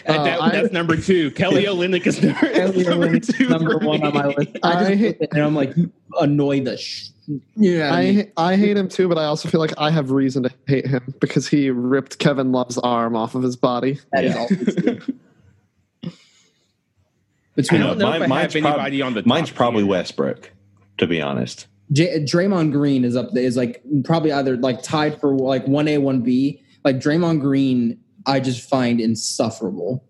Uh, 0.06 0.24
that, 0.24 0.40
I- 0.40 0.50
that's 0.50 0.72
number 0.72 0.96
two. 0.96 1.30
Kelly 1.32 1.64
Olynyk 1.64 2.06
is 2.06 2.22
number, 2.22 2.40
Kelly 2.50 2.82
number 2.84 3.08
Olynyk's 3.08 3.26
two. 3.36 3.48
number 3.48 3.78
for 3.78 3.86
one 3.86 4.02
on 4.02 4.14
my 4.14 4.26
list. 4.28 4.56
I 4.62 4.72
just 4.72 4.90
I 4.90 4.94
hate- 4.96 5.06
look 5.06 5.16
at 5.16 5.22
it 5.22 5.28
and 5.34 5.42
I'm 5.42 5.54
like 5.54 5.74
annoyed 6.20 6.64
the. 6.64 6.76
Sh- 6.78 7.10
you 7.56 7.78
know 7.78 7.84
what 7.90 7.92
I 7.98 8.02
mean? 8.04 8.32
I 8.36 8.52
I 8.52 8.56
hate 8.56 8.76
him 8.76 8.88
too, 8.88 9.08
but 9.08 9.18
I 9.18 9.24
also 9.24 9.48
feel 9.48 9.60
like 9.60 9.74
I 9.78 9.90
have 9.90 10.10
reason 10.10 10.42
to 10.44 10.50
hate 10.66 10.86
him 10.86 11.14
because 11.20 11.46
he 11.46 11.70
ripped 11.70 12.18
Kevin 12.18 12.52
Love's 12.52 12.78
arm 12.78 13.14
off 13.16 13.34
of 13.34 13.42
his 13.42 13.54
body. 13.56 13.98
That 14.12 14.24
is 14.24 14.34
Yeah. 14.34 14.40
also 14.40 14.54
true. 14.56 15.00
I 16.04 16.10
Between 17.56 17.80
don't 17.80 17.98
know 17.98 18.08
if 18.08 18.14
I 18.14 18.18
have 18.20 18.28
mine's 18.28 18.52
prob- 18.54 18.64
anybody 18.66 19.02
on 19.02 19.14
the. 19.14 19.22
mine's 19.26 19.50
probably 19.50 19.82
tier. 19.82 19.90
Westbrook, 19.90 20.52
to 20.98 21.06
be 21.06 21.20
honest. 21.20 21.66
J- 21.92 22.20
Draymond 22.22 22.72
Green 22.72 23.04
is 23.04 23.16
up 23.16 23.32
there 23.32 23.42
is 23.42 23.56
like 23.56 23.82
probably 24.04 24.30
either 24.32 24.56
like 24.56 24.82
tied 24.82 25.20
for 25.20 25.34
like 25.34 25.66
one 25.66 25.88
A 25.88 25.98
one 25.98 26.20
B. 26.22 26.62
Like 26.84 26.96
Draymond 27.00 27.40
Green, 27.40 27.98
I 28.26 28.38
just 28.40 28.68
find 28.68 29.00
insufferable. 29.00 30.04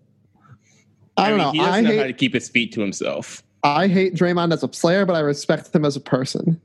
I 1.16 1.30
don't 1.30 1.38
mean, 1.38 1.46
know. 1.46 1.52
He 1.52 1.58
doesn't 1.58 1.74
I 1.74 1.80
know 1.80 1.96
how 1.98 2.04
to 2.04 2.12
keep 2.12 2.34
his 2.34 2.48
feet 2.48 2.72
to 2.74 2.80
himself. 2.80 3.42
I 3.64 3.88
hate 3.88 4.14
Draymond 4.14 4.52
as 4.52 4.62
a 4.62 4.68
player, 4.68 5.04
but 5.06 5.16
I 5.16 5.20
respect 5.20 5.74
him 5.74 5.84
as 5.84 5.96
a 5.96 6.00
person. 6.00 6.60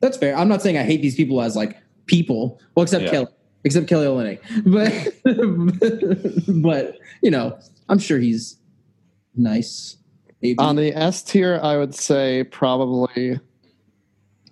That's 0.00 0.16
fair. 0.16 0.36
I'm 0.36 0.48
not 0.48 0.62
saying 0.62 0.78
I 0.78 0.84
hate 0.84 1.02
these 1.02 1.16
people 1.16 1.40
as 1.42 1.56
like 1.56 1.76
people. 2.06 2.60
Well, 2.74 2.82
except 2.84 3.04
Yeah. 3.04 3.10
Kelly, 3.10 3.26
except 3.64 3.88
Kelly 3.88 4.06
Olynyk. 4.06 4.40
But 6.44 6.62
but 6.62 6.98
you 7.22 7.30
know, 7.30 7.58
I'm 7.88 7.98
sure 7.98 8.18
he's 8.18 8.56
nice. 9.36 9.96
Maybe. 10.40 10.58
On 10.58 10.76
the 10.76 10.94
S 10.96 11.22
tier, 11.22 11.58
I 11.62 11.76
would 11.76 11.94
say 11.94 12.44
probably 12.44 13.40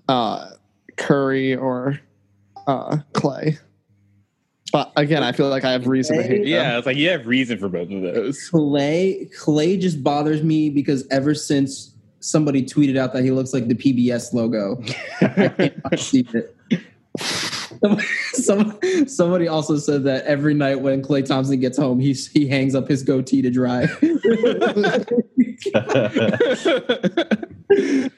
uh, 0.09 0.51
Curry 0.97 1.55
or 1.55 2.01
uh, 2.67 2.99
Klay. 3.13 3.59
But 4.73 4.93
again, 4.97 5.23
I 5.23 5.31
feel 5.31 5.49
like 5.49 5.65
I 5.65 5.71
have 5.71 5.87
reason 5.87 6.17
to 6.17 6.23
hate 6.25 6.39
them. 6.39 6.47
Yeah, 6.47 6.77
it's 6.77 6.87
like 6.87 6.97
you 6.97 7.09
have 7.11 7.27
reason 7.27 7.57
for 7.57 7.69
both 7.69 7.91
of 7.91 8.03
those. 8.03 8.51
Klay 8.51 9.33
Klay 9.39 9.81
just 9.81 10.03
bothers 10.03 10.43
me 10.43 10.71
because 10.71 11.07
ever 11.11 11.35
since 11.35 11.95
somebody 12.27 12.63
tweeted 12.63 12.97
out 12.99 13.13
that 13.13 13.23
he 13.25 13.31
looks 13.31 13.53
like 13.53 13.69
the 13.69 13.75
PBS 13.75 14.33
logo, 14.33 14.83
I 15.21 15.49
can't 15.49 15.81
see 16.01 16.27
it. 16.35 16.57
Some, 18.33 18.79
somebody 19.07 19.49
also 19.49 19.77
said 19.77 20.05
that 20.05 20.25
every 20.25 20.55
night 20.55 20.81
when 20.81 21.03
Klay 21.03 21.25
Thompson 21.25 21.61
gets 21.61 21.79
home, 21.79 21.99
he 22.01 22.13
he 22.13 22.47
hangs 22.47 22.75
up 22.75 22.89
his 22.89 23.03
goatee 23.03 23.43
to 23.43 23.51
dry. 23.51 23.85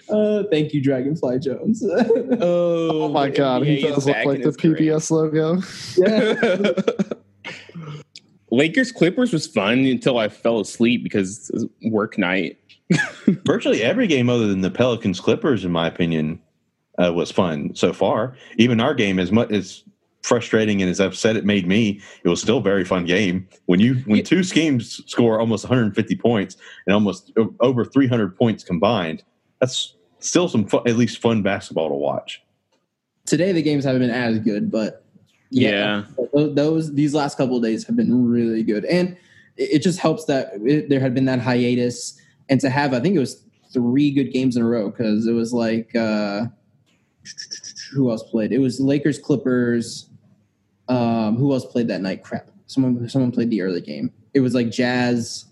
uh, 0.09 0.43
thank 0.51 0.75
you, 0.75 0.83
Dragonfly 0.83 1.39
Jones. 1.41 1.85
oh, 2.41 3.03
Oh 3.05 3.09
my 3.09 3.31
god, 3.31 3.65
he 3.65 3.83
NBA 3.83 3.85
is 3.85 3.95
does 3.95 4.07
look 4.07 4.25
like 4.25 4.43
the 4.43 4.49
it's 4.49 4.57
great. 4.57 4.79
PBS 4.79 5.11
logo. 5.11 5.63
Lakers 8.51 8.93
Clippers 8.93 9.33
was 9.33 9.47
fun 9.47 9.81
until 9.81 10.19
I 10.19 10.29
fell 10.29 10.61
asleep 10.61 11.03
because 11.03 11.51
it 11.51 11.55
was 11.55 11.67
work 11.93 12.19
night. 12.19 12.59
Virtually 13.45 13.83
every 13.83 14.07
game 14.07 14.29
other 14.31 14.47
than 14.47 14.61
the 14.63 14.71
Pelicans 14.71 15.21
Clippers, 15.21 15.65
in 15.65 15.73
my 15.73 15.87
opinion, 15.87 16.41
uh, 17.03 17.13
was 17.13 17.31
fun 17.31 17.75
so 17.75 17.93
far. 17.93 18.37
Even 18.57 18.81
our 18.81 18.95
game, 18.95 19.19
as 19.19 19.31
much 19.31 19.51
as 19.53 19.85
frustrating 20.23 20.83
and 20.83 20.91
as 20.91 21.01
upset 21.01 21.37
it 21.37 21.45
made 21.45 21.67
me, 21.67 22.01
it 22.25 22.29
was 22.29 22.41
still 22.43 22.59
a 22.59 22.63
very 22.63 22.85
fun 22.85 23.05
game. 23.05 23.47
When 23.67 23.81
you 23.81 23.97
when 24.07 24.23
two 24.25 24.43
schemes 24.43 25.03
score 25.07 25.39
almost 25.39 25.65
150 25.65 26.17
points 26.17 26.57
and 26.87 26.95
almost 26.95 27.33
over 27.61 27.85
300 27.85 28.37
points 28.37 28.65
combined, 28.65 29.23
that's 29.61 29.95
still 30.19 30.49
some 30.49 30.67
fun, 30.67 30.83
at 30.87 30.97
least 30.97 31.19
fun 31.19 31.43
basketball 31.43 31.89
to 31.89 31.95
watch. 31.95 32.43
Today 33.27 33.53
the 33.53 33.63
games 33.63 33.85
haven't 33.85 34.01
been 34.01 34.11
as 34.11 34.39
good, 34.41 34.71
but 34.71 35.05
Yeah. 35.51 36.05
tho- 36.33 36.53
those 36.53 36.95
these 36.95 37.15
last 37.15 37.37
couple 37.37 37.57
of 37.59 37.63
days 37.63 37.85
have 37.87 37.97
been 37.97 38.29
really 38.29 38.63
good, 38.63 38.85
and 38.87 39.17
it 39.57 39.75
it 39.75 39.83
just 39.83 39.99
helps 40.01 40.25
that 40.25 40.53
it, 40.65 40.89
there 40.89 41.01
had 41.01 41.15
been 41.15 41.27
that 41.27 41.39
hiatus, 41.41 42.21
and 42.49 42.61
to 42.61 42.71
have 42.71 42.95
I 42.95 43.01
think 43.01 43.17
it 43.17 43.21
was 43.21 43.45
three 43.73 44.11
good 44.11 44.33
games 44.33 44.57
in 44.57 44.63
a 44.63 44.67
row 44.67 44.91
because 44.91 45.27
it 45.27 45.33
was 45.33 45.53
like 45.53 45.95
uh, 45.95 46.47
who 47.93 48.11
else 48.11 48.23
played? 48.23 48.53
It 48.53 48.59
was 48.59 48.81
Lakers 48.81 49.19
Clippers. 49.19 50.09
Um, 50.89 51.37
who 51.37 51.53
else 51.53 51.67
played 51.67 51.89
that 51.89 52.01
night? 52.01 52.23
Crap, 52.23 52.49
someone 52.67 53.09
someone 53.09 53.31
played 53.31 53.51
the 53.51 53.63
early 53.63 53.81
game. 53.81 54.13
It 54.35 54.41
was 54.41 54.55
like 54.55 54.71
Jazz, 54.71 55.47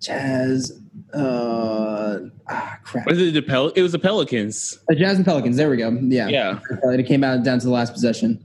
Jazz. 0.00 0.80
Uh, 1.12 2.20
ah, 2.48 2.78
crap. 2.84 3.06
Was 3.06 3.20
it 3.20 3.34
the 3.34 3.42
Pel? 3.42 3.68
It 3.70 3.82
was 3.82 3.92
the 3.92 3.98
Pelicans. 3.98 4.78
The 4.88 4.94
Jazz 4.94 5.16
and 5.16 5.24
Pelicans. 5.24 5.56
There 5.56 5.70
we 5.70 5.76
go. 5.76 5.90
Yeah. 5.90 6.28
Yeah. 6.28 6.60
Uh, 6.84 6.90
it 6.90 7.06
came 7.06 7.24
out 7.24 7.42
down 7.42 7.58
to 7.58 7.66
the 7.66 7.72
last 7.72 7.92
possession. 7.92 8.44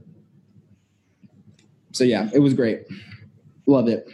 So 1.92 2.04
yeah, 2.04 2.28
it 2.32 2.38
was 2.38 2.54
great. 2.54 2.86
Loved 3.66 3.88
it. 3.88 4.08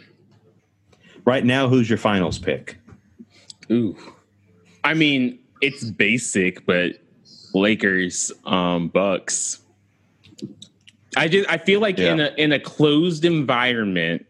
Right 1.25 1.45
now, 1.45 1.67
who's 1.67 1.89
your 1.89 1.97
finals 1.97 2.39
pick? 2.39 2.77
Ooh. 3.71 3.97
I 4.83 4.93
mean, 4.93 5.39
it's 5.61 5.83
basic, 5.83 6.65
but 6.65 6.93
Lakers, 7.53 8.31
um, 8.45 8.87
Bucks. 8.89 9.59
I 11.15 11.27
just 11.27 11.49
I 11.49 11.57
feel 11.57 11.79
like 11.79 11.99
in 11.99 12.19
a 12.19 12.33
in 12.37 12.51
a 12.51 12.59
closed 12.59 13.25
environment, 13.25 14.25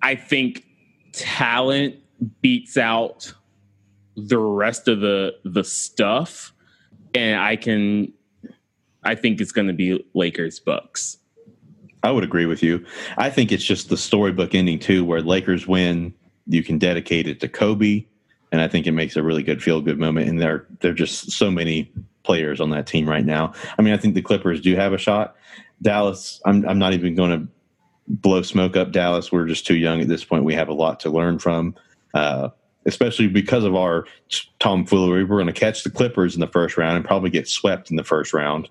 I 0.00 0.14
think 0.14 0.64
talent 1.12 1.96
beats 2.40 2.76
out 2.76 3.32
the 4.16 4.38
rest 4.38 4.88
of 4.88 5.00
the 5.00 5.34
the 5.44 5.64
stuff, 5.64 6.52
and 7.14 7.40
I 7.40 7.56
can. 7.56 8.12
I 9.02 9.14
think 9.14 9.40
it's 9.40 9.52
going 9.52 9.68
to 9.68 9.72
be 9.72 10.04
Lakers 10.14 10.58
Bucks. 10.58 11.18
I 12.02 12.10
would 12.10 12.24
agree 12.24 12.46
with 12.46 12.62
you. 12.62 12.84
I 13.18 13.30
think 13.30 13.50
it's 13.50 13.64
just 13.64 13.88
the 13.88 13.96
storybook 13.96 14.54
ending 14.54 14.78
too, 14.78 15.04
where 15.04 15.20
Lakers 15.20 15.66
win, 15.66 16.14
you 16.46 16.62
can 16.62 16.78
dedicate 16.78 17.26
it 17.26 17.40
to 17.40 17.48
Kobe, 17.48 18.04
and 18.52 18.60
I 18.60 18.68
think 18.68 18.86
it 18.86 18.92
makes 18.92 19.16
a 19.16 19.22
really 19.22 19.42
good 19.42 19.62
feel 19.62 19.80
good 19.80 19.98
moment. 19.98 20.28
And 20.28 20.40
there, 20.40 20.66
there 20.80 20.92
are 20.92 20.94
just 20.94 21.32
so 21.32 21.50
many 21.50 21.92
players 22.22 22.60
on 22.60 22.70
that 22.70 22.86
team 22.86 23.08
right 23.08 23.24
now. 23.24 23.52
I 23.78 23.82
mean, 23.82 23.94
I 23.94 23.96
think 23.96 24.14
the 24.14 24.22
Clippers 24.22 24.60
do 24.60 24.74
have 24.76 24.92
a 24.92 24.98
shot. 24.98 25.36
Dallas, 25.82 26.40
I'm, 26.44 26.66
I'm 26.68 26.78
not 26.78 26.92
even 26.92 27.14
going 27.14 27.30
to 27.30 27.48
blow 28.08 28.42
smoke 28.42 28.76
up 28.76 28.92
Dallas. 28.92 29.32
We're 29.32 29.46
just 29.46 29.66
too 29.66 29.76
young 29.76 30.00
at 30.00 30.08
this 30.08 30.24
point. 30.24 30.44
We 30.44 30.54
have 30.54 30.68
a 30.68 30.74
lot 30.74 31.00
to 31.00 31.10
learn 31.10 31.38
from, 31.38 31.74
uh, 32.14 32.50
especially 32.84 33.28
because 33.28 33.64
of 33.64 33.74
our 33.74 34.06
tomfoolery. 34.58 35.24
We're 35.24 35.36
going 35.36 35.46
to 35.46 35.52
catch 35.52 35.82
the 35.82 35.90
Clippers 35.90 36.34
in 36.34 36.40
the 36.40 36.46
first 36.46 36.76
round 36.76 36.96
and 36.96 37.04
probably 37.04 37.30
get 37.30 37.48
swept 37.48 37.90
in 37.90 37.96
the 37.96 38.04
first 38.04 38.32
round. 38.32 38.68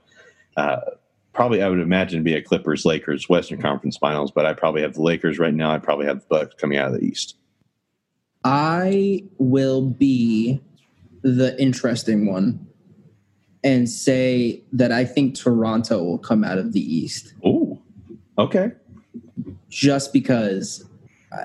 Uh, 0.58 0.80
probably 1.34 1.62
I 1.62 1.70
would 1.70 1.80
imagine 1.80 2.24
be 2.24 2.34
a 2.34 2.42
Clippers 2.42 2.86
Lakers 2.86 3.30
Western 3.30 3.62
Conference 3.62 3.98
Finals, 3.98 4.32
but 4.32 4.46
I 4.46 4.54
probably 4.54 4.82
have 4.82 4.94
the 4.94 5.02
Lakers 5.02 5.38
right 5.38 5.54
now. 5.54 5.72
I 5.72 5.80
probably 5.80 6.06
have 6.06 6.22
the 6.22 6.28
Bucks 6.30 6.56
coming 6.56 6.78
out 6.78 6.94
of 6.94 7.00
the 7.00 7.06
East. 7.06 7.36
I 8.46 9.24
will 9.40 9.82
be 9.82 10.62
the 11.24 11.60
interesting 11.60 12.28
one 12.28 12.68
and 13.64 13.90
say 13.90 14.62
that 14.72 14.92
I 14.92 15.04
think 15.04 15.36
Toronto 15.36 16.04
will 16.04 16.20
come 16.20 16.44
out 16.44 16.60
of 16.60 16.72
the 16.72 16.80
East 16.80 17.34
Oh, 17.44 17.82
okay. 18.38 18.72
just 19.70 20.14
because, 20.14 20.86
uh, 21.32 21.44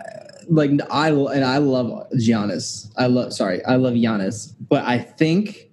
like 0.50 0.70
I 0.90 1.08
and 1.08 1.44
I 1.44 1.56
love 1.56 2.06
Giannis. 2.12 2.92
I 2.98 3.06
love 3.06 3.32
sorry, 3.32 3.64
I 3.64 3.76
love 3.76 3.94
Giannis, 3.94 4.52
but 4.68 4.84
I 4.84 4.98
think 4.98 5.70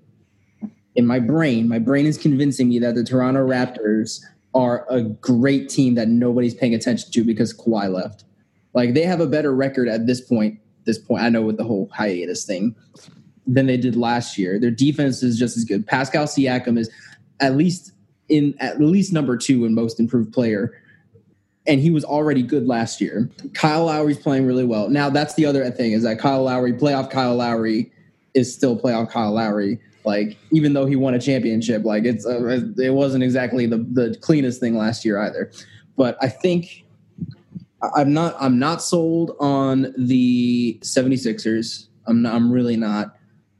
in 0.95 1.05
my 1.05 1.19
brain, 1.19 1.67
my 1.67 1.79
brain 1.79 2.05
is 2.05 2.17
convincing 2.17 2.69
me 2.69 2.79
that 2.79 2.95
the 2.95 3.03
Toronto 3.03 3.45
Raptors 3.45 4.21
are 4.53 4.87
a 4.89 5.03
great 5.03 5.67
team 5.67 5.95
that 5.95 6.07
nobody's 6.07 6.53
paying 6.53 6.73
attention 6.73 7.11
to 7.11 7.23
because 7.25 7.53
Kawhi 7.53 7.91
left. 7.93 8.23
Like 8.73 8.93
they 8.93 9.03
have 9.03 9.19
a 9.19 9.27
better 9.27 9.53
record 9.53 9.89
at 9.89 10.07
this 10.07 10.21
point. 10.21 10.59
This 10.87 10.97
point, 10.97 11.21
I 11.21 11.29
know 11.29 11.43
with 11.43 11.57
the 11.57 11.63
whole 11.63 11.89
hiatus 11.93 12.45
thing 12.45 12.75
than 13.45 13.67
they 13.67 13.77
did 13.77 13.95
last 13.95 14.37
year. 14.37 14.59
Their 14.59 14.71
defense 14.71 15.21
is 15.21 15.37
just 15.37 15.55
as 15.57 15.63
good. 15.63 15.85
Pascal 15.85 16.25
Siakam 16.25 16.79
is 16.79 16.89
at 17.39 17.55
least 17.55 17.91
in 18.29 18.55
at 18.59 18.81
least 18.81 19.13
number 19.13 19.37
two 19.37 19.65
in 19.65 19.75
most 19.75 19.99
improved 19.99 20.33
player, 20.33 20.73
and 21.67 21.79
he 21.79 21.89
was 21.89 22.03
already 22.03 22.41
good 22.41 22.67
last 22.67 22.99
year. 22.99 23.29
Kyle 23.53 23.85
Lowry's 23.85 24.17
playing 24.17 24.45
really 24.45 24.65
well. 24.65 24.89
Now 24.89 25.09
that's 25.09 25.35
the 25.35 25.45
other 25.45 25.69
thing 25.71 25.91
is 25.91 26.03
that 26.03 26.19
Kyle 26.19 26.43
Lowry, 26.43 26.73
playoff 26.73 27.11
Kyle 27.11 27.35
Lowry, 27.35 27.91
is 28.33 28.53
still 28.53 28.79
playoff 28.79 29.11
Kyle 29.11 29.33
Lowry. 29.33 29.79
Like 30.05 30.37
even 30.51 30.73
though 30.73 30.85
he 30.85 30.95
won 30.95 31.13
a 31.13 31.19
championship, 31.19 31.83
like 31.83 32.05
it's 32.05 32.25
uh, 32.25 32.61
it 32.77 32.93
wasn't 32.93 33.23
exactly 33.23 33.65
the 33.65 33.77
the 33.77 34.17
cleanest 34.21 34.61
thing 34.61 34.77
last 34.77 35.03
year 35.03 35.19
either. 35.19 35.51
But 35.97 36.17
I 36.21 36.29
think 36.29 36.85
I'm 37.81 38.13
not 38.13 38.35
I'm 38.39 38.59
not 38.59 38.81
sold 38.81 39.35
on 39.39 39.93
the 39.97 40.79
76ers. 40.81 41.87
I'm 42.07 42.21
not, 42.21 42.33
I'm 42.33 42.51
really 42.51 42.77
not. 42.77 43.15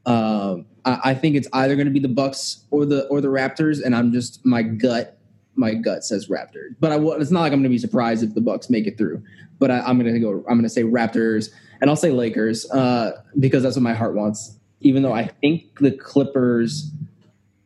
Um, 0.06 0.66
I, 0.84 1.00
I 1.04 1.14
think 1.14 1.36
it's 1.36 1.48
either 1.52 1.76
going 1.76 1.86
to 1.86 1.92
be 1.92 2.00
the 2.00 2.08
Bucks 2.08 2.64
or 2.70 2.84
the 2.84 3.06
or 3.06 3.20
the 3.20 3.28
Raptors, 3.28 3.84
and 3.84 3.94
I'm 3.94 4.12
just 4.12 4.44
my 4.44 4.62
gut 4.62 5.18
my 5.54 5.74
gut 5.74 6.04
says 6.04 6.28
Raptors. 6.28 6.74
But 6.80 6.92
I 6.92 6.96
it's 7.20 7.30
not 7.30 7.40
like 7.40 7.52
I'm 7.52 7.58
going 7.58 7.64
to 7.64 7.68
be 7.68 7.78
surprised 7.78 8.22
if 8.22 8.34
the 8.34 8.40
Bucks 8.40 8.70
make 8.70 8.86
it 8.86 8.96
through. 8.96 9.22
But 9.58 9.70
I, 9.70 9.80
I'm 9.80 9.98
going 9.98 10.12
to 10.12 10.20
go. 10.20 10.44
I'm 10.48 10.54
going 10.54 10.62
to 10.62 10.68
say 10.68 10.82
Raptors, 10.82 11.50
and 11.80 11.90
I'll 11.90 11.96
say 11.96 12.10
Lakers 12.10 12.68
uh, 12.70 13.22
because 13.38 13.62
that's 13.62 13.76
what 13.76 13.82
my 13.82 13.94
heart 13.94 14.14
wants. 14.14 14.56
Even 14.80 15.02
though 15.02 15.12
I 15.12 15.26
think 15.26 15.78
the 15.80 15.90
Clippers 15.90 16.90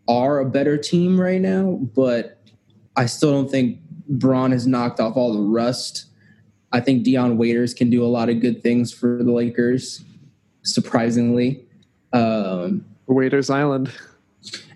are 0.09 0.41
a 0.41 0.45
better 0.49 0.77
team 0.77 1.21
right 1.21 1.41
now, 1.41 1.79
but 1.95 2.41
I 2.97 3.07
still 3.07 3.31
don't 3.31 3.51
think 3.51 3.79
Bron 4.09 4.53
has 4.53 4.67
knocked 4.67 4.99
off 4.99 5.17
all 5.17 5.33
the 5.33 5.41
rust. 5.41 6.07
I 6.73 6.81
think 6.81 7.03
Dion 7.05 7.37
Waiters 7.37 7.75
can 7.75 7.91
do 7.91 8.03
a 8.05 8.07
lot 8.09 8.29
of 8.29 8.41
good 8.41 8.63
things 8.63 8.93
for 8.93 9.23
the 9.23 9.31
Lakers, 9.33 10.05
surprisingly. 10.63 11.65
Um, 12.13 12.85
Waiters 13.07 13.51
Island. 13.51 13.93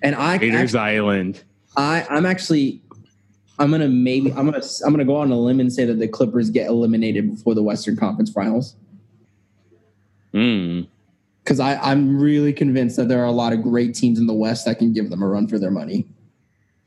and 0.03 0.15
I, 0.15 0.37
Raiders 0.37 0.75
actually, 0.75 0.81
Island. 0.99 1.45
I, 1.77 2.07
I'm 2.11 2.27
actually, 2.27 2.83
I'm 3.59 3.71
gonna 3.71 3.89
maybe, 3.89 4.31
I'm 4.33 4.45
gonna, 4.51 4.63
I'm 4.85 4.93
gonna 4.93 5.05
go 5.05 5.17
on 5.17 5.31
a 5.31 5.39
limb 5.39 5.61
and 5.61 5.73
say 5.73 5.85
that 5.87 5.99
the 5.99 6.09
Clippers 6.09 6.51
get 6.51 6.67
eliminated 6.69 7.31
before 7.31 7.55
the 7.55 7.63
Western 7.63 7.97
Conference 7.97 8.31
Finals 8.31 8.77
Mm. 10.35 10.87
because 11.43 11.61
I, 11.61 11.77
I'm 11.77 12.21
really 12.21 12.53
convinced 12.53 12.97
that 12.97 13.09
there 13.09 13.23
are 13.23 13.27
a 13.27 13.33
lot 13.33 13.55
of 13.55 13.63
great 13.63 13.95
teams 13.95 14.19
in 14.19 14.27
the 14.27 14.35
West 14.35 14.67
that 14.67 14.79
can 14.79 14.93
give 14.93 15.09
them 15.09 15.23
a 15.23 15.27
run 15.27 15.49
for 15.49 15.59
their 15.59 15.71
money. 15.71 16.05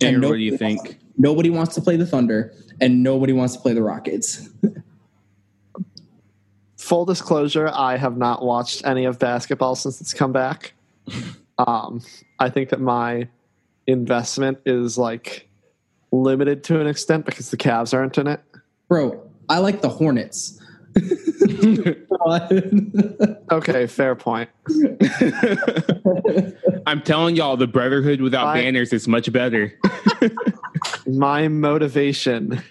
And 0.01 0.17
And 0.17 0.23
what 0.23 0.33
do 0.33 0.37
you 0.37 0.51
nobody 0.51 0.75
think? 0.75 0.99
Nobody 1.17 1.49
wants 1.49 1.73
to 1.75 1.81
play 1.81 1.95
the 1.97 2.05
Thunder, 2.05 2.53
and 2.79 3.01
nobody 3.01 3.33
wants 3.33 3.55
to 3.55 3.59
play 3.59 3.73
the 3.73 3.81
Rockets. 3.81 4.49
Full 6.89 7.05
disclosure, 7.05 7.69
I 7.71 7.97
have 7.97 8.17
not 8.17 8.43
watched 8.43 8.83
any 8.83 9.05
of 9.05 9.19
basketball 9.19 9.75
since 9.75 10.01
it's 10.01 10.13
come 10.13 10.31
back. 10.33 10.73
Um, 11.67 12.01
I 12.39 12.49
think 12.49 12.69
that 12.69 12.79
my 12.79 13.27
investment 13.85 14.59
is 14.65 14.97
like 14.97 15.49
limited 16.13 16.63
to 16.63 16.79
an 16.79 16.87
extent 16.87 17.25
because 17.25 17.51
the 17.51 17.57
Cavs 17.57 17.93
aren't 17.93 18.17
in 18.17 18.27
it. 18.27 18.39
Bro, 18.87 19.21
I 19.49 19.59
like 19.59 19.81
the 19.81 19.89
Hornets. 19.89 20.57
Okay, 23.51 23.87
fair 23.87 24.15
point. 24.15 24.49
I'm 26.87 27.01
telling 27.01 27.35
y'all, 27.35 27.57
the 27.57 27.67
Brotherhood 27.67 28.21
without 28.21 28.47
I- 28.47 28.61
banners 28.61 28.93
is 28.93 29.05
much 29.05 29.29
better. 29.33 29.77
My 31.07 31.49
motivation 31.49 32.63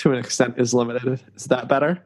to 0.00 0.12
an 0.12 0.18
extent 0.18 0.56
is 0.58 0.74
limited. 0.74 1.22
Is 1.34 1.44
that 1.44 1.66
better? 1.66 2.02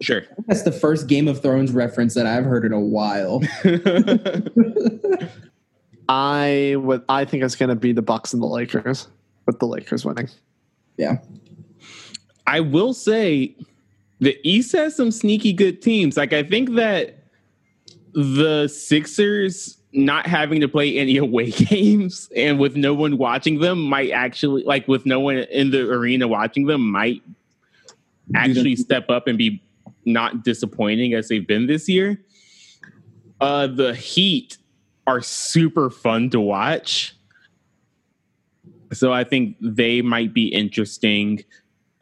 Sure. 0.00 0.22
That's 0.46 0.62
the 0.62 0.72
first 0.72 1.06
Game 1.06 1.26
of 1.26 1.40
Thrones 1.40 1.72
reference 1.72 2.14
that 2.14 2.26
I've 2.26 2.44
heard 2.44 2.64
in 2.64 2.72
a 2.72 2.80
while. 2.80 3.42
I 6.08 6.76
would. 6.78 7.02
I 7.08 7.24
think 7.24 7.42
it's 7.42 7.56
going 7.56 7.70
to 7.70 7.74
be 7.74 7.92
the 7.92 8.02
Bucks 8.02 8.32
and 8.32 8.42
the 8.42 8.46
Lakers, 8.46 9.08
with 9.46 9.58
the 9.58 9.66
Lakers 9.66 10.04
winning. 10.04 10.28
Yeah. 10.98 11.18
I 12.46 12.60
will 12.60 12.94
say 12.94 13.56
the 14.20 14.38
East 14.44 14.72
has 14.72 14.94
some 14.94 15.10
sneaky 15.10 15.52
good 15.52 15.82
teams. 15.82 16.16
Like 16.16 16.32
I 16.32 16.42
think 16.42 16.74
that 16.74 17.24
the 18.12 18.68
Sixers 18.68 19.78
not 19.92 20.26
having 20.26 20.60
to 20.60 20.68
play 20.68 20.98
any 20.98 21.16
away 21.16 21.50
games 21.50 22.28
and 22.36 22.58
with 22.58 22.76
no 22.76 22.94
one 22.94 23.18
watching 23.18 23.60
them 23.60 23.80
might 23.80 24.10
actually 24.10 24.62
like 24.64 24.86
with 24.86 25.06
no 25.06 25.20
one 25.20 25.36
in 25.36 25.70
the 25.70 25.90
arena 25.90 26.28
watching 26.28 26.66
them 26.66 26.88
might 26.88 27.22
actually 28.34 28.76
step 28.76 29.08
up 29.08 29.26
and 29.26 29.38
be 29.38 29.62
not 30.06 30.44
disappointing 30.44 31.14
as 31.14 31.28
they've 31.28 31.46
been 31.46 31.66
this 31.66 31.88
year. 31.88 32.20
Uh 33.40 33.66
the 33.66 33.94
Heat 33.94 34.58
are 35.06 35.20
super 35.20 35.90
fun 35.90 36.30
to 36.30 36.40
watch. 36.40 37.16
So 38.92 39.12
I 39.12 39.24
think 39.24 39.56
they 39.60 40.02
might 40.02 40.32
be 40.32 40.46
interesting. 40.48 41.44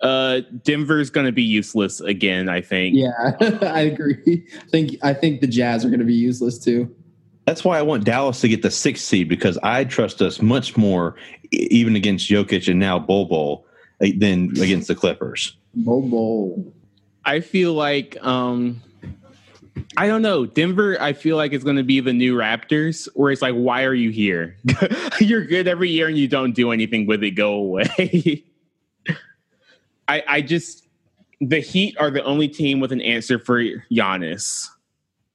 Uh, 0.00 0.40
Denver's 0.64 1.09
going 1.11 1.26
to 1.26 1.32
be 1.32 1.42
useless 1.42 2.00
again. 2.00 2.48
I 2.48 2.61
think. 2.61 2.94
Yeah, 2.96 3.36
I 3.62 3.80
agree. 3.80 4.46
I 4.59 4.66
think 4.68 4.96
I 5.02 5.14
think 5.14 5.40
the 5.40 5.46
Jazz 5.46 5.84
are 5.84 5.88
going 5.88 6.00
to 6.00 6.07
be 6.07 6.14
useless 6.14 6.59
too. 6.59 6.94
That's 7.46 7.64
why 7.64 7.78
I 7.78 7.82
want 7.82 8.05
Dallas 8.05 8.40
to 8.40 8.48
get 8.48 8.62
the 8.62 8.70
sixth 8.70 9.05
seed 9.05 9.28
because 9.28 9.59
I 9.62 9.84
trust 9.84 10.22
us 10.22 10.40
much 10.40 10.76
more, 10.76 11.16
even 11.52 11.94
against 11.94 12.30
Jokic 12.30 12.68
and 12.68 12.80
now 12.80 12.98
Bol 12.98 13.26
Bol, 13.26 13.66
eh, 14.00 14.12
than 14.16 14.50
against 14.61 14.88
the 14.88 14.94
Clippers. 14.94 15.57
Bobo. 15.74 16.64
I 17.25 17.41
feel 17.41 17.72
like 17.72 18.16
um, 18.22 18.83
I 19.97 20.07
don't 20.07 20.22
know. 20.22 20.47
Denver, 20.47 20.97
I 21.01 21.12
feel 21.12 21.37
like 21.37 21.53
it's 21.53 21.64
going 21.64 21.77
to 21.77 21.85
be 21.85 22.01
the 22.01 22.12
new 22.12 22.37
Raptors, 22.37 23.09
where 23.14 23.31
it's 23.31 23.43
like, 23.43 23.55
why 23.55 23.85
are 23.85 23.95
you 23.95 24.11
here? 24.11 24.57
You're 25.20 25.45
good 25.45 25.68
every 25.68 25.91
year 25.91 26.09
and 26.09 26.18
you 26.18 26.29
don't 26.29 26.53
do 26.53 26.72
anything 26.72 27.07
with 27.07 27.22
it. 27.22 27.33
Go 27.33 27.55
away. 27.55 28.45
I, 30.09 30.22
I 30.29 30.41
just 30.43 30.87
the 31.41 31.61
Heat 31.61 31.97
are 31.99 32.11
the 32.11 32.22
only 32.25 32.49
team 32.49 32.81
with 32.81 32.93
an 32.93 33.01
answer 33.01 33.39
for 33.39 33.62
Giannis, 33.91 34.68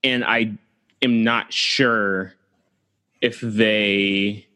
and 0.04 0.24
I 0.24 0.54
am 1.02 1.24
not 1.24 1.52
sure 1.54 2.34
if 3.22 3.40
they 3.42 4.48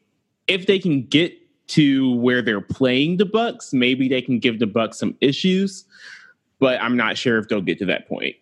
if 0.48 0.68
they 0.68 0.80
can 0.80 1.04
get 1.04 1.34
to 1.68 2.16
where 2.16 2.42
they're 2.42 2.62
playing 2.62 3.18
the 3.18 3.26
Bucks. 3.26 3.74
Maybe 3.74 4.08
they 4.08 4.22
can 4.22 4.40
give 4.40 4.60
the 4.60 4.68
Bucks 4.68 5.00
some 5.00 5.16
issues, 5.22 5.86
but 6.64 6.82
I'm 6.82 6.96
not 6.96 7.18
sure 7.18 7.40
if 7.40 7.50
they'll 7.50 7.60
get 7.60 7.80
to 7.80 7.86
that 7.88 8.08
point. 8.08 8.38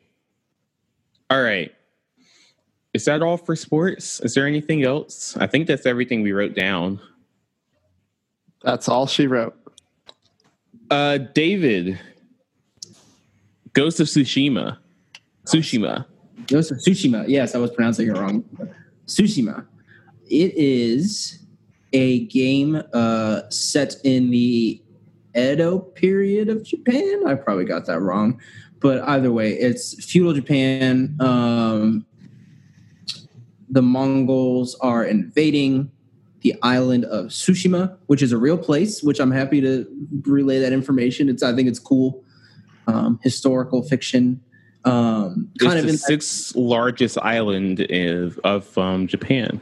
All 1.31 1.41
right. 1.41 1.73
Is 2.93 3.05
that 3.05 3.23
all 3.23 3.35
for 3.35 3.55
sports? 3.55 4.19
Is 4.19 4.35
there 4.35 4.45
anything 4.45 4.83
else? 4.83 5.35
I 5.37 5.47
think 5.47 5.65
that's 5.65 5.87
everything 5.87 6.21
we 6.21 6.31
wrote 6.31 6.53
down. 6.53 6.99
That's 8.61 8.87
all 8.87 9.07
she 9.07 9.25
wrote. 9.25 9.55
Uh, 10.91 11.17
David, 11.17 11.99
Ghost 13.73 13.99
of 13.99 14.05
Tsushima. 14.05 14.77
Tsushima. 15.47 16.05
Ghost 16.45 16.71
of 16.71 16.77
Tsushima. 16.77 17.25
Yes, 17.27 17.55
I 17.55 17.57
was 17.57 17.71
pronouncing 17.71 18.07
it 18.07 18.15
wrong. 18.19 18.43
Tsushima. 19.07 19.65
It 20.27 20.53
is 20.53 21.39
a 21.91 22.27
game 22.27 22.83
uh, 22.93 23.49
set 23.49 23.95
in 24.03 24.29
the 24.29 24.79
Edo 25.35 25.79
period 25.79 26.49
of 26.49 26.63
Japan. 26.63 27.23
I 27.27 27.35
probably 27.35 27.65
got 27.65 27.85
that 27.85 27.99
wrong, 27.99 28.39
but 28.79 29.01
either 29.07 29.31
way, 29.31 29.53
it's 29.53 30.03
feudal 30.03 30.33
Japan. 30.33 31.15
Um, 31.19 32.05
the 33.69 33.81
Mongols 33.81 34.75
are 34.81 35.05
invading 35.05 35.91
the 36.41 36.55
island 36.61 37.05
of 37.05 37.27
Tsushima, 37.27 37.97
which 38.07 38.21
is 38.21 38.31
a 38.31 38.37
real 38.37 38.57
place. 38.57 39.01
Which 39.01 39.19
I'm 39.19 39.31
happy 39.31 39.61
to 39.61 39.87
relay 40.23 40.59
that 40.59 40.73
information. 40.73 41.29
It's 41.29 41.43
I 41.43 41.55
think 41.55 41.67
it's 41.67 41.79
cool. 41.79 42.23
Um, 42.87 43.19
historical 43.23 43.83
fiction. 43.83 44.41
Um, 44.83 45.49
It's 45.55 45.63
kind 45.63 45.77
of 45.77 45.85
the 45.85 45.91
in 45.91 45.97
sixth 45.97 46.55
largest 46.55 47.17
island 47.19 47.79
of, 47.79 48.39
of 48.43 48.77
um, 48.77 49.07
Japan. 49.07 49.61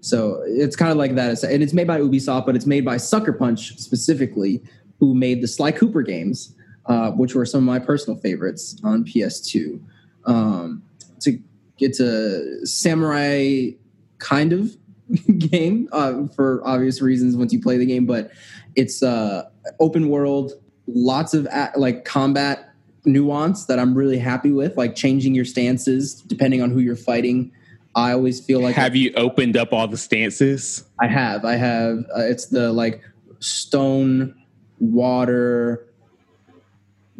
So 0.00 0.42
it's 0.46 0.76
kind 0.76 0.90
of 0.90 0.96
like 0.96 1.14
that. 1.14 1.42
And 1.42 1.62
it's 1.62 1.72
made 1.72 1.86
by 1.86 2.00
Ubisoft, 2.00 2.46
but 2.46 2.56
it's 2.56 2.66
made 2.66 2.84
by 2.84 2.96
Sucker 2.96 3.32
Punch 3.32 3.76
specifically, 3.78 4.62
who 4.98 5.14
made 5.14 5.42
the 5.42 5.48
Sly 5.48 5.72
Cooper 5.72 6.02
games, 6.02 6.54
uh, 6.86 7.10
which 7.12 7.34
were 7.34 7.46
some 7.46 7.58
of 7.58 7.64
my 7.64 7.78
personal 7.78 8.18
favorites 8.18 8.80
on 8.82 9.04
PS2. 9.04 9.80
Um, 10.26 10.82
it's, 11.16 11.26
a, 11.28 11.38
it's 11.78 12.00
a 12.00 12.66
samurai 12.66 13.70
kind 14.18 14.52
of 14.52 14.76
game 15.38 15.88
uh, 15.92 16.26
for 16.34 16.62
obvious 16.64 17.02
reasons 17.02 17.36
once 17.36 17.52
you 17.52 17.60
play 17.60 17.76
the 17.76 17.86
game, 17.86 18.06
but 18.06 18.30
it's 18.76 19.02
uh, 19.02 19.48
open 19.80 20.08
world, 20.08 20.52
lots 20.86 21.34
of 21.34 21.46
a- 21.46 21.72
like 21.76 22.04
combat 22.04 22.70
nuance 23.04 23.66
that 23.66 23.78
I'm 23.78 23.94
really 23.94 24.18
happy 24.18 24.52
with, 24.52 24.76
like 24.76 24.94
changing 24.94 25.34
your 25.34 25.44
stances 25.44 26.14
depending 26.14 26.62
on 26.62 26.70
who 26.70 26.80
you're 26.80 26.96
fighting. 26.96 27.52
I 27.94 28.12
always 28.12 28.40
feel 28.40 28.60
like 28.60 28.76
Have 28.76 28.94
you 28.94 29.12
opened 29.14 29.56
up 29.56 29.72
all 29.72 29.88
the 29.88 29.96
stances? 29.96 30.84
I 31.00 31.06
have. 31.08 31.44
I 31.44 31.56
have. 31.56 31.98
Uh, 32.16 32.20
it's 32.20 32.46
the 32.46 32.72
like 32.72 33.02
stone, 33.40 34.34
water, 34.78 35.86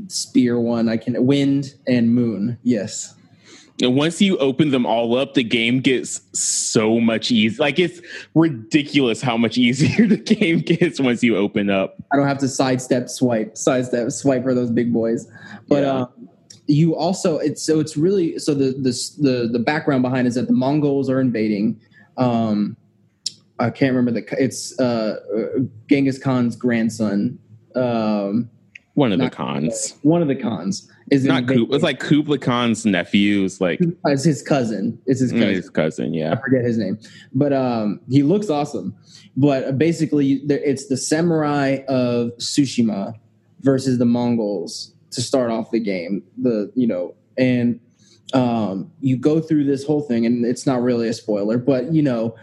spear 0.08 0.60
one. 0.60 0.88
I 0.88 0.96
can 0.96 1.26
wind 1.26 1.74
and 1.86 2.14
moon. 2.14 2.58
Yes. 2.62 3.14
And 3.82 3.96
once 3.96 4.20
you 4.20 4.36
open 4.38 4.70
them 4.72 4.84
all 4.84 5.16
up, 5.16 5.32
the 5.34 5.42
game 5.42 5.80
gets 5.80 6.20
so 6.38 7.00
much 7.00 7.30
easier. 7.30 7.58
Like 7.60 7.78
it's 7.78 8.00
ridiculous 8.34 9.22
how 9.22 9.36
much 9.38 9.56
easier 9.66 10.06
the 10.06 10.18
game 10.18 10.60
gets 10.60 11.00
once 11.00 11.22
you 11.22 11.36
open 11.36 11.70
up. 11.70 11.96
I 12.12 12.16
don't 12.16 12.28
have 12.28 12.38
to 12.38 12.48
sidestep 12.48 13.08
swipe, 13.08 13.56
sidestep 13.56 14.10
swipe 14.12 14.42
for 14.42 14.54
those 14.54 14.70
big 14.70 14.92
boys. 14.92 15.26
But 15.66 15.82
Yeah. 15.82 15.92
uh, 15.92 16.06
you 16.70 16.94
also 16.96 17.38
it's 17.38 17.62
so 17.62 17.80
it's 17.80 17.96
really 17.96 18.38
so 18.38 18.54
the 18.54 18.66
the 18.72 18.92
the 19.18 19.48
the 19.52 19.58
background 19.58 20.02
behind 20.02 20.26
is 20.28 20.34
that 20.36 20.46
the 20.46 20.52
Mongols 20.52 21.10
are 21.10 21.20
invading. 21.20 21.80
Um, 22.16 22.76
I 23.58 23.70
can't 23.70 23.94
remember 23.94 24.12
the 24.20 24.26
it's 24.42 24.78
uh, 24.78 25.16
Genghis 25.88 26.18
Khan's 26.18 26.56
grandson. 26.56 27.38
Um, 27.74 28.48
One 28.94 29.12
of 29.12 29.18
the 29.18 29.30
Khans. 29.30 29.94
one 30.02 30.22
of 30.22 30.28
the 30.28 30.34
Khans 30.36 30.88
is 31.10 31.24
Not 31.24 31.44
It's 31.48 31.82
like 31.82 32.00
Kublai 32.00 32.38
Khan's 32.38 32.86
nephew. 32.86 33.44
It's 33.44 33.60
like 33.60 33.80
It's 34.06 34.24
his 34.24 34.42
cousin. 34.42 34.98
It's 35.06 35.20
his 35.20 35.32
cousin. 35.32 35.48
his 35.48 35.70
cousin. 35.70 36.14
yeah. 36.14 36.32
I 36.34 36.40
forget 36.40 36.64
his 36.64 36.78
name, 36.78 36.98
but 37.34 37.52
um, 37.52 38.00
he 38.08 38.22
looks 38.22 38.48
awesome. 38.48 38.94
But 39.36 39.76
basically, 39.78 40.42
there- 40.46 40.62
it's 40.64 40.86
the 40.88 40.96
samurai 40.96 41.78
of 41.88 42.30
Tsushima 42.38 43.14
versus 43.60 43.98
the 43.98 44.06
Mongols 44.06 44.94
to 45.10 45.20
start 45.20 45.50
off 45.50 45.70
the 45.70 45.80
game. 45.80 46.22
The 46.38 46.72
you 46.74 46.86
know, 46.86 47.14
and 47.36 47.80
um, 48.32 48.90
you 49.00 49.16
go 49.16 49.40
through 49.40 49.64
this 49.64 49.84
whole 49.84 50.02
thing, 50.02 50.26
and 50.26 50.44
it's 50.44 50.66
not 50.66 50.82
really 50.82 51.08
a 51.08 51.14
spoiler, 51.14 51.58
but 51.58 51.92
you 51.92 52.02
know, 52.02 52.36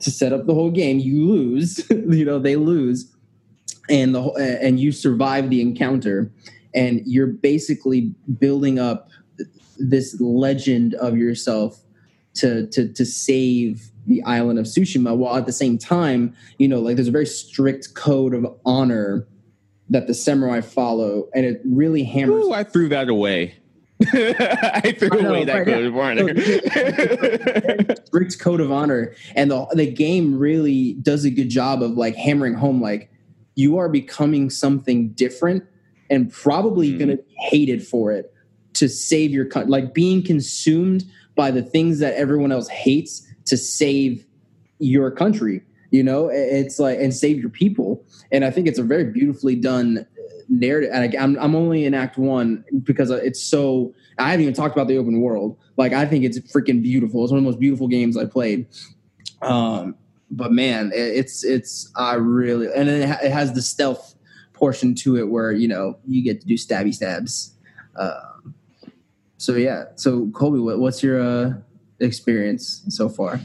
to 0.00 0.10
set 0.10 0.32
up 0.32 0.46
the 0.46 0.54
whole 0.54 0.70
game, 0.70 0.98
you 0.98 1.26
lose. 1.26 1.84
you 1.90 2.24
know, 2.24 2.38
they 2.38 2.56
lose, 2.56 3.12
and 3.88 4.14
the 4.14 4.20
and 4.62 4.80
you 4.80 4.92
survive 4.92 5.50
the 5.50 5.60
encounter, 5.60 6.30
and 6.74 7.02
you're 7.04 7.26
basically 7.26 8.14
building 8.38 8.78
up 8.78 9.08
this 9.78 10.18
legend 10.20 10.94
of 10.94 11.16
yourself 11.16 11.82
to 12.34 12.66
to 12.68 12.92
to 12.92 13.04
save 13.04 13.90
the 14.06 14.22
island 14.22 14.58
of 14.58 14.66
Tsushima 14.66 15.16
while 15.16 15.36
at 15.36 15.46
the 15.46 15.52
same 15.52 15.78
time, 15.78 16.34
you 16.58 16.68
know, 16.68 16.78
like 16.78 16.96
there's 16.96 17.08
a 17.08 17.12
very 17.12 17.26
strict 17.26 17.94
code 17.94 18.34
of 18.34 18.46
honor 18.64 19.26
that 19.90 20.06
the 20.06 20.14
samurai 20.14 20.60
follow 20.60 21.28
and 21.34 21.44
it 21.46 21.60
really 21.64 22.02
hammers 22.04 22.46
Ooh, 22.46 22.52
I 22.52 22.64
threw 22.64 22.88
that 22.88 23.08
away. 23.08 23.54
I 24.12 24.94
threw 24.98 25.08
I 25.18 25.22
know, 25.22 25.28
away 25.30 25.44
that 25.44 25.56
right, 25.58 25.66
code 25.66 25.86
of 25.86 25.96
honor. 25.96 27.94
strict 28.06 28.38
code 28.40 28.60
of 28.60 28.70
honor 28.70 29.14
and 29.34 29.50
the 29.50 29.66
the 29.74 29.90
game 29.90 30.38
really 30.38 30.94
does 30.94 31.24
a 31.24 31.30
good 31.30 31.48
job 31.48 31.82
of 31.82 31.92
like 31.92 32.14
hammering 32.14 32.54
home 32.54 32.80
like 32.82 33.10
you 33.54 33.78
are 33.78 33.88
becoming 33.88 34.50
something 34.50 35.08
different 35.10 35.64
and 36.10 36.30
probably 36.32 36.90
Mhm. 36.92 36.98
going 36.98 37.10
to 37.10 37.16
be 37.16 37.34
hated 37.50 37.86
for 37.86 38.12
it 38.12 38.32
to 38.74 38.88
save 38.88 39.30
your 39.30 39.46
country 39.46 39.70
like 39.70 39.94
being 39.94 40.22
consumed 40.22 41.04
by 41.34 41.50
the 41.50 41.62
things 41.62 41.98
that 42.00 42.14
everyone 42.14 42.52
else 42.52 42.68
hates 42.68 43.26
to 43.46 43.56
save 43.56 44.26
your 44.78 45.10
country 45.10 45.62
you 45.90 46.02
know 46.02 46.28
it's 46.28 46.78
like 46.78 46.98
and 46.98 47.14
save 47.14 47.38
your 47.38 47.50
people. 47.50 48.04
And 48.32 48.44
i 48.44 48.50
think 48.50 48.66
it's 48.66 48.78
a 48.78 48.82
very 48.82 49.04
beautifully 49.04 49.56
done 49.56 50.06
narrative. 50.48 50.90
And 50.92 51.16
I, 51.16 51.22
I'm, 51.22 51.36
I'm 51.38 51.54
only 51.54 51.84
in 51.84 51.94
act 51.94 52.18
one 52.18 52.64
because 52.84 53.10
it's 53.10 53.42
so 53.42 53.94
i 54.18 54.30
haven't 54.30 54.42
even 54.42 54.54
talked 54.54 54.74
about 54.74 54.88
the 54.88 54.98
open 54.98 55.20
world. 55.20 55.58
Like 55.76 55.92
i 55.92 56.06
think 56.06 56.24
it's 56.24 56.38
freaking 56.52 56.82
beautiful. 56.82 57.22
It's 57.24 57.32
one 57.32 57.38
of 57.38 57.44
the 57.44 57.50
most 57.50 57.60
beautiful 57.60 57.88
games 57.88 58.16
i 58.16 58.24
played. 58.24 58.66
Um 59.42 59.96
but 60.28 60.50
man 60.50 60.90
it's 60.92 61.44
it's 61.44 61.88
i 61.94 62.14
really 62.14 62.66
and 62.74 62.88
it, 62.88 63.08
ha- 63.08 63.18
it 63.22 63.30
has 63.30 63.52
the 63.52 63.62
stealth 63.62 64.16
portion 64.54 64.92
to 64.92 65.16
it 65.16 65.28
where 65.28 65.52
you 65.52 65.68
know 65.68 65.96
you 66.04 66.20
get 66.22 66.40
to 66.40 66.46
do 66.46 66.54
stabby 66.54 66.92
stabs. 66.92 67.54
Um 67.96 68.54
so 69.38 69.54
yeah. 69.54 69.84
So 69.96 70.28
colby 70.34 70.58
what, 70.58 70.78
what's 70.78 71.02
your 71.02 71.20
uh 71.20 71.54
experience 72.00 72.82
so 72.88 73.08
far 73.08 73.40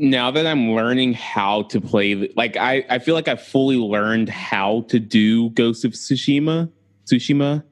now 0.00 0.30
that 0.30 0.46
I'm 0.46 0.72
learning 0.72 1.12
how 1.12 1.62
to 1.64 1.80
play, 1.80 2.32
like 2.34 2.56
I, 2.56 2.84
I 2.88 2.98
feel 2.98 3.14
like 3.14 3.28
I've 3.28 3.42
fully 3.42 3.76
learned 3.76 4.30
how 4.30 4.86
to 4.88 4.98
do 4.98 5.50
Ghost 5.50 5.84
of 5.84 5.92
Tsushima. 5.92 6.70
Tsushima, 7.04 7.62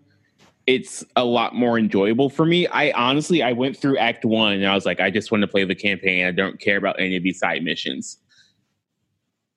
it's 0.67 1.05
a 1.17 1.25
lot 1.25 1.55
more 1.55 1.79
enjoyable 1.79 2.29
for 2.29 2.45
me. 2.45 2.67
I 2.67 2.93
honestly, 2.93 3.43
I 3.43 3.53
went 3.53 3.77
through 3.77 3.97
Act 3.97 4.27
One 4.27 4.53
and 4.53 4.67
I 4.67 4.75
was 4.75 4.85
like, 4.85 5.01
I 5.01 5.11
just 5.11 5.33
want 5.33 5.41
to 5.41 5.49
play 5.49 5.65
the 5.65 5.75
campaign. 5.75 6.27
I 6.27 6.31
don't 6.31 6.61
care 6.61 6.77
about 6.77 7.01
any 7.01 7.17
of 7.17 7.23
these 7.23 7.39
side 7.39 7.65
missions. 7.65 8.19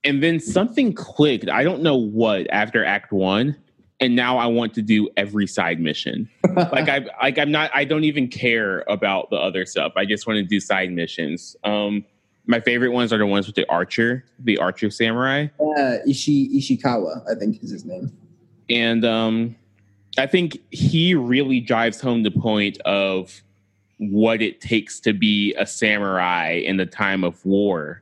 And 0.04 0.24
then 0.24 0.40
something 0.40 0.94
clicked. 0.94 1.50
I 1.50 1.64
don't 1.64 1.84
know 1.84 1.98
what 1.98 2.50
after 2.52 2.86
Act 2.86 3.12
One, 3.12 3.58
and 4.00 4.16
now 4.16 4.38
I 4.38 4.48
want 4.48 4.74
to 4.76 4.82
do 4.82 5.10
every 5.16 5.46
side 5.46 5.80
mission 5.80 6.28
like 6.56 6.90
I 6.90 7.06
like 7.22 7.38
I'm 7.38 7.52
not 7.52 7.70
I 7.74 7.86
don't 7.86 8.04
even 8.04 8.28
care 8.28 8.84
about 8.88 9.30
the 9.30 9.36
other 9.36 9.66
stuff. 9.66 9.94
I 9.96 10.06
just 10.06 10.26
want 10.26 10.38
to 10.38 10.44
do 10.44 10.60
side 10.60 10.92
missions. 10.92 11.56
Um 11.64 12.06
my 12.52 12.60
favorite 12.60 12.90
ones 12.90 13.14
are 13.14 13.18
the 13.18 13.26
ones 13.26 13.48
with 13.48 13.56
the 13.56 13.68
archer, 13.70 14.26
the 14.38 14.58
archer 14.58 14.92
samurai. 14.92 15.48
Uh, 15.60 15.96
Ishi 16.06 16.50
Ishikawa, 16.50 17.24
I 17.32 17.40
think 17.40 17.64
is 17.64 17.72
his 17.72 17.86
name. 17.86 18.12
And 18.70 19.04
um 19.06 19.56
I 20.18 20.28
think 20.28 20.60
he 20.70 21.16
really 21.16 21.62
drives 21.62 22.02
home 22.02 22.24
the 22.24 22.32
point 22.32 22.78
of 22.82 23.42
what 23.98 24.42
it 24.42 24.60
takes 24.60 25.00
to 25.00 25.14
be 25.14 25.56
a 25.56 25.66
samurai 25.66 26.62
in 26.66 26.76
the 26.76 26.86
time 26.86 27.24
of 27.24 27.44
war. 27.46 28.02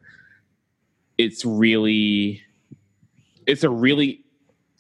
It's 1.18 1.46
really 1.46 2.42
it's 3.46 3.64
a 3.64 3.70
really 3.70 4.24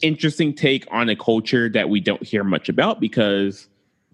interesting 0.01 0.53
take 0.53 0.87
on 0.91 1.09
a 1.09 1.15
culture 1.15 1.69
that 1.69 1.89
we 1.89 1.99
don't 1.99 2.23
hear 2.23 2.43
much 2.43 2.69
about 2.69 2.99
because 2.99 3.67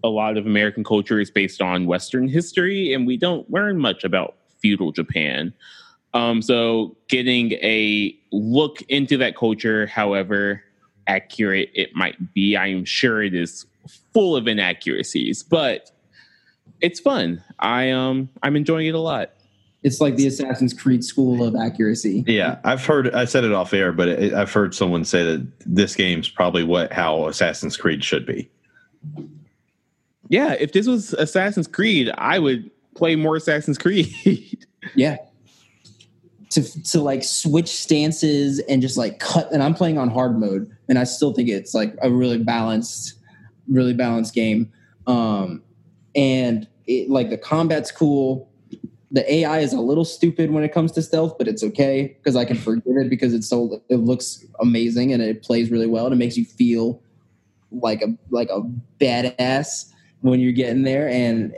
a 0.04 0.08
lot 0.08 0.36
of 0.36 0.46
American 0.46 0.84
culture 0.84 1.18
is 1.18 1.30
based 1.30 1.62
on 1.62 1.86
Western 1.86 2.28
history 2.28 2.92
and 2.92 3.06
we 3.06 3.16
don't 3.16 3.50
learn 3.50 3.78
much 3.78 4.04
about 4.04 4.35
feudal 4.60 4.92
Japan. 4.92 5.52
Um, 6.14 6.40
so 6.42 6.96
getting 7.08 7.52
a 7.54 8.16
look 8.32 8.82
into 8.82 9.16
that 9.18 9.36
culture, 9.36 9.86
however 9.86 10.62
accurate 11.06 11.70
it 11.74 11.94
might 11.94 12.32
be, 12.34 12.56
I 12.56 12.68
am 12.68 12.84
sure 12.84 13.22
it 13.22 13.34
is 13.34 13.66
full 14.12 14.36
of 14.36 14.48
inaccuracies, 14.48 15.42
but 15.42 15.90
it's 16.80 17.00
fun. 17.00 17.42
I 17.58 17.90
um 17.90 18.28
I'm 18.42 18.56
enjoying 18.56 18.86
it 18.86 18.94
a 18.94 19.00
lot. 19.00 19.32
It's 19.82 20.00
like 20.00 20.16
the 20.16 20.26
Assassin's 20.26 20.74
Creed 20.74 21.04
school 21.04 21.46
of 21.46 21.54
accuracy. 21.54 22.24
Yeah, 22.26 22.58
I've 22.64 22.84
heard. 22.84 23.14
I 23.14 23.24
said 23.24 23.44
it 23.44 23.52
off 23.52 23.72
air, 23.72 23.92
but 23.92 24.08
it, 24.08 24.34
I've 24.34 24.52
heard 24.52 24.74
someone 24.74 25.04
say 25.04 25.22
that 25.22 25.46
this 25.60 25.94
game's 25.94 26.28
probably 26.28 26.64
what 26.64 26.92
how 26.92 27.28
Assassin's 27.28 27.76
Creed 27.76 28.02
should 28.02 28.26
be. 28.26 28.50
Yeah, 30.28 30.54
if 30.54 30.72
this 30.72 30.88
was 30.88 31.12
Assassin's 31.12 31.68
Creed, 31.68 32.10
I 32.18 32.38
would 32.40 32.70
play 32.96 33.16
more 33.16 33.36
Assassin's 33.36 33.78
Creed. 33.78 34.14
Yeah. 34.94 35.16
To 36.50 36.82
to 36.84 37.00
like 37.00 37.24
switch 37.24 37.68
stances 37.68 38.60
and 38.60 38.80
just 38.80 38.96
like 38.96 39.18
cut 39.18 39.50
and 39.50 39.62
I'm 39.62 39.74
playing 39.74 39.98
on 39.98 40.08
hard 40.08 40.38
mode 40.38 40.70
and 40.88 40.96
I 40.96 41.02
still 41.02 41.32
think 41.32 41.48
it's 41.48 41.74
like 41.74 41.96
a 42.02 42.10
really 42.10 42.38
balanced 42.38 43.14
really 43.68 43.94
balanced 43.94 44.32
game. 44.32 44.72
Um 45.08 45.60
and 46.14 46.68
it, 46.86 47.10
like 47.10 47.30
the 47.30 47.36
combat's 47.36 47.90
cool. 47.90 48.48
The 49.10 49.30
AI 49.34 49.58
is 49.58 49.72
a 49.72 49.80
little 49.80 50.04
stupid 50.04 50.52
when 50.52 50.62
it 50.62 50.72
comes 50.72 50.92
to 50.92 51.02
stealth, 51.02 51.36
but 51.36 51.48
it's 51.48 51.64
okay 51.64 52.16
because 52.18 52.36
I 52.36 52.44
can 52.44 52.56
forgive 52.56 52.96
it 52.96 53.10
because 53.10 53.34
it's 53.34 53.48
so 53.48 53.82
it 53.88 53.96
looks 53.96 54.44
amazing 54.60 55.12
and 55.12 55.22
it 55.22 55.42
plays 55.42 55.70
really 55.70 55.88
well 55.88 56.06
and 56.06 56.14
it 56.14 56.18
makes 56.18 56.36
you 56.36 56.44
feel 56.44 57.02
like 57.72 58.02
a 58.02 58.16
like 58.30 58.50
a 58.50 58.62
badass 59.00 59.92
when 60.20 60.40
you're 60.40 60.52
getting 60.52 60.82
there 60.82 61.08
and 61.08 61.54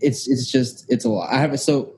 it's 0.00 0.28
it's 0.28 0.50
just 0.50 0.86
it's 0.88 1.04
a 1.04 1.08
lot. 1.08 1.32
I 1.32 1.38
have 1.38 1.52
a 1.52 1.58
so 1.58 1.96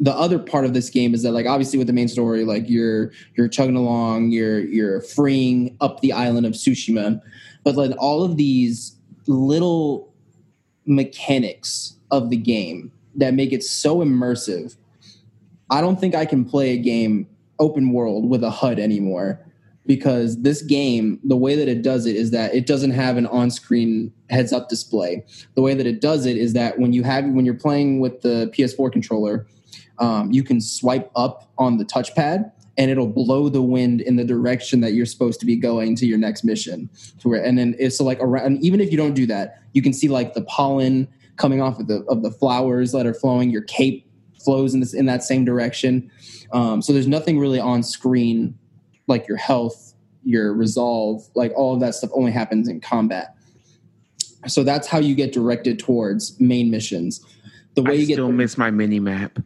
the 0.00 0.12
other 0.12 0.38
part 0.38 0.64
of 0.64 0.74
this 0.74 0.90
game 0.90 1.14
is 1.14 1.22
that 1.22 1.32
like 1.32 1.46
obviously 1.46 1.78
with 1.78 1.86
the 1.86 1.92
main 1.92 2.08
story 2.08 2.44
like 2.44 2.68
you're 2.68 3.10
you're 3.36 3.48
chugging 3.48 3.76
along 3.76 4.30
you're 4.30 4.60
you're 4.60 5.00
freeing 5.00 5.76
up 5.80 6.00
the 6.00 6.12
island 6.12 6.46
of 6.46 6.52
Tsushima 6.52 7.20
but 7.64 7.74
like 7.74 7.90
all 7.98 8.22
of 8.22 8.36
these 8.36 8.96
little 9.26 10.14
mechanics 10.86 11.96
of 12.10 12.30
the 12.30 12.36
game 12.36 12.92
that 13.16 13.34
make 13.34 13.52
it 13.52 13.62
so 13.62 13.98
immersive 13.98 14.76
I 15.70 15.80
don't 15.80 16.00
think 16.00 16.14
I 16.14 16.24
can 16.24 16.44
play 16.44 16.70
a 16.70 16.78
game 16.78 17.26
open 17.58 17.92
world 17.92 18.30
with 18.30 18.44
a 18.44 18.50
HUD 18.50 18.78
anymore 18.78 19.44
because 19.88 20.40
this 20.42 20.62
game 20.62 21.18
the 21.24 21.36
way 21.36 21.56
that 21.56 21.66
it 21.66 21.82
does 21.82 22.06
it 22.06 22.14
is 22.14 22.30
that 22.30 22.54
it 22.54 22.66
doesn't 22.66 22.92
have 22.92 23.16
an 23.16 23.26
on-screen 23.26 24.12
heads 24.30 24.52
up 24.52 24.68
display 24.68 25.24
the 25.56 25.62
way 25.62 25.74
that 25.74 25.86
it 25.86 26.00
does 26.00 26.26
it 26.26 26.36
is 26.36 26.52
that 26.52 26.78
when 26.78 26.92
you 26.92 27.02
have 27.02 27.24
when 27.24 27.44
you're 27.44 27.54
playing 27.54 27.98
with 27.98 28.20
the 28.20 28.52
PS4 28.56 28.92
controller 28.92 29.48
um, 29.98 30.30
you 30.30 30.44
can 30.44 30.60
swipe 30.60 31.10
up 31.16 31.50
on 31.58 31.78
the 31.78 31.84
touchpad 31.84 32.52
and 32.76 32.92
it'll 32.92 33.08
blow 33.08 33.48
the 33.48 33.60
wind 33.60 34.00
in 34.00 34.16
the 34.16 34.24
direction 34.24 34.80
that 34.80 34.92
you're 34.92 35.06
supposed 35.06 35.40
to 35.40 35.46
be 35.46 35.56
going 35.56 35.96
to 35.96 36.06
your 36.06 36.16
next 36.16 36.44
mission. 36.44 36.88
And 37.24 37.58
then 37.58 37.74
it's 37.78 37.98
so 37.98 38.04
like 38.04 38.20
around. 38.20 38.62
Even 38.62 38.80
if 38.80 38.92
you 38.92 38.96
don't 38.96 39.14
do 39.14 39.26
that, 39.26 39.60
you 39.72 39.82
can 39.82 39.92
see 39.92 40.08
like 40.08 40.34
the 40.34 40.42
pollen 40.42 41.08
coming 41.36 41.60
off 41.60 41.80
of 41.80 41.88
the 41.88 42.04
of 42.08 42.22
the 42.22 42.30
flowers 42.30 42.92
that 42.92 43.04
are 43.04 43.14
flowing. 43.14 43.50
Your 43.50 43.62
cape 43.62 44.08
flows 44.44 44.74
in 44.74 44.80
this 44.80 44.94
in 44.94 45.06
that 45.06 45.24
same 45.24 45.44
direction. 45.44 46.10
Um, 46.52 46.80
so 46.80 46.92
there's 46.92 47.08
nothing 47.08 47.38
really 47.38 47.58
on 47.58 47.82
screen 47.82 48.56
like 49.08 49.26
your 49.26 49.36
health, 49.36 49.94
your 50.24 50.52
resolve, 50.52 51.28
like 51.34 51.52
all 51.56 51.74
of 51.74 51.80
that 51.80 51.94
stuff 51.94 52.10
only 52.14 52.30
happens 52.30 52.68
in 52.68 52.80
combat. 52.80 53.34
So 54.46 54.62
that's 54.62 54.86
how 54.86 54.98
you 54.98 55.14
get 55.14 55.32
directed 55.32 55.78
towards 55.78 56.38
main 56.40 56.70
missions. 56.70 57.24
The 57.74 57.82
way 57.82 57.92
I 57.92 57.94
you 57.94 58.06
get 58.06 58.14
still 58.14 58.32
miss 58.32 58.58
my 58.58 58.70
mini 58.70 59.00
map. 59.00 59.38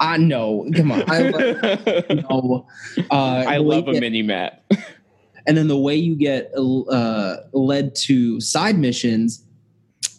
I 0.00 0.16
know. 0.16 0.68
Come 0.74 0.92
on. 0.92 1.04
I 1.10 1.28
love, 1.28 1.62
no. 2.10 2.66
uh, 3.10 3.14
I 3.48 3.58
love 3.58 3.88
a 3.88 3.92
get- 3.92 4.00
mini 4.00 4.22
map. 4.22 4.62
And 5.46 5.56
then 5.56 5.68
the 5.68 5.76
way 5.78 5.96
you 5.96 6.14
get 6.14 6.52
uh, 6.56 7.36
led 7.52 7.94
to 7.96 8.40
side 8.40 8.78
missions 8.78 9.44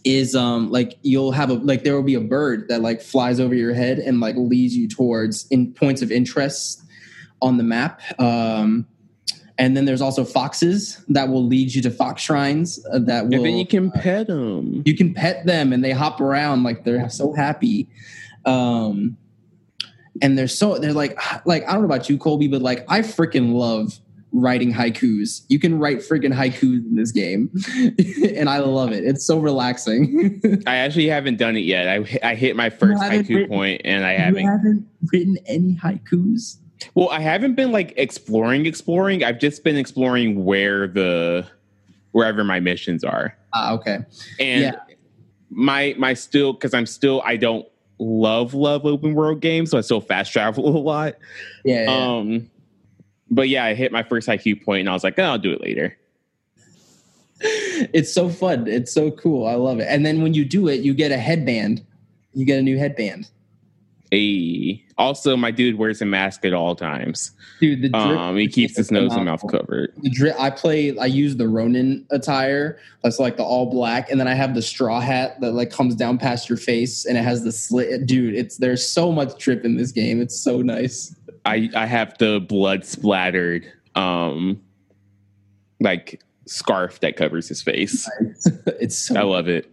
is 0.03 0.35
um 0.35 0.69
like 0.69 0.97
you'll 1.01 1.31
have 1.31 1.49
a 1.49 1.53
like 1.53 1.85
there 1.85 1.95
will 1.95 2.03
be 2.03 2.15
a 2.15 2.19
bird 2.19 2.67
that 2.67 2.81
like 2.81 3.01
flies 3.01 3.39
over 3.39 3.55
your 3.55 3.73
head 3.73 3.99
and 3.99 4.19
like 4.19 4.35
leads 4.35 4.75
you 4.75 4.85
towards 4.85 5.47
in 5.47 5.73
points 5.73 6.01
of 6.01 6.11
interest 6.11 6.83
on 7.43 7.57
the 7.57 7.63
map. 7.63 8.01
Um, 8.19 8.87
and 9.59 9.77
then 9.77 9.85
there's 9.85 10.01
also 10.01 10.23
foxes 10.23 11.03
that 11.09 11.29
will 11.29 11.45
lead 11.45 11.75
you 11.75 11.81
to 11.83 11.91
fox 11.91 12.23
shrines 12.23 12.83
uh, 12.91 12.97
that 12.99 13.25
will 13.27 13.35
and 13.35 13.45
then 13.45 13.57
you 13.57 13.67
can 13.67 13.91
pet 13.91 14.25
them. 14.25 14.81
you 14.85 14.97
can 14.97 15.13
pet 15.13 15.45
them 15.45 15.71
and 15.71 15.83
they 15.83 15.91
hop 15.91 16.19
around 16.19 16.63
like 16.63 16.83
they're 16.83 17.07
so 17.07 17.33
happy 17.33 17.87
um 18.45 19.15
and 20.23 20.37
they're 20.39 20.47
so 20.47 20.79
they're 20.79 20.91
like 20.91 21.15
like 21.45 21.63
i 21.69 21.71
don't 21.73 21.81
know 21.81 21.85
about 21.85 22.09
you 22.09 22.17
colby 22.17 22.47
but 22.47 22.63
like 22.63 22.83
i 22.89 23.01
freaking 23.01 23.53
love 23.53 23.99
writing 24.31 24.73
haikus 24.73 25.43
you 25.49 25.59
can 25.59 25.77
write 25.77 25.99
freaking 25.99 26.33
haikus 26.33 26.63
in 26.83 26.95
this 26.95 27.11
game 27.11 27.51
and 28.35 28.49
i 28.49 28.57
love 28.57 28.91
it 28.91 29.03
it's 29.03 29.23
so 29.23 29.37
relaxing 29.37 30.41
I 30.65 30.77
actually 30.77 31.07
haven't 31.09 31.37
done 31.37 31.55
it 31.55 31.61
yet. 31.65 31.87
I 31.87 32.19
I 32.23 32.33
hit 32.33 32.55
my 32.55 32.71
first 32.71 33.01
haiku 33.03 33.29
written- 33.29 33.49
point 33.49 33.81
and 33.85 34.03
I 34.03 34.13
you 34.13 34.17
haven't. 34.19 34.45
haven't 34.47 34.87
written 35.11 35.37
any 35.45 35.75
haikus 35.75 36.57
Well, 36.95 37.09
I 37.09 37.19
haven't 37.19 37.55
been 37.55 37.71
like 37.71 37.93
exploring, 37.97 38.65
exploring. 38.65 39.23
I've 39.23 39.39
just 39.39 39.63
been 39.63 39.77
exploring 39.77 40.45
where 40.45 40.87
the 40.87 41.47
wherever 42.11 42.43
my 42.43 42.59
missions 42.59 43.03
are, 43.03 43.35
ah 43.53 43.73
okay 43.73 43.99
and 44.39 44.61
Yeah. 44.63 44.75
my 45.49 45.95
my 45.97 46.13
still 46.13 46.53
because 46.53 46.73
I'm 46.73 46.85
still 46.85 47.21
I 47.25 47.37
don't 47.37 47.67
love 47.99 48.53
love 48.53 48.85
open 48.85 49.13
world 49.13 49.39
games, 49.41 49.71
so 49.71 49.77
I 49.77 49.81
still 49.81 50.01
fast 50.01 50.31
travel 50.31 50.67
a 50.75 50.79
lot. 50.79 51.15
yeah, 51.63 51.83
yeah. 51.83 52.15
Um, 52.17 52.49
but 53.31 53.49
yeah, 53.49 53.65
I 53.65 53.73
hit 53.73 53.91
my 53.91 54.03
first 54.03 54.27
haiku 54.27 54.63
point, 54.63 54.81
and 54.81 54.89
I 54.89 54.93
was 54.93 55.03
like, 55.03 55.17
oh, 55.17 55.23
I'll 55.23 55.37
do 55.39 55.51
it 55.51 55.61
later. 55.61 55.97
it's 57.41 58.13
so 58.13 58.29
fun 58.29 58.67
it's 58.67 58.93
so 58.93 59.11
cool 59.11 59.45
i 59.47 59.53
love 59.55 59.79
it 59.79 59.87
and 59.89 60.05
then 60.05 60.21
when 60.21 60.33
you 60.33 60.45
do 60.45 60.69
it 60.69 60.79
you 60.81 60.93
get 60.93 61.11
a 61.11 61.17
headband 61.17 61.83
you 62.33 62.45
get 62.45 62.57
a 62.57 62.61
new 62.61 62.77
headband 62.77 63.29
Hey, 64.13 64.83
also 64.99 65.35
my 65.35 65.49
dude 65.49 65.79
wears 65.79 65.99
a 65.99 66.05
mask 66.05 66.45
at 66.45 66.53
all 66.53 66.75
times. 66.75 67.31
dude 67.59 67.81
the 67.81 67.89
drip 67.89 67.95
Um, 68.03 68.37
he 68.37 68.47
keeps 68.47 68.77
his 68.77 68.91
nose 68.91 69.11
and 69.13 69.25
mouth 69.25 69.41
covered. 69.49 69.91
the 70.03 70.09
dri- 70.11 70.33
I 70.37 70.51
play. 70.51 70.95
I 70.99 71.07
use 71.07 71.35
the 71.35 71.47
Ronin 71.47 72.05
attire. 72.11 72.77
That's 73.01 73.17
like 73.17 73.37
the 73.37 73.43
all 73.43 73.71
black, 73.71 74.11
and 74.11 74.19
then 74.19 74.27
I 74.27 74.35
have 74.35 74.53
the 74.53 74.61
straw 74.61 74.99
hat 74.99 75.41
that 75.41 75.53
like 75.53 75.71
comes 75.71 75.95
down 75.95 76.19
past 76.19 76.47
your 76.47 76.59
face, 76.59 77.05
and 77.05 77.17
it 77.17 77.23
has 77.23 77.43
the 77.43 77.51
slit. 77.51 78.05
Dude, 78.05 78.35
it's 78.35 78.57
there's 78.57 78.87
so 78.87 79.11
much 79.11 79.35
drip 79.39 79.65
in 79.65 79.77
this 79.77 79.91
game. 79.91 80.21
It's 80.21 80.39
so 80.39 80.61
nice. 80.61 81.15
I 81.45 81.71
I 81.75 81.87
have 81.87 82.15
the 82.19 82.39
blood 82.39 82.85
splattered 82.85 83.65
um 83.95 84.61
like 85.79 86.21
scarf 86.45 86.99
that 86.99 87.15
covers 87.15 87.47
his 87.49 87.63
face. 87.63 88.07
it's 88.79 88.95
so. 88.97 89.15
I 89.19 89.23
love 89.23 89.47
it. 89.47 89.67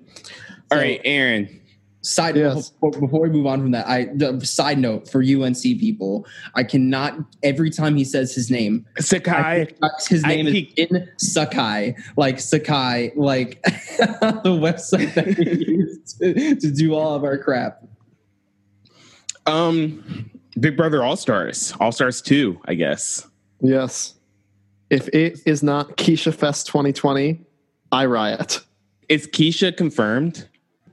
All 0.70 0.78
So- 0.78 0.82
right, 0.82 1.00
Aaron. 1.04 1.59
Side 2.02 2.36
Yes. 2.36 2.70
before, 2.70 2.90
before 2.92 3.20
we 3.20 3.28
move 3.28 3.46
on 3.46 3.60
from 3.60 3.72
that, 3.72 3.86
I 3.86 4.08
the 4.14 4.40
side 4.44 4.78
note 4.78 5.06
for 5.06 5.22
UNC 5.22 5.60
people, 5.62 6.26
I 6.54 6.64
cannot 6.64 7.18
every 7.42 7.68
time 7.68 7.94
he 7.94 8.04
says 8.04 8.34
his 8.34 8.50
name, 8.50 8.86
Sakai. 8.98 9.66
think 9.66 10.08
his 10.08 10.24
I 10.24 10.28
name 10.28 10.46
is 10.46 10.64
in 10.76 11.08
Sakai, 11.18 11.94
like 12.16 12.40
Sakai, 12.40 13.12
like 13.16 13.62
the 13.62 14.58
website 14.58 15.12
that 15.14 15.36
we 15.36 15.66
use 15.66 16.14
to, 16.14 16.56
to 16.56 16.70
do 16.70 16.94
all 16.94 17.14
of 17.14 17.22
our 17.22 17.36
crap. 17.36 17.84
Um, 19.46 20.30
Big 20.58 20.78
Brother 20.78 21.02
All 21.02 21.16
Stars, 21.16 21.74
All 21.80 21.92
Stars 21.92 22.22
Two, 22.22 22.60
I 22.64 22.74
guess. 22.74 23.26
Yes. 23.60 24.14
If 24.88 25.08
it 25.08 25.40
is 25.44 25.62
not 25.62 25.96
Keesha 25.98 26.34
Fest 26.34 26.66
2020, 26.66 27.40
I 27.92 28.06
riot. 28.06 28.60
Is 29.08 29.26
Keesha 29.26 29.76
confirmed? 29.76 30.48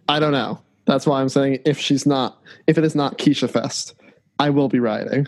I 0.09 0.19
don't 0.19 0.31
know. 0.31 0.59
That's 0.87 1.05
why 1.05 1.21
I'm 1.21 1.29
saying 1.29 1.59
if 1.65 1.77
she's 1.77 2.05
not, 2.05 2.41
if 2.65 2.77
it 2.77 2.83
is 2.83 2.95
not 2.95 3.17
Keesha 3.17 3.49
Fest, 3.49 3.93
I 4.39 4.49
will 4.49 4.69
be 4.69 4.79
rioting. 4.79 5.27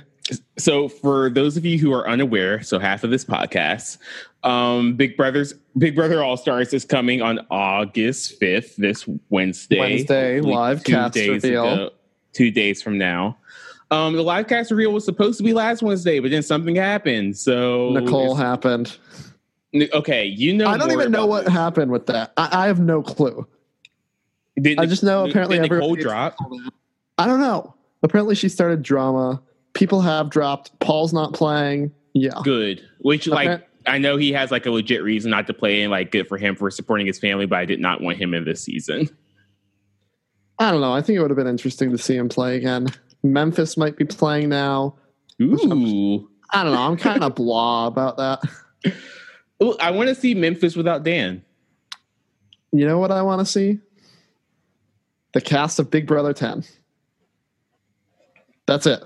So, 0.58 0.88
for 0.88 1.30
those 1.30 1.58
of 1.58 1.66
you 1.66 1.80
who 1.80 1.92
are 1.92 2.08
unaware, 2.08 2.62
so 2.62 2.80
half 2.80 3.04
of 3.04 3.10
this 3.10 3.26
podcast, 3.26 3.98
um, 4.44 4.94
Big 4.94 5.18
Brother's 5.18 5.54
Big 5.78 5.96
Brother 5.96 6.24
All 6.24 6.38
Stars 6.38 6.74
is 6.74 6.86
coming 6.86 7.22
on 7.22 7.40
August 7.50 8.40
fifth, 8.40 8.76
this 8.78 9.08
Wednesday. 9.30 9.80
Wednesday, 9.80 10.40
live 10.42 10.84
cast 10.84 11.16
reveal. 11.16 11.92
two 12.34 12.52
days 12.52 12.82
from 12.82 12.98
now. 12.98 13.38
Um, 13.92 14.14
the 14.14 14.22
live 14.22 14.48
cast 14.48 14.70
reveal 14.70 14.92
was 14.92 15.04
supposed 15.04 15.40
to 15.40 15.44
be 15.44 15.54
last 15.54 15.82
Wednesday, 15.82 16.20
but 16.20 16.30
then 16.30 16.44
something 16.44 16.76
happened. 16.76 17.36
So 17.36 17.90
Nicole 17.90 18.36
happened. 18.36 18.96
Okay, 19.74 20.26
you 20.26 20.54
know. 20.54 20.68
I 20.68 20.78
don't 20.78 20.92
even 20.92 21.12
know 21.12 21.26
what 21.26 21.46
this. 21.46 21.54
happened 21.54 21.92
with 21.92 22.06
that. 22.06 22.34
I, 22.38 22.64
I 22.64 22.68
have 22.68 22.80
no 22.80 23.02
clue. 23.02 23.48
Did 24.62 24.80
I 24.80 24.86
just 24.86 25.04
know 25.04 25.26
apparently 25.26 25.60
did 25.60 25.72
Nicole 25.72 25.96
drop. 25.96 26.36
I 27.18 27.26
don't 27.28 27.40
know. 27.40 27.76
Apparently, 28.04 28.36
she 28.36 28.50
started 28.50 28.82
drama. 28.82 29.42
People 29.74 30.02
have 30.02 30.30
dropped. 30.30 30.78
Paul's 30.80 31.14
not 31.14 31.34
playing. 31.34 31.92
Yeah. 32.14 32.40
Good. 32.44 32.82
Which 33.00 33.28
Okay. 33.28 33.36
like 33.50 33.68
I 33.86 33.98
know 33.98 34.18
he 34.18 34.32
has 34.34 34.52
like 34.52 34.66
a 34.66 34.72
legit 34.72 35.04
reason 35.04 35.32
not 35.32 35.48
to 35.48 35.54
play, 35.54 35.82
and 35.82 35.92
like 35.92 36.12
good 36.12 36.28
for 36.28 36.38
him 36.38 36.56
for 36.56 36.70
supporting 36.72 37.08
his 37.08 37.20
family. 37.20 37.46
But 37.46 37.60
I 37.60 37.66
did 37.66 37.80
not 37.80 38.02
want 38.02 38.18
him 38.18 38.34
in 38.34 38.46
this 38.46 38.62
season. 38.62 39.10
I 40.60 40.72
don't 40.72 40.82
know. 40.82 40.94
I 40.94 41.02
think 41.02 41.18
it 41.18 41.22
would 41.22 41.30
have 41.30 41.38
been 41.38 41.48
interesting 41.48 41.92
to 41.92 41.98
see 41.98 42.16
him 42.16 42.28
play 42.30 42.58
again. 42.58 42.88
Memphis 43.24 43.78
might 43.78 43.96
be 43.98 44.06
playing 44.06 44.50
now. 44.50 44.96
Ooh. 45.42 46.30
I 46.52 46.64
don't 46.64 46.74
know. 46.74 46.82
I'm 46.82 46.98
kind 46.98 47.24
of 47.24 47.36
blah 47.36 47.88
about 47.88 48.18
that. 48.18 48.42
Ooh, 49.64 49.76
I 49.80 49.92
want 49.92 50.10
to 50.10 50.16
see 50.16 50.34
Memphis 50.34 50.76
without 50.76 51.04
Dan. 51.04 51.44
You 52.72 52.86
know 52.86 52.98
what 53.00 53.12
I 53.12 53.22
want 53.22 53.40
to 53.40 53.46
see? 53.46 53.80
The 55.34 55.42
cast 55.42 55.80
of 55.80 55.92
Big 55.92 56.08
Brother 56.08 56.34
10. 56.34 56.64
That's 58.66 58.86
it. 58.86 59.04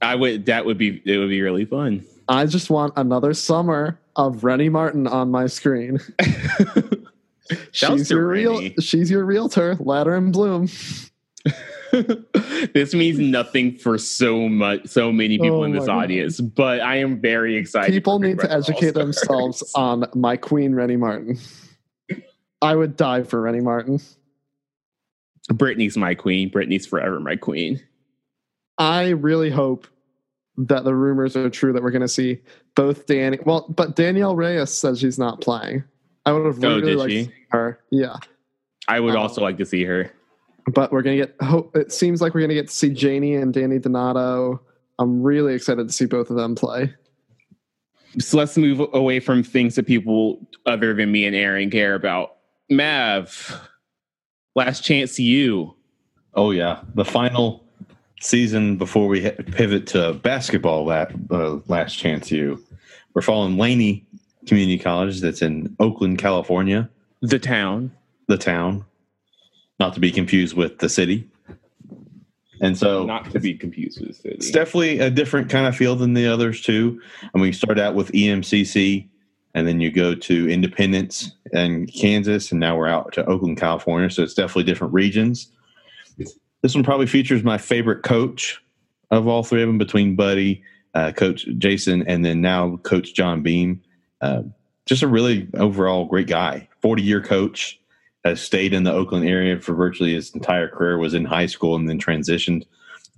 I 0.00 0.14
would. 0.14 0.46
That 0.46 0.64
would 0.64 0.78
be. 0.78 1.02
It 1.04 1.18
would 1.18 1.28
be 1.28 1.40
really 1.42 1.64
fun. 1.64 2.04
I 2.28 2.46
just 2.46 2.70
want 2.70 2.92
another 2.96 3.34
summer 3.34 3.98
of 4.16 4.44
Renny 4.44 4.68
Martin 4.68 5.06
on 5.06 5.30
my 5.30 5.46
screen. 5.46 5.98
She's 7.72 8.10
your 8.10 8.26
real. 8.28 8.54
Renny. 8.58 8.74
She's 8.80 9.10
your 9.10 9.24
realtor, 9.24 9.76
Ladder 9.76 10.14
and 10.14 10.32
Bloom. 10.32 10.68
this 12.74 12.94
means 12.94 13.18
nothing 13.18 13.76
for 13.76 13.96
so 13.98 14.48
much, 14.48 14.86
so 14.86 15.10
many 15.10 15.38
people 15.38 15.60
Oh 15.60 15.64
in 15.64 15.72
this 15.72 15.82
my 15.82 15.86
God. 15.86 16.04
audience. 16.04 16.40
But 16.40 16.80
I 16.80 16.96
am 16.96 17.20
very 17.20 17.56
excited. 17.56 17.92
People 17.92 18.18
need 18.18 18.38
to 18.40 18.52
educate 18.52 18.92
themselves 18.94 19.62
on 19.74 20.04
my 20.14 20.36
queen, 20.36 20.74
Renny 20.74 20.96
Martin. 20.96 21.38
I 22.60 22.74
would 22.76 22.96
die 22.96 23.22
for 23.22 23.40
Renny 23.40 23.60
Martin. 23.60 24.00
Brittany's 25.48 25.96
my 25.96 26.14
queen. 26.14 26.48
Brittany's 26.50 26.86
forever 26.86 27.18
my 27.20 27.36
queen. 27.36 27.80
I 28.78 29.08
really 29.10 29.50
hope 29.50 29.86
that 30.56 30.84
the 30.84 30.94
rumors 30.94 31.36
are 31.36 31.48
true 31.50 31.72
that 31.72 31.82
we're 31.82 31.90
going 31.90 32.02
to 32.02 32.08
see 32.08 32.40
both 32.74 33.06
Danny. 33.06 33.38
Well, 33.44 33.66
but 33.68 33.96
Danielle 33.96 34.36
Reyes 34.36 34.70
says 34.70 34.98
she's 35.00 35.18
not 35.18 35.40
playing. 35.40 35.84
I 36.26 36.32
would 36.32 36.46
have 36.46 36.62
Oh, 36.64 36.68
really 36.76 36.82
did 36.82 36.96
liked 36.98 37.10
she? 37.10 37.24
to 37.24 37.30
see 37.30 37.34
her. 37.50 37.80
Yeah, 37.90 38.16
I 38.88 39.00
would 39.00 39.14
Um, 39.14 39.20
also 39.22 39.40
like 39.40 39.56
to 39.58 39.64
see 39.66 39.84
her. 39.84 40.12
but 40.72 40.92
we're 40.92 41.02
going 41.02 41.18
to 41.18 41.26
get. 41.26 41.36
Hope 41.42 41.74
it 41.76 41.92
seems 41.92 42.20
like 42.20 42.34
we're 42.34 42.40
going 42.40 42.50
to 42.50 42.54
get 42.54 42.68
to 42.68 42.74
see 42.74 42.90
Janie 42.90 43.34
and 43.36 43.54
Dani 43.54 43.80
Donato. 43.80 44.60
I'm 44.98 45.22
really 45.22 45.54
excited 45.54 45.86
to 45.86 45.92
see 45.92 46.04
both 46.06 46.28
of 46.30 46.36
them 46.36 46.54
play. 46.54 46.92
So 48.18 48.36
let's 48.36 48.56
move 48.58 48.80
away 48.92 49.20
from 49.20 49.42
things 49.42 49.76
that 49.76 49.86
people 49.86 50.46
other 50.66 50.92
than 50.94 51.12
me 51.12 51.24
and 51.26 51.36
Aaron 51.36 51.70
care 51.70 51.94
about. 51.94 52.36
Mav, 52.68 53.68
Last 54.58 54.82
Chance 54.82 55.20
U. 55.20 55.72
Oh 56.34 56.50
yeah, 56.50 56.80
the 56.96 57.04
final 57.04 57.64
season 58.20 58.76
before 58.76 59.06
we 59.06 59.30
pivot 59.30 59.86
to 59.88 60.14
basketball. 60.14 60.84
That 60.86 61.12
uh, 61.30 61.60
Last 61.68 61.94
Chance 61.96 62.32
U. 62.32 62.60
We're 63.14 63.22
following 63.22 63.56
Laney 63.56 64.04
Community 64.48 64.76
College 64.76 65.20
that's 65.20 65.42
in 65.42 65.76
Oakland, 65.78 66.18
California, 66.18 66.90
The 67.20 67.38
town. 67.38 67.92
the 68.26 68.36
town, 68.36 68.84
not 69.78 69.94
to 69.94 70.00
be 70.00 70.10
confused 70.10 70.56
with 70.56 70.78
the 70.78 70.88
city. 70.88 71.28
And 72.60 72.76
so 72.76 73.04
Not 73.04 73.30
to 73.30 73.38
be 73.38 73.54
confused 73.54 74.00
with 74.00 74.08
the 74.08 74.14
city. 74.14 74.34
it's 74.34 74.50
definitely 74.50 74.98
a 74.98 75.08
different 75.10 75.48
kind 75.50 75.68
of 75.68 75.76
feel 75.76 75.94
than 75.94 76.14
the 76.14 76.26
others 76.26 76.60
too. 76.60 77.00
And 77.32 77.40
we 77.40 77.52
start 77.52 77.78
out 77.78 77.94
with 77.94 78.10
EMCC, 78.10 79.06
and 79.54 79.66
then 79.66 79.80
you 79.80 79.90
go 79.90 80.14
to 80.14 80.50
Independence 80.50 81.32
and 81.52 81.92
Kansas, 81.92 82.50
and 82.52 82.60
now 82.60 82.76
we're 82.76 82.88
out 82.88 83.12
to 83.14 83.24
Oakland, 83.26 83.58
California. 83.58 84.10
So 84.10 84.22
it's 84.22 84.34
definitely 84.34 84.64
different 84.64 84.92
regions. 84.92 85.50
This 86.62 86.74
one 86.74 86.84
probably 86.84 87.06
features 87.06 87.44
my 87.44 87.58
favorite 87.58 88.02
coach 88.02 88.60
of 89.10 89.26
all 89.26 89.42
three 89.42 89.62
of 89.62 89.68
them, 89.68 89.78
between 89.78 90.16
Buddy, 90.16 90.62
uh, 90.94 91.12
Coach 91.12 91.46
Jason, 91.58 92.06
and 92.06 92.24
then 92.24 92.40
now 92.40 92.76
Coach 92.78 93.14
John 93.14 93.42
Beam. 93.42 93.80
Uh, 94.20 94.42
just 94.86 95.02
a 95.02 95.08
really 95.08 95.48
overall 95.54 96.04
great 96.06 96.26
guy. 96.26 96.68
Forty 96.82 97.02
year 97.02 97.22
coach 97.22 97.80
has 98.24 98.40
stayed 98.40 98.72
in 98.72 98.84
the 98.84 98.92
Oakland 98.92 99.26
area 99.26 99.60
for 99.60 99.74
virtually 99.74 100.14
his 100.14 100.34
entire 100.34 100.68
career. 100.68 100.98
Was 100.98 101.14
in 101.14 101.24
high 101.24 101.46
school 101.46 101.76
and 101.76 101.88
then 101.88 101.98
transitioned 101.98 102.64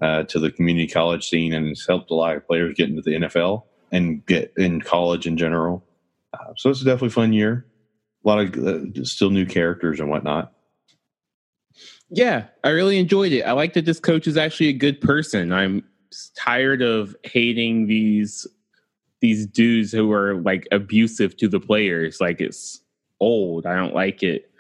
uh, 0.01 0.25
to 0.25 0.39
the 0.39 0.51
community 0.51 0.87
college 0.87 1.29
scene 1.29 1.53
and 1.53 1.69
has 1.69 1.87
helped 1.87 2.11
a 2.11 2.15
lot 2.15 2.37
of 2.37 2.47
players 2.47 2.75
get 2.77 2.89
into 2.89 3.03
the 3.03 3.13
NFL 3.13 3.65
and 3.93 4.25
get 4.27 4.53
in 4.57 4.81
college 4.81 5.27
in 5.27 5.37
general. 5.37 5.85
Uh, 6.33 6.53
so 6.57 6.71
it's 6.71 6.81
a 6.81 6.85
definitely 6.85 7.11
fun 7.11 7.33
year. 7.33 7.67
A 8.25 8.29
lot 8.29 8.39
of 8.39 8.55
uh, 8.55 9.05
still 9.05 9.31
new 9.31 9.47
characters 9.47 10.01
and 10.01 10.11
whatnot. 10.11 10.53
Yeah, 12.11 12.47
I 12.65 12.71
really 12.71 12.99
enjoyed 12.99 13.33
it. 13.33 13.43
I 13.43 13.53
like 13.53 13.75
that 13.75 13.85
this 13.85 14.01
coach 14.01 14.27
is 14.27 14.37
actually 14.37 14.69
a 14.69 14.73
good 14.73 15.01
person. 15.01 15.53
I'm 15.53 15.85
tired 16.37 16.83
of 16.83 17.15
hating 17.25 17.87
these 17.87 18.47
these 19.21 19.47
dudes 19.47 19.93
who 19.93 20.11
are 20.13 20.41
like 20.41 20.67
abusive 20.73 21.37
to 21.37 21.49
the 21.49 21.61
players. 21.61 22.21
Like 22.21 22.41
it's 22.41 22.81
old. 23.21 23.67
I 23.67 23.77
don't 23.77 23.95
like 23.95 24.23
it. 24.23 24.51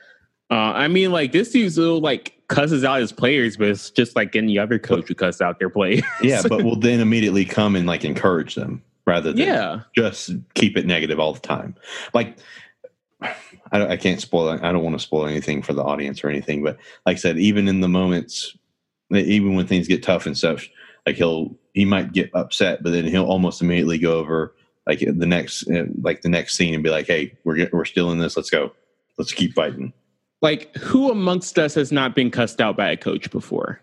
Uh, 0.50 0.72
I 0.74 0.88
mean, 0.88 1.12
like 1.12 1.32
this 1.32 1.50
dude's 1.50 1.78
little 1.78 2.00
like 2.00 2.34
cusses 2.48 2.84
out 2.84 3.00
his 3.00 3.12
players, 3.12 3.56
but 3.56 3.68
it's 3.68 3.90
just 3.90 4.16
like 4.16 4.36
any 4.36 4.58
other 4.58 4.78
coach 4.78 5.08
who 5.08 5.14
cusses 5.14 5.40
out 5.40 5.58
their 5.58 5.70
players. 5.70 6.02
Yeah, 6.22 6.42
but 6.48 6.62
will 6.64 6.78
then 6.78 7.00
immediately 7.00 7.44
come 7.44 7.76
and 7.76 7.86
like 7.86 8.04
encourage 8.04 8.54
them 8.54 8.82
rather 9.10 9.32
than 9.32 9.46
yeah, 9.46 9.80
just 9.94 10.30
keep 10.54 10.76
it 10.76 10.86
negative 10.86 11.18
all 11.18 11.32
the 11.32 11.40
time. 11.40 11.74
Like, 12.14 12.38
I, 13.20 13.32
I 13.72 13.96
can't 13.96 14.20
spoil. 14.20 14.48
I 14.50 14.72
don't 14.72 14.82
want 14.82 14.94
to 14.94 15.04
spoil 15.04 15.26
anything 15.26 15.62
for 15.62 15.72
the 15.72 15.82
audience 15.82 16.24
or 16.24 16.28
anything. 16.28 16.62
But 16.62 16.78
like 17.04 17.16
I 17.16 17.20
said, 17.20 17.38
even 17.38 17.68
in 17.68 17.80
the 17.80 17.88
moments, 17.88 18.56
even 19.10 19.54
when 19.54 19.66
things 19.66 19.88
get 19.88 20.02
tough 20.02 20.26
and 20.26 20.36
stuff, 20.36 20.66
like 21.06 21.16
he'll 21.16 21.56
he 21.74 21.84
might 21.84 22.12
get 22.12 22.30
upset, 22.34 22.82
but 22.82 22.90
then 22.90 23.04
he'll 23.04 23.26
almost 23.26 23.60
immediately 23.60 23.98
go 23.98 24.18
over 24.18 24.54
like 24.86 25.00
the 25.00 25.26
next 25.26 25.68
uh, 25.68 25.84
like 26.00 26.22
the 26.22 26.28
next 26.28 26.56
scene 26.56 26.74
and 26.74 26.82
be 26.82 26.90
like, 26.90 27.06
"Hey, 27.06 27.36
we're 27.44 27.68
we're 27.72 27.84
still 27.84 28.10
in 28.12 28.18
this. 28.18 28.36
Let's 28.36 28.50
go. 28.50 28.72
Let's 29.18 29.32
keep 29.32 29.54
fighting." 29.54 29.92
like 30.42 30.74
who 30.76 31.10
amongst 31.10 31.58
us 31.58 31.74
has 31.74 31.92
not 31.92 32.14
been 32.14 32.30
cussed 32.30 32.60
out 32.60 32.76
by 32.76 32.90
a 32.90 32.96
coach 32.96 33.30
before? 33.30 33.80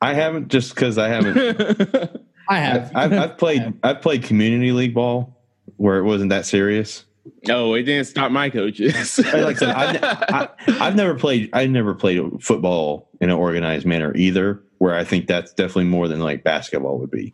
I 0.00 0.14
haven't 0.14 0.48
just 0.48 0.74
because 0.74 0.98
I 0.98 1.08
haven't. 1.08 2.26
I 2.48 2.58
have. 2.58 2.92
I've, 2.94 3.12
I've 3.12 3.38
played 3.38 3.74
I've 3.82 4.02
played 4.02 4.22
community 4.22 4.72
league 4.72 4.94
ball 4.94 5.36
where 5.76 5.98
it 5.98 6.04
wasn't 6.04 6.30
that 6.30 6.46
serious. 6.46 7.04
No, 7.46 7.74
it 7.74 7.84
didn't 7.84 8.06
stop 8.06 8.30
my 8.30 8.50
coaches. 8.50 9.18
like 9.32 9.34
I 9.34 9.54
said, 9.54 9.68
I've, 9.70 10.02
I, 10.02 10.48
I've 10.86 10.96
never 10.96 11.14
played. 11.14 11.50
I've 11.52 11.70
never 11.70 11.94
played 11.94 12.20
football 12.42 13.08
in 13.20 13.30
an 13.30 13.36
organized 13.36 13.86
manner 13.86 14.14
either. 14.14 14.62
Where 14.78 14.94
I 14.94 15.04
think 15.04 15.26
that's 15.26 15.52
definitely 15.52 15.84
more 15.84 16.08
than 16.08 16.20
like 16.20 16.44
basketball 16.44 16.98
would 16.98 17.10
be. 17.10 17.32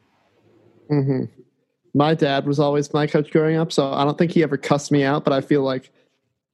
hmm 0.89 1.25
My 1.95 2.15
dad 2.15 2.47
was 2.47 2.61
always 2.61 2.93
my 2.93 3.07
coach 3.07 3.31
growing 3.31 3.57
up, 3.57 3.73
so 3.73 3.93
I 3.93 4.05
don't 4.05 4.17
think 4.17 4.31
he 4.33 4.43
ever 4.43 4.57
cussed 4.57 4.93
me 4.93 5.03
out. 5.03 5.25
But 5.25 5.33
I 5.33 5.41
feel 5.41 5.63
like 5.63 5.91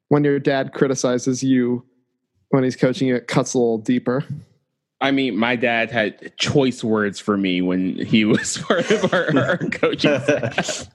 when 0.09 0.25
your 0.25 0.39
dad 0.39 0.73
criticizes 0.73 1.43
you 1.43 1.85
when 2.51 2.65
he's 2.65 2.77
coaching 2.77 3.09
you, 3.09 3.17
it 3.17 3.27
cuts 3.27 3.55
a 3.55 3.59
little 3.59 3.79
deeper. 3.79 4.25
I 5.01 5.11
mean, 5.11 5.37
my 5.37 5.57
dad 5.57 5.91
had 5.91 6.37
choice 6.39 6.83
words 6.83 7.21
for 7.21 7.37
me 7.37 7.61
when 7.61 7.97
he 8.05 8.25
was 8.27 8.59
part 8.59 8.91
of 8.91 9.13
our, 9.13 9.37
our 9.39 9.57
coaching 9.71 10.21
staff. 10.21 10.89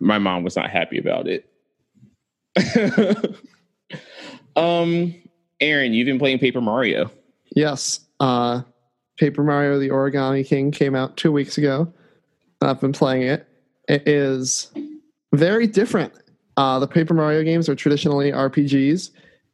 My 0.00 0.18
mom 0.18 0.44
was 0.44 0.56
not 0.56 0.70
happy 0.70 0.98
about 0.98 1.26
it. 1.26 1.48
um, 4.56 5.14
Aaron, 5.60 5.92
you've 5.92 6.06
been 6.06 6.18
playing 6.18 6.38
Paper 6.38 6.60
Mario. 6.60 7.10
Yes, 7.54 8.00
uh, 8.20 8.62
Paper 9.16 9.42
Mario: 9.42 9.78
The 9.78 9.88
Origami 9.88 10.46
King 10.46 10.70
came 10.70 10.94
out 10.94 11.16
two 11.16 11.32
weeks 11.32 11.58
ago. 11.58 11.92
I've 12.60 12.80
been 12.80 12.92
playing 12.92 13.22
it. 13.22 13.48
It 13.88 14.06
is 14.06 14.70
very 15.32 15.66
different. 15.66 16.12
Uh, 16.56 16.78
the 16.78 16.88
Paper 16.88 17.14
Mario 17.14 17.42
games 17.44 17.68
are 17.68 17.76
traditionally 17.76 18.32
RPGs, 18.32 19.10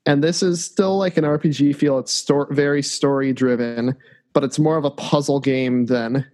and 0.07 0.23
this 0.23 0.43
is 0.43 0.65
still 0.65 0.99
like 0.99 1.17
an 1.17 1.25
RPG 1.25 1.77
feel. 1.77 1.99
It's 1.99 2.13
sto- 2.13 2.47
very 2.51 2.83
story 2.83 3.33
driven. 3.33 3.97
but 4.33 4.43
it's 4.43 4.59
more 4.59 4.77
of 4.77 4.85
a 4.85 4.91
puzzle 4.91 5.41
game 5.41 5.87
than 5.87 6.27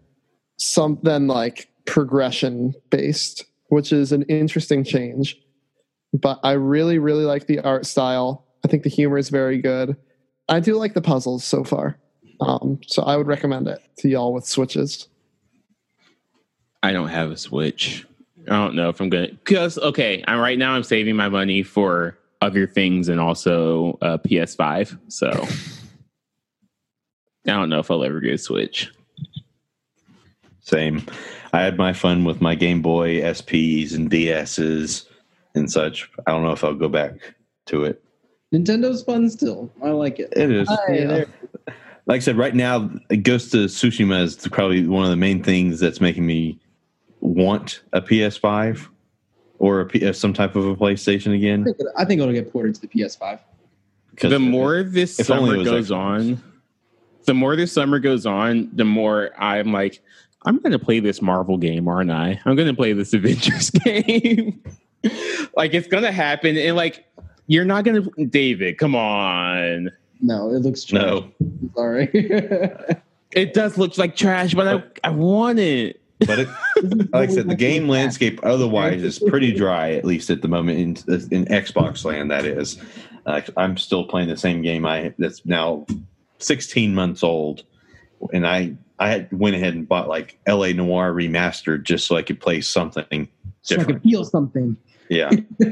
some 0.56 0.98
than 1.02 1.26
like 1.26 1.68
progression 1.84 2.72
based, 2.90 3.44
which 3.68 3.92
is 3.92 4.10
an 4.10 4.22
interesting 4.22 4.84
change. 4.84 5.36
But 6.12 6.40
I 6.42 6.52
really, 6.52 6.98
really 6.98 7.24
like 7.24 7.46
the 7.46 7.60
art 7.60 7.86
style. 7.86 8.46
I 8.64 8.68
think 8.68 8.82
the 8.82 8.88
humor 8.88 9.18
is 9.18 9.28
very 9.28 9.60
good. 9.60 9.96
I 10.48 10.60
do 10.60 10.76
like 10.76 10.94
the 10.94 11.02
puzzles 11.02 11.44
so 11.44 11.62
far. 11.62 11.98
Um, 12.40 12.80
so 12.86 13.02
I 13.02 13.16
would 13.16 13.26
recommend 13.26 13.68
it 13.68 13.80
to 13.98 14.08
y'all 14.08 14.32
with 14.32 14.46
switches. 14.46 15.08
I 16.82 16.92
don't 16.92 17.08
have 17.08 17.30
a 17.30 17.36
Switch. 17.36 18.06
I 18.48 18.52
don't 18.52 18.74
know 18.74 18.88
if 18.88 19.00
I'm 19.00 19.10
gonna 19.10 19.28
because 19.28 19.76
okay, 19.78 20.24
I'm 20.26 20.40
right 20.40 20.58
now 20.58 20.72
I'm 20.72 20.82
saving 20.82 21.14
my 21.14 21.28
money 21.28 21.62
for 21.62 22.18
other 22.40 22.66
things 22.66 23.08
and 23.08 23.20
also 23.20 23.98
uh, 24.02 24.18
PS5. 24.18 24.98
So 25.08 25.28
I 27.46 27.52
don't 27.52 27.68
know 27.68 27.80
if 27.80 27.90
I'll 27.90 28.04
ever 28.04 28.20
get 28.20 28.34
a 28.34 28.38
Switch. 28.38 28.90
Same. 30.60 31.04
I 31.52 31.62
had 31.62 31.76
my 31.76 31.92
fun 31.92 32.24
with 32.24 32.40
my 32.40 32.54
Game 32.54 32.82
Boy 32.82 33.20
SPs 33.20 33.94
and 33.94 34.10
DSs 34.10 35.06
and 35.54 35.70
such. 35.70 36.10
I 36.26 36.30
don't 36.30 36.44
know 36.44 36.52
if 36.52 36.62
I'll 36.62 36.74
go 36.74 36.88
back 36.88 37.34
to 37.66 37.84
it. 37.84 38.02
Nintendo's 38.54 39.02
fun 39.02 39.30
still. 39.30 39.70
I 39.82 39.90
like 39.90 40.18
it. 40.18 40.32
It 40.36 40.50
is. 40.50 40.68
Hi, 40.68 40.92
Yeah. 40.92 41.24
Like 42.06 42.16
I 42.16 42.18
said, 42.20 42.36
right 42.36 42.54
now, 42.54 42.90
Ghost 43.22 43.54
of 43.54 43.66
Tsushima 43.70 44.22
is 44.22 44.36
probably 44.48 44.86
one 44.86 45.04
of 45.04 45.10
the 45.10 45.16
main 45.16 45.42
things 45.42 45.78
that's 45.78 46.00
making 46.00 46.26
me 46.26 46.58
want 47.20 47.82
a 47.92 48.00
PS5 48.00 48.88
or 49.60 49.80
a 49.82 49.86
P- 49.86 50.04
uh, 50.04 50.12
some 50.12 50.32
type 50.32 50.56
of 50.56 50.66
a 50.66 50.74
PlayStation 50.74 51.30
I 51.32 51.36
again. 51.36 51.64
think, 51.64 51.76
I 51.96 52.04
think 52.04 52.20
it'll 52.20 52.32
get 52.34 52.50
ported 52.52 52.74
to 52.76 52.80
the 52.80 52.88
PS5. 52.88 53.38
the 54.20 54.34
if- 54.34 54.40
more 54.40 54.82
this 54.82 55.20
if 55.20 55.26
summer 55.26 55.62
goes 55.62 55.90
Xbox. 55.90 55.96
on, 55.96 56.42
the 57.26 57.34
more 57.34 57.54
this 57.54 57.70
summer 57.72 57.98
goes 58.00 58.26
on, 58.26 58.70
the 58.72 58.84
more 58.84 59.30
I'm 59.40 59.72
like, 59.72 60.00
I'm 60.46 60.56
going 60.58 60.72
to 60.72 60.78
play 60.78 60.98
this 61.00 61.20
Marvel 61.22 61.58
game, 61.58 61.86
aren't 61.86 62.10
I? 62.10 62.40
I'm 62.46 62.56
going 62.56 62.66
to 62.68 62.74
play 62.74 62.94
this 62.94 63.12
Avengers 63.14 63.70
game. 63.70 64.62
like 65.56 65.74
it's 65.74 65.86
going 65.86 66.02
to 66.04 66.12
happen, 66.12 66.56
and 66.56 66.74
like 66.76 67.06
you're 67.46 67.64
not 67.66 67.84
going 67.84 68.02
to, 68.02 68.24
David. 68.26 68.78
Come 68.78 68.94
on, 68.96 69.90
No, 70.22 70.48
it 70.54 70.60
looks 70.62 70.84
trash. 70.84 71.02
no, 71.02 71.30
Sorry. 71.76 72.08
it 73.32 73.52
does 73.54 73.76
look 73.76 73.96
like 73.98 74.16
trash, 74.16 74.54
but 74.54 74.66
I 74.66 75.08
I 75.08 75.10
want 75.10 75.58
it. 75.58 75.99
But 76.26 76.40
it, 76.40 76.48
like 77.12 77.30
I 77.30 77.32
said, 77.32 77.48
the 77.48 77.56
game 77.56 77.88
landscape 77.88 78.40
otherwise 78.42 79.02
is 79.02 79.18
pretty 79.18 79.52
dry, 79.52 79.92
at 79.92 80.04
least 80.04 80.30
at 80.30 80.42
the 80.42 80.48
moment 80.48 80.78
in, 80.78 81.14
in 81.30 81.44
Xbox 81.46 82.04
land. 82.04 82.30
That 82.30 82.44
is, 82.44 82.78
uh, 83.26 83.40
I'm 83.56 83.76
still 83.76 84.04
playing 84.04 84.28
the 84.28 84.36
same 84.36 84.62
game 84.62 84.86
I 84.86 85.14
that's 85.18 85.44
now 85.46 85.86
16 86.38 86.94
months 86.94 87.22
old, 87.22 87.64
and 88.32 88.46
I 88.46 88.76
I 88.98 89.26
went 89.32 89.56
ahead 89.56 89.74
and 89.74 89.88
bought 89.88 90.08
like 90.08 90.38
L.A. 90.46 90.72
Noire 90.74 91.12
remastered 91.12 91.84
just 91.84 92.06
so 92.06 92.16
I 92.16 92.22
could 92.22 92.40
play 92.40 92.60
something 92.60 93.28
so 93.62 93.80
I 93.80 93.84
could 93.84 94.02
feel 94.02 94.24
something. 94.24 94.76
Yeah, 95.08 95.30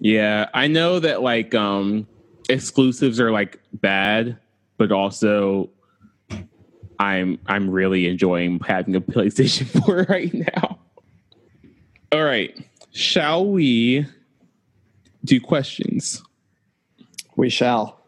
Yeah, 0.00 0.48
I 0.54 0.66
know 0.66 0.98
that 0.98 1.22
like 1.22 1.54
um 1.54 2.06
exclusives 2.48 3.20
are 3.20 3.30
like 3.30 3.60
bad, 3.74 4.38
but 4.78 4.90
also 4.90 5.68
I'm 7.00 7.38
I'm 7.46 7.68
really 7.70 8.06
enjoying 8.06 8.60
having 8.60 8.94
a 8.94 9.00
PlayStation 9.14 9.66
4 9.86 10.06
right 10.08 10.32
now. 10.32 10.78
All 12.12 12.24
right. 12.24 12.56
Shall 12.92 13.46
we 13.46 14.06
do 15.24 15.40
questions? 15.40 16.22
We 17.36 17.48
shall. 17.48 17.98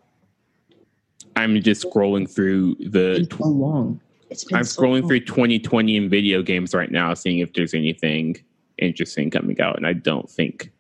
I'm 1.36 1.60
just 1.62 1.84
scrolling 1.84 2.28
through 2.30 2.74
the 2.76 3.22
It's 3.22 3.38
so 3.38 3.44
long. 3.48 4.00
It's 4.28 4.44
been 4.44 4.58
I'm 4.58 4.64
so 4.64 4.82
scrolling 4.82 5.00
long. 5.00 5.08
through 5.08 5.20
2020 5.20 5.96
in 5.96 6.08
video 6.10 6.42
games 6.42 6.74
right 6.74 6.90
now, 6.90 7.14
seeing 7.14 7.38
if 7.38 7.54
there's 7.54 7.74
anything 7.74 8.36
interesting 8.78 9.30
coming 9.30 9.58
out, 9.60 9.76
and 9.76 9.86
I 9.86 9.94
don't 9.94 10.28
think 10.28 10.70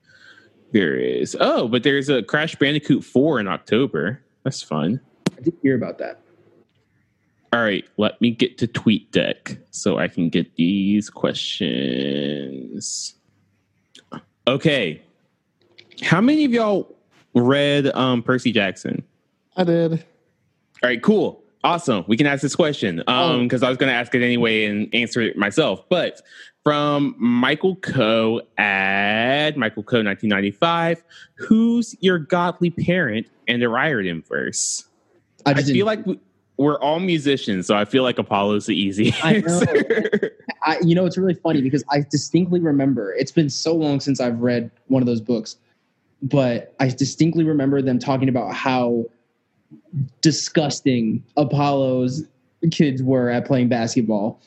there 0.72 0.96
is. 0.96 1.36
Oh, 1.40 1.68
but 1.68 1.82
there's 1.84 2.08
a 2.08 2.22
Crash 2.22 2.56
Bandicoot 2.56 3.04
4 3.04 3.40
in 3.40 3.48
October. 3.48 4.20
That's 4.42 4.62
fun. 4.62 5.00
I 5.38 5.40
did 5.40 5.54
hear 5.62 5.76
about 5.76 5.98
that. 5.98 6.21
All 7.52 7.62
right, 7.62 7.84
let 7.98 8.18
me 8.20 8.30
get 8.30 8.56
to 8.58 8.66
TweetDeck 8.66 9.58
so 9.70 9.98
I 9.98 10.08
can 10.08 10.30
get 10.30 10.56
these 10.56 11.10
questions. 11.10 11.54
Okay. 14.46 15.02
How 16.00 16.22
many 16.22 16.46
of 16.46 16.52
y'all 16.52 16.96
read 17.34 17.94
um, 17.94 18.22
Percy 18.22 18.52
Jackson? 18.52 19.02
I 19.56 19.64
did. 19.64 19.92
All 19.92 20.88
right, 20.88 21.02
cool. 21.02 21.42
Awesome. 21.62 22.04
We 22.08 22.16
can 22.16 22.26
ask 22.26 22.40
this 22.42 22.56
question. 22.56 23.02
Oh. 23.06 23.34
Um, 23.34 23.42
because 23.42 23.62
I 23.62 23.68
was 23.68 23.76
gonna 23.78 23.92
ask 23.92 24.14
it 24.14 24.22
anyway 24.22 24.64
and 24.64 24.92
answer 24.94 25.20
it 25.20 25.36
myself. 25.36 25.86
But 25.88 26.22
from 26.64 27.14
Michael 27.18 27.76
Coe 27.76 28.40
at 28.56 29.56
Michael 29.56 29.82
Coe 29.82 30.02
1995, 30.02 31.04
who's 31.34 31.94
your 32.00 32.18
godly 32.18 32.70
parent 32.70 33.26
and 33.46 33.60
the 33.60 33.68
Riordan 33.68 34.22
verse? 34.22 34.86
I 35.44 35.50
I 35.50 35.54
just 35.54 35.70
feel 35.70 35.86
like 35.86 36.06
we, 36.06 36.18
we're 36.56 36.78
all 36.80 37.00
musicians, 37.00 37.66
so 37.66 37.76
I 37.76 37.84
feel 37.84 38.02
like 38.02 38.18
Apollo's 38.18 38.66
the 38.66 38.74
easy 38.74 39.14
I 39.22 39.38
know. 39.38 39.60
answer. 39.60 40.36
I, 40.64 40.78
you 40.82 40.94
know, 40.94 41.06
it's 41.06 41.18
really 41.18 41.34
funny 41.34 41.60
because 41.60 41.82
I 41.90 42.04
distinctly 42.08 42.60
remember 42.60 43.12
it's 43.14 43.32
been 43.32 43.50
so 43.50 43.74
long 43.74 44.00
since 44.00 44.20
I've 44.20 44.40
read 44.40 44.70
one 44.86 45.02
of 45.02 45.06
those 45.06 45.20
books, 45.20 45.56
but 46.22 46.74
I 46.78 46.88
distinctly 46.88 47.44
remember 47.44 47.82
them 47.82 47.98
talking 47.98 48.28
about 48.28 48.54
how 48.54 49.06
disgusting 50.20 51.24
Apollo's 51.36 52.24
kids 52.70 53.02
were 53.02 53.28
at 53.30 53.46
playing 53.46 53.68
basketball, 53.68 54.40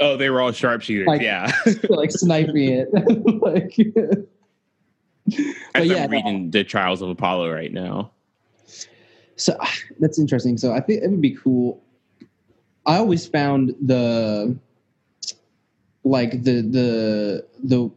oh, 0.00 0.16
they 0.16 0.30
were 0.30 0.40
all 0.40 0.52
sharpshooters. 0.52 1.06
Like- 1.06 1.22
yeah. 1.22 1.50
like 1.88 2.10
sniping 2.10 2.72
it. 2.72 2.88
like, 3.42 3.78
As 5.74 5.86
yeah. 5.86 6.04
I'm 6.04 6.10
reading 6.10 6.50
the 6.50 6.64
Trials 6.64 7.02
of 7.02 7.08
Apollo 7.08 7.52
right 7.52 7.72
now. 7.72 8.12
So 9.36 9.56
that's 10.00 10.18
interesting. 10.18 10.56
So 10.56 10.72
I 10.72 10.80
think 10.80 11.02
it 11.02 11.10
would 11.10 11.20
be 11.20 11.34
cool. 11.34 11.82
I 12.86 12.96
always 12.96 13.26
found 13.26 13.74
the 13.80 14.56
like 16.04 16.42
the 16.42 16.62
the 16.62 17.46
the 17.62 17.90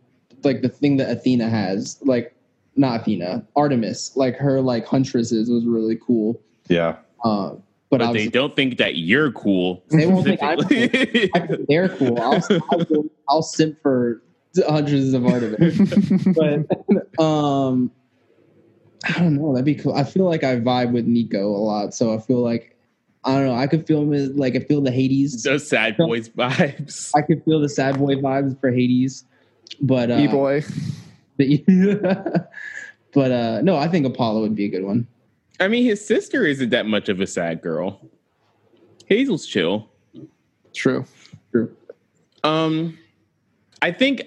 like 0.43 0.61
the 0.61 0.69
thing 0.69 0.97
that 0.97 1.09
Athena 1.09 1.49
has, 1.49 1.97
like 2.01 2.35
not 2.75 3.01
Athena, 3.01 3.45
Artemis, 3.55 4.15
like 4.15 4.35
her 4.37 4.61
like 4.61 4.85
huntresses 4.85 5.49
was 5.49 5.65
really 5.65 5.97
cool. 5.97 6.41
yeah. 6.67 6.97
Uh, 7.23 7.55
but 7.89 7.99
But 7.99 8.13
they 8.13 8.27
don't 8.27 8.55
think 8.55 8.77
that 8.77 8.97
you're 8.97 9.31
cool. 9.31 9.83
They 9.89 10.05
won't 10.05 10.23
think 10.23 10.43
I'm 10.43 10.59
specifically. 10.59 11.31
I 11.35 11.47
think 11.47 11.67
they're 11.67 11.89
cool. 11.89 12.21
I'll, 12.21 12.41
I'll, 12.71 13.05
I'll 13.27 13.41
simp 13.41 13.81
for 13.81 14.21
hundreds 14.67 15.13
of 15.13 15.25
Artemis. 15.25 15.77
but 16.35 17.23
um 17.23 17.91
i 19.05 19.13
don't 19.19 19.35
know 19.35 19.53
that'd 19.53 19.65
be 19.65 19.75
cool 19.75 19.93
i 19.93 20.03
feel 20.03 20.25
like 20.25 20.43
i 20.43 20.55
vibe 20.57 20.91
with 20.91 21.05
nico 21.05 21.47
a 21.47 21.57
lot 21.57 21.93
so 21.93 22.13
i 22.13 22.19
feel 22.19 22.39
like 22.43 22.75
i 23.23 23.33
don't 23.33 23.45
know 23.45 23.53
i 23.55 23.67
could 23.67 23.85
feel 23.87 24.01
him 24.01 24.13
as 24.13 24.29
like 24.31 24.55
i 24.55 24.59
feel 24.59 24.81
the 24.81 24.91
hades 24.91 25.43
Those 25.43 25.67
sad 25.67 25.97
boys 25.97 26.29
vibes. 26.29 27.11
i 27.15 27.21
could 27.21 27.43
feel 27.43 27.59
the 27.59 27.69
sad 27.69 27.97
boy 27.97 28.15
vibes 28.15 28.59
for 28.59 28.71
hades 28.71 29.25
but 29.81 30.11
uh 30.11 30.15
E 30.15 30.27
boy. 30.27 30.63
but, 31.37 31.47
but 33.13 33.31
uh 33.31 33.61
no 33.61 33.77
i 33.77 33.87
think 33.87 34.05
apollo 34.05 34.41
would 34.41 34.55
be 34.55 34.65
a 34.65 34.69
good 34.69 34.83
one 34.83 35.07
I 35.61 35.67
mean, 35.67 35.83
his 35.83 36.05
sister 36.05 36.45
isn't 36.45 36.69
that 36.69 36.85
much 36.85 37.09
of 37.09 37.19
a 37.19 37.27
sad 37.27 37.61
girl. 37.61 37.99
Hazel's 39.07 39.45
chill. 39.45 39.89
True. 40.73 41.05
True. 41.51 41.75
Um, 42.45 42.97
I 43.81 43.91
think 43.91 44.23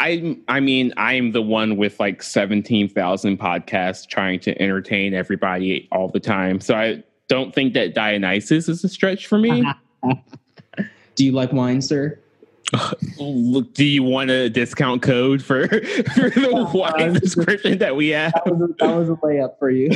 I. 0.00 0.38
I 0.48 0.60
mean, 0.60 0.92
I'm 0.96 1.32
the 1.32 1.42
one 1.42 1.76
with 1.76 1.98
like 2.00 2.22
seventeen 2.22 2.88
thousand 2.88 3.38
podcasts 3.38 4.06
trying 4.06 4.40
to 4.40 4.60
entertain 4.60 5.14
everybody 5.14 5.88
all 5.92 6.08
the 6.08 6.20
time. 6.20 6.60
So 6.60 6.74
I 6.74 7.02
don't 7.28 7.54
think 7.54 7.74
that 7.74 7.94
Dionysus 7.94 8.68
is 8.68 8.84
a 8.84 8.88
stretch 8.88 9.26
for 9.26 9.38
me. 9.38 9.64
do 11.14 11.24
you 11.24 11.32
like 11.32 11.52
wine 11.52 11.82
sir 11.82 12.16
do 13.72 13.84
you 13.84 14.02
want 14.02 14.30
a 14.30 14.50
discount 14.50 15.02
code 15.02 15.42
for 15.42 15.66
for 15.68 16.30
the 16.30 16.70
wine 16.74 17.14
subscription 17.14 17.78
that 17.78 17.96
we 17.96 18.08
have? 18.08 18.32
that 18.32 18.46
was 18.46 18.70
a, 18.70 18.74
that 18.78 18.96
was 18.96 19.08
a 19.08 19.14
layup 19.14 19.58
for 19.58 19.70
you 19.70 19.90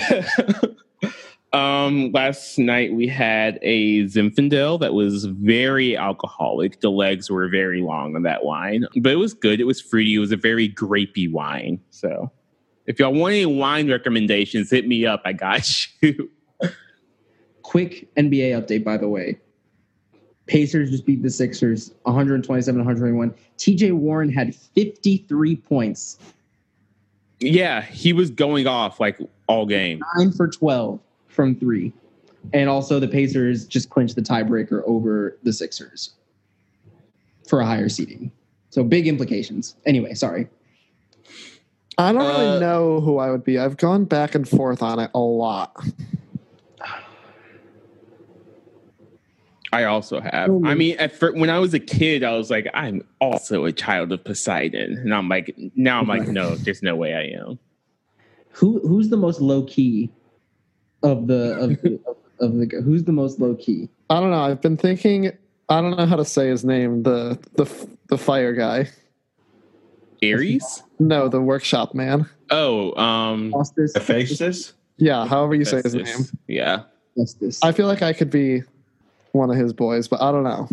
um, 1.53 2.11
last 2.13 2.59
night 2.59 2.93
we 2.95 3.07
had 3.07 3.59
a 3.63 4.05
Zinfandel 4.05 4.81
that 4.81 4.95
was 4.95 5.25
very 5.27 5.97
alcoholic. 5.97 6.81
The 6.81 6.91
legs 6.91 7.31
were 7.31 7.49
very 7.49 7.83
long 7.83 8.17
on 8.17 8.23
that 8.23 8.45
wine, 8.45 8.87
but 8.97 9.13
it 9.13 9.17
was 9.17 9.35
good. 9.35 9.61
It 9.61 9.65
was 9.65 9.81
fruity. 9.81 10.15
It 10.15 10.19
was 10.19 10.33
a 10.33 10.37
very 10.37 10.69
grapey 10.69 11.31
wine. 11.31 11.81
So, 11.91 12.31
if 12.87 12.99
y'all 12.99 13.13
want 13.13 13.35
any 13.35 13.47
wine 13.47 13.91
recommendations, 13.91 14.71
hit 14.71 14.87
me 14.89 15.05
up. 15.07 15.23
I 15.25 15.33
got 15.35 15.69
you. 16.03 16.31
quick 17.63 18.13
nba 18.17 18.61
update 18.61 18.83
by 18.85 18.97
the 18.97 19.09
way 19.09 19.39
pacers 20.47 20.91
just 20.91 21.07
beat 21.07 21.23
the 21.23 21.31
sixers 21.31 21.93
127 22.03 22.79
121 22.85 23.33
tj 23.57 23.93
warren 23.93 24.29
had 24.29 24.55
53 24.55 25.57
points 25.57 26.19
Yeah, 27.41 27.81
he 27.83 28.13
was 28.13 28.31
going 28.31 28.67
off 28.67 28.99
like 29.01 29.19
all 29.47 29.65
game. 29.67 30.03
9 30.19 30.33
for 30.33 30.49
12 30.49 30.99
from 31.33 31.55
3 31.57 31.93
and 32.53 32.69
also 32.69 33.01
the 33.01 33.09
Pacers 33.09 33.67
just 33.67 33.91
clinched 33.91 34.17
the 34.17 34.23
tiebreaker 34.23 34.83
over 34.87 35.39
the 35.43 35.53
Sixers 35.53 36.11
for 37.49 37.61
a 37.61 37.67
higher 37.67 37.89
seeding. 37.89 38.31
So 38.71 38.83
big 38.85 39.07
implications. 39.07 39.77
Anyway, 39.87 40.15
sorry. 40.15 40.49
I 41.99 42.13
don't 42.13 42.23
really 42.23 42.57
Uh, 42.57 42.59
know 42.59 43.01
who 43.01 43.19
I 43.19 43.31
would 43.31 43.45
be. 43.45 43.59
I've 43.59 43.77
gone 43.77 44.05
back 44.07 44.35
and 44.35 44.49
forth 44.49 44.83
on 44.83 44.99
it 44.99 45.11
a 45.15 45.19
lot. 45.21 45.77
I 49.75 49.85
also 49.85 50.21
have. 50.21 50.51
I 50.65 50.75
mean, 50.75 50.97
at 50.99 51.13
fir- 51.13 51.33
when 51.33 51.49
I 51.49 51.59
was 51.59 51.73
a 51.73 51.81
kid, 51.81 52.23
I 52.25 52.37
was 52.37 52.51
like, 52.51 52.69
I'm 52.75 53.03
also 53.23 53.65
a 53.65 53.73
child 53.73 54.13
of 54.13 54.23
Poseidon, 54.23 54.99
and 54.99 55.15
I'm 55.15 55.29
like, 55.31 55.55
now 55.77 55.99
I'm 55.99 56.07
like, 56.09 56.29
no, 56.29 56.57
there's 56.57 56.83
no 56.83 56.95
way 56.95 57.15
I 57.15 57.39
am. 57.41 57.59
Who 58.51 58.81
who's 58.87 59.09
the 59.09 59.17
most 59.17 59.41
low 59.41 59.63
key 59.63 60.11
of 61.03 61.27
the 61.27 61.55
of 61.59 61.83
the, 61.83 62.01
of, 62.07 62.17
of 62.53 62.59
the 62.59 62.83
who's 62.83 63.05
the 63.05 63.13
most 63.13 63.41
low 63.41 63.55
key? 63.55 63.89
I 64.11 64.21
don't 64.21 64.31
know. 64.31 64.43
I've 64.43 64.61
been 64.61 64.77
thinking. 64.77 65.33
I 65.69 65.81
don't 65.81 65.97
know 65.97 66.07
how 66.07 66.17
to 66.17 66.25
say 66.25 66.49
his 66.49 66.65
name. 66.65 67.03
The 67.03 67.39
the 67.55 67.89
the 68.09 68.19
fire 68.19 68.53
guy. 68.53 68.89
Ares? 70.23 70.83
No, 70.99 71.29
the 71.29 71.41
workshop 71.41 71.95
man. 71.95 72.29
Oh, 72.51 72.95
um, 73.01 73.51
Justice. 73.51 73.93
Hephaestus? 73.95 74.73
Yeah, 74.99 75.27
however 75.27 75.55
you 75.55 75.65
say 75.65 75.83
his 75.83 75.95
name. 75.95 76.27
Yeah. 76.47 76.85
Justice. 77.17 77.59
I 77.63 77.73
feel 77.73 77.87
like 77.87 78.03
I 78.03 78.13
could 78.13 78.31
be 78.31 78.63
one 79.33 79.51
of 79.51 79.57
his 79.57 79.73
boys, 79.73 80.07
but 80.07 80.21
I 80.23 80.31
don't 80.31 80.45
know. 80.45 80.69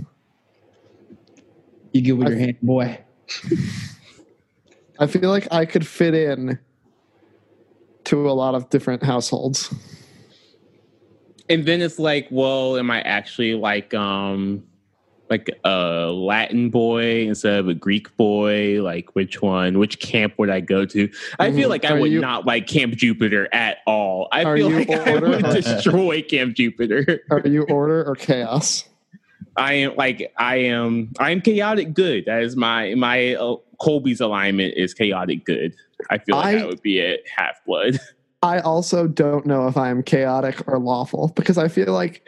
You 1.94 2.02
get 2.02 2.18
with 2.18 2.28
I- 2.28 2.32
your 2.32 2.40
hand, 2.40 2.58
boy. 2.62 3.00
I 5.00 5.08
feel 5.08 5.30
like 5.30 5.48
I 5.52 5.66
could 5.66 5.88
fit 5.88 6.14
in 6.14 6.60
to 8.06 8.30
a 8.30 8.34
lot 8.34 8.54
of 8.54 8.70
different 8.70 9.02
households. 9.02 9.74
And 11.50 11.66
then 11.66 11.82
it's 11.82 11.98
like, 12.00 12.28
well, 12.30 12.78
am 12.78 12.92
I 12.92 13.02
actually 13.02 13.56
like 13.56 13.94
um 13.94 14.64
like 15.30 15.50
a 15.64 16.12
Latin 16.12 16.70
boy 16.72 17.28
instead 17.28 17.60
of 17.60 17.68
a 17.68 17.74
Greek 17.74 18.16
boy? 18.18 18.82
Like 18.82 19.16
which 19.16 19.42
one? 19.42 19.78
Which 19.80 20.00
camp 20.00 20.34
would 20.38 20.50
I 20.50 20.60
go 20.60 20.86
to? 20.86 21.10
I 21.40 21.52
feel 21.52 21.68
Mhm. 21.68 21.70
like 21.70 21.86
I 21.86 21.90
Are 21.96 22.00
would 22.00 22.12
you- 22.12 22.22
not 22.22 22.46
like 22.46 22.68
Camp 22.68 22.96
Jupiter 22.96 23.48
at 23.54 23.78
all. 23.86 24.28
I 24.32 24.44
feel 24.56 24.70
like 24.70 24.90
I 24.90 25.16
would 25.20 25.44
destroy 25.46 26.22
Camp 26.22 26.56
Jupiter. 26.56 27.22
Are 27.30 27.42
you 27.48 27.64
order 27.64 28.04
or 28.04 28.16
chaos? 28.16 28.86
I 29.56 29.74
am 29.74 29.96
like 29.96 30.32
I 30.38 30.58
am 30.58 31.12
I 31.20 31.32
am 31.32 31.42
chaotic 31.42 31.94
good. 31.94 32.26
That 32.26 32.44
is 32.44 32.56
my 32.56 32.94
my 32.96 33.36
uh, 33.36 33.56
Colby's 33.82 34.22
alignment 34.22 34.76
is 34.78 34.94
chaotic 34.94 35.46
good. 35.46 35.76
I 36.10 36.18
feel 36.20 36.36
like 36.38 36.58
I, 36.58 36.62
I- 36.62 36.66
would 36.66 36.82
be 36.82 37.02
at 37.02 37.20
half 37.36 37.64
blood. 37.66 38.00
I 38.42 38.60
also 38.60 39.08
don't 39.08 39.46
know 39.46 39.68
if 39.68 39.76
I 39.78 39.90
am 39.90 40.04
chaotic 40.04 40.66
or 40.68 40.80
lawful 40.80 41.34
because 41.36 41.58
I 41.58 41.68
feel 41.68 41.92
like 41.94 42.28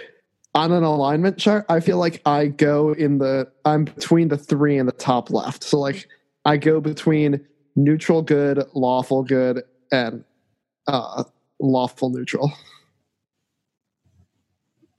on 0.53 0.71
an 0.71 0.83
alignment 0.83 1.37
chart, 1.37 1.65
I 1.69 1.79
feel 1.79 1.97
like 1.97 2.21
I 2.25 2.47
go 2.47 2.91
in 2.93 3.19
the 3.19 3.49
I'm 3.63 3.85
between 3.85 4.27
the 4.27 4.37
three 4.37 4.77
in 4.77 4.85
the 4.85 4.91
top 4.91 5.29
left. 5.29 5.63
So 5.63 5.79
like 5.79 6.07
I 6.43 6.57
go 6.57 6.81
between 6.81 7.45
neutral 7.75 8.21
good, 8.21 8.63
lawful 8.73 9.23
good, 9.23 9.63
and 9.91 10.23
uh 10.87 11.23
lawful 11.59 12.09
neutral. 12.09 12.51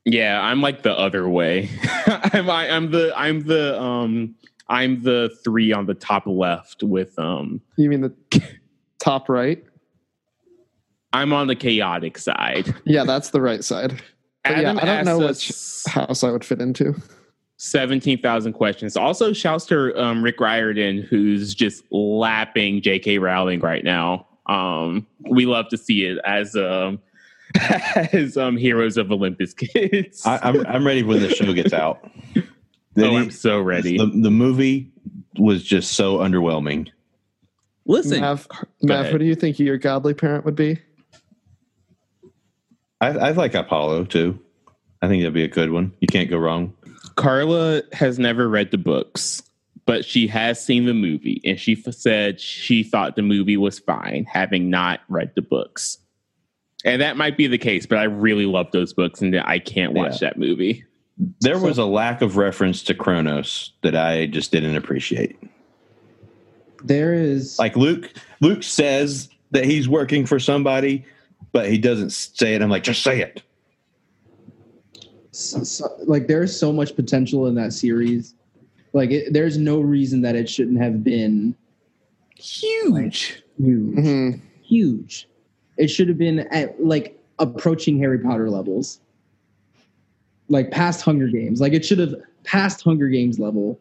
Yeah, 0.04 0.40
I'm 0.40 0.62
like 0.62 0.82
the 0.82 0.98
other 0.98 1.28
way. 1.28 1.68
I'm 2.06 2.48
I, 2.48 2.70
I'm 2.70 2.90
the 2.90 3.12
I'm 3.14 3.40
the 3.40 3.80
um 3.80 4.34
I'm 4.68 5.02
the 5.02 5.30
three 5.44 5.72
on 5.72 5.84
the 5.84 5.94
top 5.94 6.26
left 6.26 6.82
with 6.82 7.18
um 7.18 7.60
You 7.76 7.90
mean 7.90 8.00
the 8.00 8.14
top 8.98 9.28
right? 9.28 9.62
I'm 11.12 11.32
on 11.32 11.46
the 11.46 11.56
chaotic 11.56 12.18
side. 12.18 12.74
Yeah, 12.84 13.04
that's 13.04 13.30
the 13.30 13.40
right 13.40 13.62
side. 13.62 14.00
But 14.44 14.58
yeah, 14.58 14.74
I 14.80 14.84
don't 14.84 15.04
know 15.04 15.18
which 15.18 15.52
house 15.86 16.24
I 16.24 16.30
would 16.30 16.44
fit 16.44 16.60
into. 16.60 16.94
seventeen 17.56 18.20
thousand 18.20 18.54
questions. 18.54 18.96
Also, 18.96 19.32
shouts 19.32 19.66
to 19.66 19.96
um, 20.00 20.22
Rick 20.22 20.40
Riordan 20.40 21.02
who's 21.02 21.54
just 21.54 21.84
lapping 21.90 22.82
J.K. 22.82 23.18
Rowling 23.18 23.60
right 23.60 23.84
now. 23.84 24.26
Um, 24.46 25.06
we 25.30 25.46
love 25.46 25.68
to 25.68 25.76
see 25.76 26.04
it 26.04 26.18
as 26.24 26.56
um 26.56 27.00
as 28.12 28.36
um 28.36 28.56
heroes 28.56 28.96
of 28.96 29.12
Olympus 29.12 29.54
kids. 29.54 30.26
I, 30.26 30.40
I'm 30.42 30.66
I'm 30.66 30.86
ready 30.86 31.02
when 31.02 31.20
the 31.20 31.34
show 31.34 31.52
gets 31.52 31.72
out. 31.72 32.08
Then 32.94 33.06
oh, 33.06 33.10
he- 33.12 33.16
I'm 33.16 33.30
so 33.30 33.58
ready. 33.58 33.96
the, 33.96 34.04
the 34.04 34.30
movie 34.30 34.92
was 35.38 35.64
just 35.64 35.92
so 35.92 36.18
underwhelming. 36.18 36.90
Listen, 37.86 38.20
Mav, 38.20 38.46
Mav, 38.82 39.00
ahead. 39.00 39.12
who 39.12 39.18
do 39.18 39.24
you 39.24 39.34
think 39.34 39.58
your 39.58 39.78
godly 39.78 40.12
parent 40.12 40.44
would 40.44 40.54
be? 40.54 40.78
I, 43.02 43.08
I 43.08 43.30
like 43.32 43.54
Apollo 43.54 44.04
too. 44.06 44.38
I 45.02 45.08
think 45.08 45.22
that'd 45.22 45.34
be 45.34 45.44
a 45.44 45.48
good 45.48 45.72
one. 45.72 45.92
You 46.00 46.06
can't 46.06 46.30
go 46.30 46.38
wrong. 46.38 46.72
Carla 47.16 47.82
has 47.92 48.18
never 48.18 48.48
read 48.48 48.70
the 48.70 48.78
books, 48.78 49.42
but 49.84 50.04
she 50.04 50.28
has 50.28 50.64
seen 50.64 50.86
the 50.86 50.94
movie, 50.94 51.40
and 51.44 51.58
she 51.58 51.82
f- 51.84 51.92
said 51.92 52.40
she 52.40 52.84
thought 52.84 53.16
the 53.16 53.22
movie 53.22 53.56
was 53.56 53.80
fine, 53.80 54.24
having 54.24 54.70
not 54.70 55.00
read 55.08 55.32
the 55.34 55.42
books. 55.42 55.98
And 56.84 57.02
that 57.02 57.16
might 57.16 57.36
be 57.36 57.48
the 57.48 57.58
case, 57.58 57.86
but 57.86 57.98
I 57.98 58.04
really 58.04 58.46
love 58.46 58.70
those 58.72 58.92
books, 58.92 59.20
and 59.20 59.36
I 59.36 59.58
can't 59.58 59.92
watch 59.92 60.20
that 60.20 60.38
movie. 60.38 60.84
There 61.40 61.58
was 61.58 61.78
a 61.78 61.84
lack 61.84 62.22
of 62.22 62.36
reference 62.36 62.82
to 62.84 62.94
Kronos 62.94 63.72
that 63.82 63.96
I 63.96 64.26
just 64.26 64.52
didn't 64.52 64.76
appreciate. 64.76 65.36
There 66.84 67.14
is 67.14 67.58
Like 67.58 67.76
Luke, 67.76 68.12
Luke 68.40 68.62
says 68.62 69.28
that 69.50 69.64
he's 69.64 69.88
working 69.88 70.26
for 70.26 70.38
somebody, 70.40 71.04
but 71.52 71.68
he 71.70 71.78
doesn't 71.78 72.10
say 72.10 72.54
it. 72.54 72.62
I'm 72.62 72.70
like, 72.70 72.82
just 72.82 73.02
say 73.02 73.20
it. 73.20 73.42
so, 75.30 75.62
so- 75.62 75.96
like 76.04 76.26
there's 76.26 76.58
so 76.58 76.72
much 76.72 76.94
potential 76.96 77.46
in 77.46 77.54
that 77.56 77.72
series. 77.72 78.34
Like 78.92 79.10
it, 79.10 79.32
there's 79.32 79.56
no 79.56 79.80
reason 79.80 80.20
that 80.22 80.34
it 80.36 80.48
shouldn't 80.48 80.78
have 80.80 81.02
been 81.04 81.54
Huge. 82.36 83.42
huge. 83.58 83.94
Mhm. 83.96 84.40
Huge. 84.62 85.28
It 85.78 85.88
should 85.88 86.08
have 86.08 86.18
been 86.18 86.40
at 86.40 86.82
like 86.84 87.18
approaching 87.38 87.98
Harry 87.98 88.18
Potter 88.18 88.50
levels. 88.50 89.00
Like 90.48 90.70
past 90.70 91.02
Hunger 91.02 91.28
Games. 91.28 91.60
Like 91.60 91.72
it 91.72 91.84
should 91.84 91.98
have 91.98 92.14
passed 92.44 92.82
Hunger 92.82 93.08
Games 93.08 93.38
level, 93.38 93.80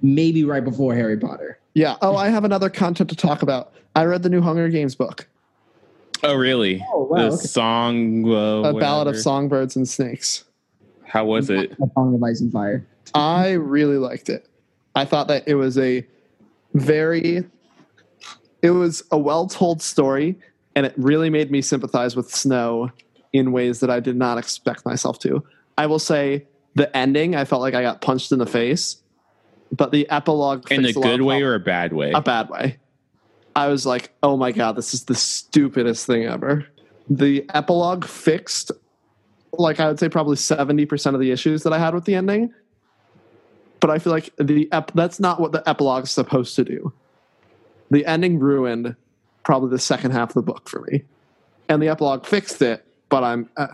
maybe 0.00 0.44
right 0.44 0.64
before 0.64 0.94
Harry 0.94 1.18
Potter. 1.18 1.58
Yeah. 1.74 1.96
Oh, 2.00 2.16
I 2.16 2.28
have 2.28 2.44
another 2.44 2.70
content 2.70 3.10
to 3.10 3.16
talk 3.16 3.42
about. 3.42 3.74
I 3.94 4.04
read 4.04 4.22
the 4.22 4.30
new 4.30 4.40
Hunger 4.40 4.68
Games 4.70 4.94
book, 4.94 5.28
Oh, 6.22 6.34
really? 6.34 6.84
Oh, 6.92 7.04
wow, 7.04 7.16
The 7.16 7.26
okay. 7.36 7.46
song, 7.46 8.30
uh, 8.30 8.68
A 8.68 8.74
Ballad 8.78 9.08
of. 9.08 9.18
Songbirds 9.18 9.76
and 9.76 9.88
Snakes. 9.88 10.44
How 11.04 11.24
was 11.24 11.50
it? 11.50 11.72
A 11.72 11.90
Song 11.94 12.14
of 12.14 12.22
Ice 12.22 12.40
and 12.40 12.52
Fire. 12.52 12.86
I 13.14 13.52
really 13.52 13.96
liked 13.96 14.28
it. 14.28 14.46
I 14.94 15.04
thought 15.04 15.28
that 15.28 15.44
it 15.48 15.54
was 15.54 15.78
a 15.78 16.06
very 16.74 17.44
it 18.62 18.70
was 18.70 19.02
a 19.10 19.18
well-told 19.18 19.80
story 19.82 20.36
and 20.76 20.84
it 20.86 20.92
really 20.96 21.30
made 21.30 21.50
me 21.50 21.62
sympathize 21.62 22.14
with 22.14 22.30
Snow 22.30 22.90
in 23.32 23.52
ways 23.52 23.80
that 23.80 23.90
I 23.90 24.00
did 24.00 24.16
not 24.16 24.36
expect 24.38 24.84
myself 24.84 25.18
to. 25.20 25.42
I 25.78 25.86
will 25.86 25.98
say 25.98 26.46
the 26.74 26.94
ending, 26.96 27.34
I 27.34 27.44
felt 27.44 27.62
like 27.62 27.74
I 27.74 27.82
got 27.82 28.00
punched 28.02 28.30
in 28.32 28.38
the 28.38 28.46
face, 28.46 28.96
but 29.72 29.90
the 29.92 30.08
epilogue 30.10 30.70
In 30.70 30.84
a 30.84 30.92
good 30.92 31.20
of 31.20 31.26
way 31.26 31.40
prob- 31.40 31.48
or 31.50 31.54
a 31.54 31.60
bad 31.60 31.92
way? 31.92 32.12
a 32.12 32.20
bad 32.20 32.50
way. 32.50 32.76
I 33.56 33.68
was 33.68 33.86
like, 33.86 34.12
"Oh 34.22 34.36
my 34.36 34.52
god, 34.52 34.76
this 34.76 34.94
is 34.94 35.04
the 35.04 35.14
stupidest 35.14 36.06
thing 36.06 36.24
ever." 36.24 36.66
The 37.08 37.44
epilogue 37.52 38.04
fixed 38.04 38.70
like 39.52 39.80
I 39.80 39.88
would 39.88 39.98
say 39.98 40.08
probably 40.08 40.36
70% 40.36 41.14
of 41.14 41.20
the 41.20 41.30
issues 41.30 41.62
that 41.62 41.72
I 41.72 41.78
had 41.78 41.94
with 41.94 42.04
the 42.04 42.14
ending. 42.14 42.52
But 43.80 43.90
I 43.90 43.98
feel 43.98 44.12
like 44.12 44.30
the 44.36 44.68
ep- 44.72 44.92
that's 44.94 45.18
not 45.18 45.40
what 45.40 45.52
the 45.52 45.66
epilogue 45.68 46.04
is 46.04 46.10
supposed 46.10 46.54
to 46.56 46.64
do. 46.64 46.92
The 47.90 48.04
ending 48.06 48.38
ruined 48.38 48.94
probably 49.42 49.70
the 49.70 49.78
second 49.78 50.10
half 50.12 50.30
of 50.30 50.34
the 50.34 50.42
book 50.42 50.68
for 50.68 50.82
me. 50.90 51.04
And 51.68 51.82
the 51.82 51.88
epilogue 51.88 52.26
fixed 52.26 52.60
it, 52.62 52.84
but 53.08 53.24
I'm 53.24 53.48
uh, 53.56 53.68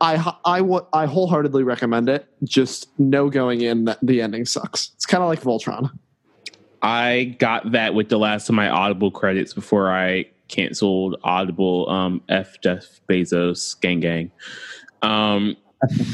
I 0.00 0.34
I 0.44 0.60
I 0.92 1.06
wholeheartedly 1.06 1.62
recommend 1.62 2.08
it. 2.08 2.26
Just 2.44 2.88
know 2.98 3.30
going 3.30 3.62
in 3.62 3.84
that 3.86 3.98
the 4.02 4.20
ending 4.20 4.44
sucks. 4.44 4.90
It's 4.96 5.06
kind 5.06 5.22
of 5.22 5.28
like 5.28 5.40
Voltron. 5.40 5.90
I 6.82 7.36
got 7.38 7.72
that 7.72 7.94
with 7.94 8.08
the 8.08 8.18
last 8.18 8.48
of 8.48 8.54
my 8.54 8.68
Audible 8.68 9.10
credits 9.10 9.54
before 9.54 9.90
I 9.92 10.26
canceled 10.48 11.16
Audible. 11.22 11.88
Um, 11.88 12.20
F 12.28 12.60
Jeff 12.60 13.00
Bezos, 13.08 13.80
gang 13.80 14.00
gang. 14.00 14.30
Um, 15.00 15.56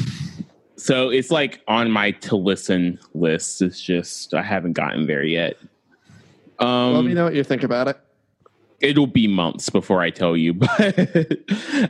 so 0.76 1.08
it's 1.08 1.30
like 1.30 1.60
on 1.68 1.90
my 1.90 2.10
to 2.12 2.36
listen 2.36 2.98
list. 3.14 3.62
It's 3.62 3.80
just 3.80 4.34
I 4.34 4.42
haven't 4.42 4.74
gotten 4.74 5.06
there 5.06 5.24
yet. 5.24 5.56
Um, 6.58 6.94
Let 6.94 7.04
me 7.04 7.14
know 7.14 7.24
what 7.24 7.34
you 7.34 7.44
think 7.44 7.62
about 7.62 7.88
it. 7.88 7.98
it'll 8.80 9.06
be 9.06 9.26
months 9.26 9.70
before 9.70 10.02
I 10.02 10.10
tell 10.10 10.36
you, 10.36 10.54
but 10.54 11.38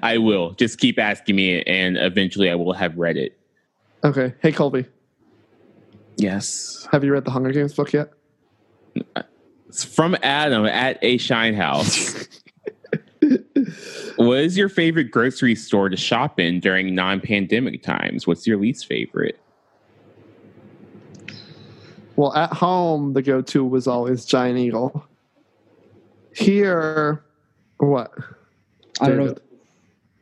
I 0.03 0.18
will. 0.18 0.53
Just 0.53 0.79
keep 0.79 0.99
asking 0.99 1.37
me, 1.37 1.62
and 1.62 1.97
eventually 1.97 2.51
I 2.51 2.55
will 2.55 2.74
have 2.74 2.97
read 2.97 3.16
it. 3.16 3.39
Okay. 4.05 4.35
Hey 4.41 4.53
Colby, 4.53 4.87
Yes, 6.16 6.87
have 6.93 7.03
you 7.03 7.12
read 7.12 7.24
the 7.24 7.31
Hunger 7.31 7.51
Games 7.51 7.74
book 7.74 7.93
yet? 7.93 8.12
It's 9.69 9.85
from 9.85 10.16
Adam 10.23 10.64
at 10.66 10.99
a 11.03 11.19
Shine 11.19 11.55
House. 11.55 12.27
What 14.16 14.39
is 14.39 14.57
your 14.57 14.69
favorite 14.69 15.11
grocery 15.11 15.55
store 15.55 15.89
to 15.89 15.97
shop 15.97 16.41
in 16.41 16.61
during 16.61 16.95
non-pandemic 16.95 17.83
times? 17.83 18.27
What's 18.27 18.47
your 18.47 18.57
least 18.57 18.87
favorite? 18.87 19.39
Well, 22.16 22.35
at 22.35 22.53
home, 22.53 23.12
the 23.12 23.23
go-to 23.23 23.64
was 23.64 23.87
always 23.87 24.25
Giant 24.25 24.59
Eagle. 24.59 25.07
Here, 26.35 27.23
what? 27.77 28.12
I 29.01 29.09
don't 29.09 29.19
know. 29.19 29.37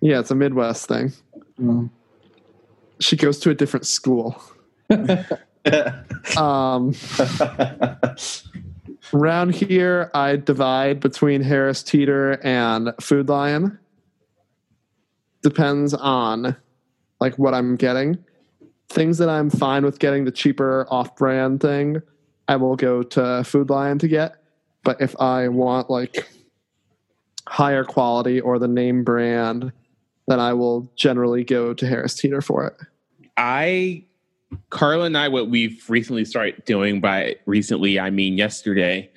Yeah, 0.01 0.20
it's 0.20 0.30
a 0.30 0.34
Midwest 0.34 0.88
thing. 0.88 1.12
Mm. 1.59 1.88
She 3.01 3.16
goes 3.16 3.38
to 3.40 3.51
a 3.51 3.55
different 3.55 3.86
school. 3.86 4.42
Um, 6.36 6.94
around 9.14 9.54
here, 9.54 10.11
I 10.14 10.36
divide 10.36 11.00
between 11.00 11.42
Harris 11.42 11.82
Teeter 11.82 12.44
and 12.44 12.92
Food 13.00 13.28
Lion. 13.28 13.78
Depends 15.42 15.94
on 15.94 16.57
like 17.20 17.38
what 17.38 17.54
I'm 17.54 17.76
getting. 17.76 18.18
Things 18.88 19.18
that 19.18 19.28
I'm 19.28 19.50
fine 19.50 19.84
with 19.84 19.98
getting 19.98 20.24
the 20.24 20.30
cheaper 20.30 20.86
off-brand 20.90 21.61
thing, 21.61 22.02
I 22.48 22.57
will 22.57 22.76
go 22.76 23.02
to 23.02 23.42
Food 23.44 23.70
Lion 23.70 23.98
to 23.98 24.09
get. 24.09 24.36
But 24.84 25.00
if 25.00 25.18
I 25.20 25.48
want 25.48 25.90
like 25.90 26.28
higher 27.48 27.84
quality 27.84 28.40
or 28.40 28.59
the 28.59 28.68
name 28.68 29.02
brand, 29.02 29.72
then 30.28 30.40
I 30.40 30.52
will 30.52 30.90
generally 30.96 31.44
go 31.44 31.74
to 31.74 31.86
Harris 31.86 32.14
Teeter 32.14 32.40
for 32.40 32.66
it. 32.66 32.76
I, 33.36 34.04
Carla 34.70 35.07
and 35.07 35.16
I, 35.16 35.28
what 35.28 35.48
we've 35.48 35.82
recently 35.88 36.24
started 36.24 36.64
doing 36.64 37.00
by 37.00 37.36
recently, 37.46 37.98
I 37.98 38.11
mean 38.11 38.36
yesterday, 38.36 39.11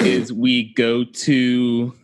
is 0.00 0.32
we 0.32 0.72
go 0.74 1.04
to, 1.04 1.94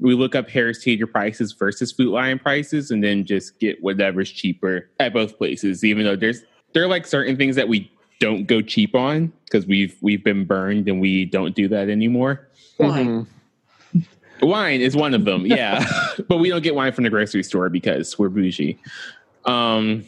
we 0.00 0.14
look 0.14 0.34
up 0.34 0.48
Harris 0.48 0.82
Teeter 0.82 1.06
prices 1.06 1.52
versus 1.52 1.92
Food 1.92 2.08
Lion 2.08 2.38
prices 2.38 2.90
and 2.90 3.02
then 3.02 3.24
just 3.24 3.58
get 3.58 3.82
whatever's 3.82 4.30
cheaper 4.30 4.90
at 5.00 5.12
both 5.12 5.38
places, 5.38 5.84
even 5.84 6.04
though 6.04 6.16
there's, 6.16 6.42
there 6.72 6.82
are 6.82 6.88
like 6.88 7.06
certain 7.06 7.36
things 7.36 7.56
that 7.56 7.68
we 7.68 7.90
don't 8.20 8.46
go 8.46 8.62
cheap 8.62 8.94
on 8.94 9.32
because 9.44 9.66
we've, 9.66 9.96
we've 10.00 10.24
been 10.24 10.44
burned 10.44 10.88
and 10.88 11.00
we 11.00 11.24
don't 11.24 11.54
do 11.54 11.68
that 11.68 11.88
anymore. 11.88 12.48
Mhm. 12.78 13.26
Wine 14.42 14.80
is 14.80 14.96
one 14.96 15.14
of 15.14 15.24
them, 15.24 15.46
yeah. 15.46 15.84
but 16.28 16.38
we 16.38 16.48
don't 16.48 16.62
get 16.62 16.74
wine 16.74 16.92
from 16.92 17.04
the 17.04 17.10
grocery 17.10 17.42
store 17.42 17.68
because 17.68 18.18
we're 18.18 18.28
bougie. 18.28 18.78
Um, 19.44 20.04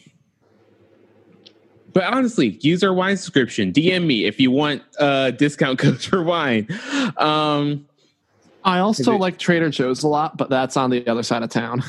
but 1.97 2.05
honestly, 2.13 2.59
use 2.61 2.85
our 2.85 2.93
wine 2.93 3.17
subscription. 3.17 3.73
DM 3.73 4.05
me 4.05 4.27
if 4.27 4.39
you 4.39 4.51
want 4.51 4.83
uh, 5.01 5.31
discount 5.31 5.79
codes 5.85 6.05
for 6.05 6.23
wine. 6.23 6.69
Um, 7.17 7.87
I 8.63 8.81
also 8.81 9.15
it- 9.15 9.19
like 9.19 9.39
Trader 9.39 9.71
Joe's 9.71 10.03
a 10.03 10.09
lot, 10.09 10.37
but 10.37 10.51
that's 10.51 10.77
on 10.77 10.91
the 10.91 11.07
other 11.09 11.23
side 11.23 11.43
of 11.43 11.49
town. 11.49 11.83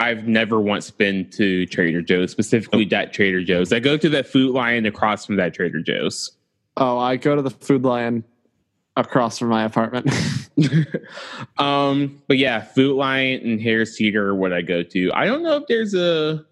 I've 0.00 0.26
never 0.26 0.58
once 0.58 0.90
been 0.90 1.28
to 1.32 1.66
Trader 1.66 2.00
Joe's, 2.00 2.30
specifically 2.30 2.86
that 2.86 3.12
Trader 3.12 3.44
Joe's. 3.44 3.74
I 3.74 3.78
go 3.78 3.98
to 3.98 4.08
that 4.08 4.26
Food 4.26 4.54
Lion 4.54 4.86
across 4.86 5.26
from 5.26 5.36
that 5.36 5.52
Trader 5.52 5.82
Joe's. 5.82 6.30
Oh, 6.78 6.96
I 6.96 7.16
go 7.16 7.36
to 7.36 7.42
the 7.42 7.50
Food 7.50 7.82
Lion 7.82 8.24
across 8.96 9.38
from 9.38 9.48
my 9.48 9.64
apartment. 9.64 10.10
um, 11.58 12.22
but 12.26 12.38
yeah, 12.38 12.62
Food 12.62 12.96
Lion 12.96 13.42
and 13.42 13.60
Harris 13.60 13.96
Teeter 13.96 14.30
are 14.30 14.34
what 14.34 14.54
I 14.54 14.62
go 14.62 14.82
to. 14.82 15.12
I 15.12 15.26
don't 15.26 15.42
know 15.42 15.56
if 15.56 15.64
there's 15.68 15.92
a 15.92 16.42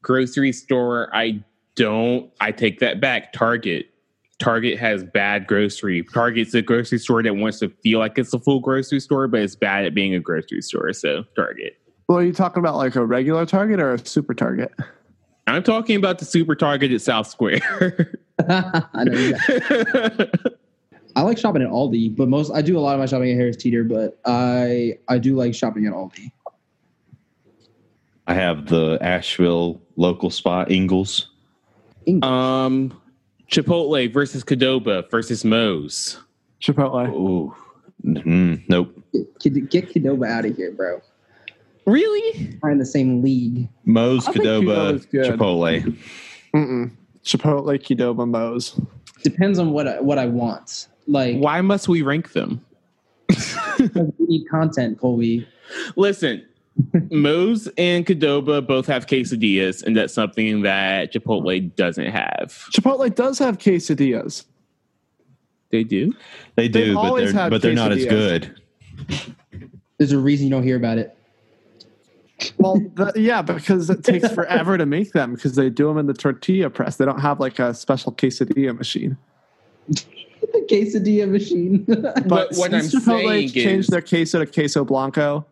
grocery 0.00 0.52
store. 0.52 1.10
I 1.12 1.42
don't. 1.78 2.30
I 2.40 2.50
take 2.52 2.80
that 2.80 3.00
back. 3.00 3.32
Target. 3.32 3.86
Target 4.38 4.78
has 4.78 5.04
bad 5.04 5.46
grocery. 5.46 6.02
Target's 6.02 6.54
a 6.54 6.62
grocery 6.62 6.98
store 6.98 7.22
that 7.22 7.34
wants 7.34 7.60
to 7.60 7.70
feel 7.82 7.98
like 7.98 8.18
it's 8.18 8.32
a 8.34 8.38
full 8.38 8.60
grocery 8.60 9.00
store, 9.00 9.26
but 9.28 9.40
it's 9.40 9.56
bad 9.56 9.84
at 9.84 9.94
being 9.94 10.14
a 10.14 10.20
grocery 10.20 10.60
store. 10.60 10.92
So 10.92 11.24
Target. 11.34 11.78
well, 12.08 12.18
are 12.18 12.24
you 12.24 12.32
talking 12.32 12.60
about 12.60 12.76
like 12.76 12.94
a 12.96 13.04
regular 13.04 13.46
Target 13.46 13.80
or 13.80 13.94
a 13.94 14.06
super 14.06 14.34
Target? 14.34 14.72
I'm 15.46 15.62
talking 15.62 15.96
about 15.96 16.18
the 16.18 16.24
super 16.24 16.54
Target 16.54 16.92
at 16.92 17.00
South 17.00 17.26
Square. 17.26 18.20
I 18.48 19.04
know. 19.04 19.12
exactly. 19.12 20.30
I 21.16 21.22
like 21.22 21.38
shopping 21.38 21.62
at 21.62 21.70
Aldi, 21.70 22.14
but 22.14 22.28
most 22.28 22.52
I 22.52 22.62
do 22.62 22.78
a 22.78 22.80
lot 22.80 22.94
of 22.94 23.00
my 23.00 23.06
shopping 23.06 23.30
at 23.30 23.36
Harris 23.36 23.56
Teeter, 23.56 23.82
but 23.82 24.20
I 24.24 24.98
I 25.08 25.18
do 25.18 25.34
like 25.34 25.54
shopping 25.54 25.86
at 25.86 25.92
Aldi. 25.92 26.30
I 28.28 28.34
have 28.34 28.66
the 28.66 28.98
Asheville 29.00 29.80
local 29.96 30.30
spot, 30.30 30.70
Ingles. 30.70 31.30
Um, 32.22 32.98
Chipotle 33.50 34.12
versus 34.12 34.44
Qdoba 34.44 35.10
versus 35.10 35.44
Moe's. 35.44 36.18
Chipotle. 36.60 37.08
Ooh, 37.10 37.54
mm, 38.04 38.62
nope. 38.68 38.94
Get, 39.40 39.70
get 39.70 39.88
Qdoba 39.94 40.28
out 40.28 40.44
of 40.44 40.56
here, 40.56 40.72
bro. 40.72 41.00
Really? 41.86 42.58
We're 42.62 42.70
in 42.70 42.78
the 42.78 42.86
same 42.86 43.22
league. 43.22 43.68
Moe's, 43.84 44.26
I 44.28 44.32
Qdoba, 44.32 45.06
Chipotle. 45.10 45.96
Mm-mm. 46.54 46.90
Chipotle, 47.24 47.78
Qdoba, 47.78 48.28
Moe's. 48.28 48.78
Depends 49.22 49.58
on 49.58 49.72
what 49.72 49.88
I, 49.88 50.00
what 50.00 50.18
I 50.18 50.26
want. 50.26 50.88
Like 51.06 51.36
Why 51.38 51.60
must 51.62 51.88
we 51.88 52.02
rank 52.02 52.32
them? 52.32 52.64
we 53.78 54.12
need 54.18 54.48
content, 54.48 55.00
Colby. 55.00 55.48
Listen, 55.96 56.44
Moe's 57.10 57.68
and 57.76 58.06
Qdoba 58.06 58.66
both 58.66 58.86
have 58.86 59.06
quesadillas, 59.06 59.82
and 59.82 59.96
that's 59.96 60.14
something 60.14 60.62
that 60.62 61.12
Chipotle 61.12 61.74
doesn't 61.76 62.06
have. 62.06 62.66
Chipotle 62.72 63.12
does 63.14 63.38
have 63.38 63.58
quesadillas. 63.58 64.44
They 65.70 65.84
do. 65.84 66.14
They 66.54 66.68
do, 66.68 66.86
They've 66.86 66.94
but 66.94 67.16
they're 67.16 67.50
but 67.50 67.62
they're 67.62 67.74
not 67.74 67.92
as 67.92 68.04
good. 68.06 68.58
There's 69.98 70.12
a 70.12 70.18
reason 70.18 70.46
you 70.46 70.50
don't 70.50 70.62
hear 70.62 70.76
about 70.76 70.98
it. 70.98 71.14
Well, 72.56 72.80
th- 72.96 73.16
yeah, 73.16 73.42
because 73.42 73.90
it 73.90 74.04
takes 74.04 74.32
forever 74.32 74.78
to 74.78 74.86
make 74.86 75.12
them 75.12 75.34
because 75.34 75.56
they 75.56 75.68
do 75.70 75.88
them 75.88 75.98
in 75.98 76.06
the 76.06 76.14
tortilla 76.14 76.70
press. 76.70 76.96
They 76.96 77.04
don't 77.04 77.20
have 77.20 77.40
like 77.40 77.58
a 77.58 77.74
special 77.74 78.12
quesadilla 78.12 78.78
machine. 78.78 79.16
The 79.88 80.66
quesadilla 80.70 81.28
machine. 81.28 81.84
But 81.88 82.28
But 82.28 82.54
what 82.54 82.70
since 82.70 82.94
I'm 82.94 83.00
Chipotle 83.02 83.04
saying 83.28 83.48
changed 83.50 83.66
is- 83.66 83.86
their 83.88 84.02
queso 84.02 84.38
to 84.38 84.46
queso 84.46 84.84
blanco, 84.84 85.44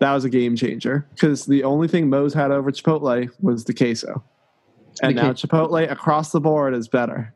that 0.00 0.12
was 0.12 0.24
a 0.24 0.30
game 0.30 0.56
changer 0.56 1.06
because 1.14 1.46
the 1.46 1.62
only 1.64 1.86
thing 1.88 2.10
Moe's 2.10 2.34
had 2.34 2.50
over 2.50 2.70
Chipotle 2.72 3.30
was 3.40 3.64
the 3.64 3.72
queso, 3.74 4.22
and 5.02 5.16
The 5.16 5.22
now 5.22 5.32
que- 5.32 5.46
Chipotle 5.48 5.90
across 5.90 6.32
the 6.32 6.40
board 6.40 6.74
is 6.74 6.88
better. 6.88 7.32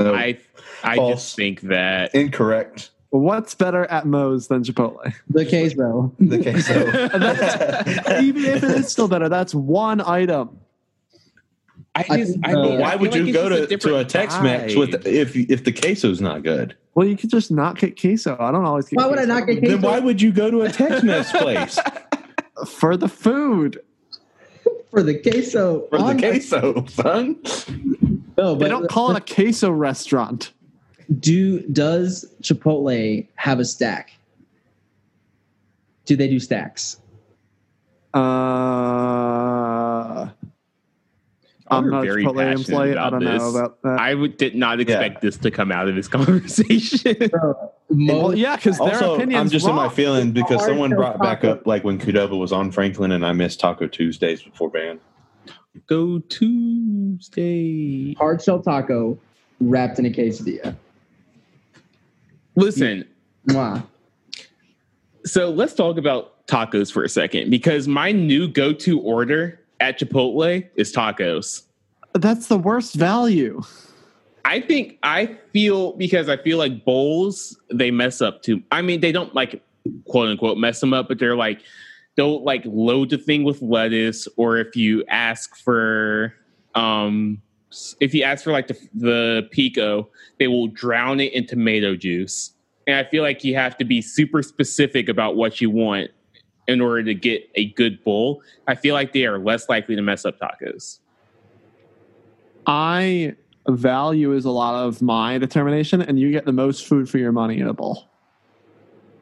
No, 0.00 0.14
I 0.14 0.38
I 0.82 0.96
False. 0.96 1.22
just 1.22 1.36
think 1.36 1.60
that 1.62 2.14
incorrect. 2.14 2.90
What's 3.10 3.54
better 3.54 3.84
at 3.86 4.06
Moe's 4.06 4.48
than 4.48 4.62
Chipotle? 4.64 5.12
the 5.28 5.44
queso. 5.44 6.12
The 6.18 6.38
queso. 6.42 8.20
Even 8.22 8.44
if 8.44 8.62
it 8.64 8.70
is 8.70 8.88
still 8.90 9.06
better, 9.06 9.28
that's 9.28 9.54
one 9.54 10.00
item. 10.00 10.58
I 11.94 12.04
I 12.08 12.16
just 12.18 12.32
think, 12.32 12.46
I 12.46 12.52
mean, 12.54 12.78
I 12.78 12.80
Why 12.80 12.90
feel 12.92 13.00
would 13.00 13.14
you 13.14 13.24
it's 13.26 13.32
go 13.32 13.48
just 13.50 13.68
to, 13.68 13.76
to 13.78 13.96
a 13.98 14.04
Tex-Mex 14.04 14.74
with 14.74 15.06
if 15.06 15.36
if 15.36 15.64
the 15.64 15.72
queso's 15.72 16.20
not 16.20 16.42
good? 16.42 16.74
Well, 16.94 17.06
you 17.06 17.16
could 17.16 17.30
just 17.30 17.50
not 17.50 17.78
get 17.78 18.00
queso. 18.00 18.36
I 18.40 18.50
don't 18.50 18.64
always 18.64 18.88
get. 18.88 18.96
Why 18.96 19.06
would 19.06 19.18
I 19.18 19.24
not 19.24 19.46
get 19.46 19.58
queso? 19.58 19.72
Then 19.72 19.82
why 19.82 19.98
would 19.98 20.20
you 20.22 20.32
go 20.32 20.50
to 20.50 20.62
a 20.62 20.70
Tex-Mex 20.70 21.32
place 21.40 21.78
for 22.66 22.96
the 22.96 23.08
food? 23.08 23.80
for 24.90 25.02
the 25.02 25.18
queso? 25.18 25.86
for 25.88 25.98
the 25.98 26.14
queso, 26.18 26.84
son? 26.86 27.36
No, 28.36 28.54
They 28.54 28.68
don't 28.68 28.88
call 28.90 29.10
it 29.14 29.16
a 29.30 29.34
queso 29.34 29.70
restaurant. 29.70 30.52
do 31.20 31.60
does 31.68 32.26
Chipotle 32.42 33.26
have 33.36 33.58
a 33.60 33.64
stack? 33.64 34.12
Do 36.06 36.16
they 36.16 36.28
do 36.28 36.38
stacks? 36.40 36.98
Uh, 38.14 38.18
I'm 41.78 41.90
not 41.90 42.02
very 42.04 42.24
Chipotle 42.24 42.36
passionate 42.36 42.68
employee. 42.68 42.88
I 42.90 42.92
about 42.92 43.10
don't 43.10 43.24
know 43.24 43.32
this. 43.32 43.54
about 43.54 43.82
that. 43.82 43.98
I 44.00 44.14
would 44.14 44.36
did 44.36 44.54
not 44.54 44.80
expect 44.80 45.20
this 45.22 45.36
to 45.38 45.50
come 45.50 45.72
out 45.72 45.88
of 45.88 45.94
this 45.94 46.08
conversation. 46.18 47.16
Uh, 47.34 47.52
well, 47.88 48.34
yeah, 48.34 48.56
because 48.56 48.78
their 48.78 49.02
opinions 49.02 49.34
I'm 49.40 49.48
just 49.50 49.66
in 49.66 49.74
my 49.74 49.84
wrong. 49.86 49.94
feeling 49.94 50.32
because 50.32 50.64
someone 50.64 50.90
shell 50.90 50.98
brought 50.98 51.18
back 51.20 51.44
up 51.44 51.66
like 51.66 51.84
when 51.84 51.98
Qdoba 51.98 52.38
was 52.38 52.52
on 52.52 52.70
Franklin 52.72 53.12
and 53.12 53.24
I 53.26 53.32
missed 53.32 53.60
Taco 53.60 53.86
Tuesdays 53.86 54.42
before 54.42 54.70
band. 54.70 55.00
Go 55.86 56.18
Tuesday. 56.28 58.14
hard 58.14 58.42
shell 58.42 58.60
taco 58.62 59.18
wrapped 59.60 59.98
in 59.98 60.06
a 60.06 60.10
quesadilla. 60.10 60.76
Listen, 62.56 63.06
Mwah. 63.48 63.82
so 65.24 65.50
let's 65.50 65.72
talk 65.74 65.96
about 65.96 66.46
tacos 66.46 66.92
for 66.92 67.04
a 67.04 67.08
second 67.08 67.48
because 67.50 67.88
my 67.88 68.12
new 68.12 68.46
go-to 68.48 69.00
order 69.00 69.58
at 69.82 69.98
Chipotle 69.98 70.66
is 70.76 70.92
tacos. 70.92 71.62
That's 72.14 72.46
the 72.46 72.56
worst 72.56 72.94
value. 72.94 73.60
I 74.44 74.60
think 74.60 74.98
I 75.02 75.36
feel 75.52 75.92
because 75.94 76.28
I 76.28 76.36
feel 76.36 76.58
like 76.58 76.84
bowls 76.84 77.58
they 77.72 77.90
mess 77.90 78.20
up 78.20 78.42
too. 78.42 78.62
I 78.70 78.80
mean, 78.82 79.00
they 79.00 79.12
don't 79.12 79.34
like 79.34 79.62
quote 80.06 80.28
unquote 80.28 80.56
mess 80.56 80.80
them 80.80 80.94
up, 80.94 81.08
but 81.08 81.18
they're 81.18 81.36
like 81.36 81.62
don't 82.16 82.44
like 82.44 82.62
load 82.64 83.10
the 83.10 83.18
thing 83.18 83.44
with 83.44 83.60
lettuce, 83.60 84.28
or 84.36 84.56
if 84.58 84.76
you 84.76 85.04
ask 85.08 85.56
for 85.56 86.34
um 86.74 87.42
if 88.00 88.14
you 88.14 88.22
ask 88.22 88.44
for 88.44 88.52
like 88.52 88.68
the 88.68 88.78
the 88.94 89.48
pico, 89.50 90.08
they 90.38 90.46
will 90.46 90.68
drown 90.68 91.18
it 91.20 91.32
in 91.32 91.46
tomato 91.46 91.96
juice. 91.96 92.52
And 92.86 92.96
I 92.96 93.08
feel 93.08 93.22
like 93.22 93.44
you 93.44 93.54
have 93.54 93.76
to 93.78 93.84
be 93.84 94.02
super 94.02 94.42
specific 94.42 95.08
about 95.08 95.36
what 95.36 95.60
you 95.60 95.70
want 95.70 96.10
in 96.68 96.80
order 96.80 97.02
to 97.04 97.14
get 97.14 97.48
a 97.54 97.70
good 97.70 98.02
bowl, 98.04 98.42
I 98.66 98.74
feel 98.74 98.94
like 98.94 99.12
they 99.12 99.26
are 99.26 99.38
less 99.38 99.68
likely 99.68 99.96
to 99.96 100.02
mess 100.02 100.24
up 100.24 100.38
tacos. 100.38 100.98
I 102.66 103.34
value 103.68 104.32
is 104.32 104.44
a 104.44 104.50
lot 104.50 104.74
of 104.74 105.02
my 105.02 105.38
determination, 105.38 106.02
and 106.02 106.18
you 106.18 106.30
get 106.30 106.44
the 106.46 106.52
most 106.52 106.86
food 106.86 107.08
for 107.08 107.18
your 107.18 107.32
money 107.32 107.58
in 107.58 107.66
a 107.68 107.72
bowl 107.74 108.08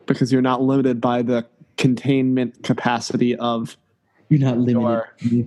because 0.06 0.32
you're 0.32 0.42
not 0.42 0.60
limited 0.62 1.00
by 1.00 1.22
the 1.22 1.46
containment 1.76 2.62
capacity 2.62 3.36
of 3.36 3.76
You're 4.28 4.40
not 4.40 4.58
limited. 4.58 5.04
Sure. 5.18 5.46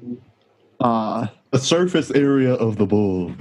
uh 0.80 1.28
The 1.52 1.60
surface 1.60 2.10
area 2.12 2.54
of 2.54 2.78
the 2.78 2.86
bowl. 2.88 3.32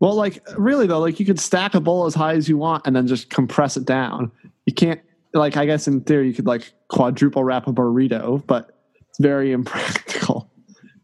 well 0.00 0.14
like 0.14 0.44
really 0.56 0.86
though 0.88 0.98
like 1.00 1.20
you 1.20 1.26
could 1.26 1.38
stack 1.38 1.74
a 1.74 1.80
bowl 1.80 2.06
as 2.06 2.14
high 2.14 2.32
as 2.34 2.48
you 2.48 2.56
want 2.56 2.84
and 2.86 2.96
then 2.96 3.06
just 3.06 3.30
compress 3.30 3.76
it 3.76 3.84
down 3.84 4.32
you 4.66 4.72
can't 4.74 5.00
like 5.34 5.56
i 5.56 5.64
guess 5.66 5.86
in 5.88 6.00
theory 6.00 6.26
you 6.28 6.34
could 6.34 6.46
like 6.46 6.72
quadruple 6.88 7.44
wrap 7.44 7.66
a 7.66 7.72
burrito 7.72 8.44
but 8.46 8.76
it's 9.08 9.18
very 9.18 9.52
impractical 9.58 10.50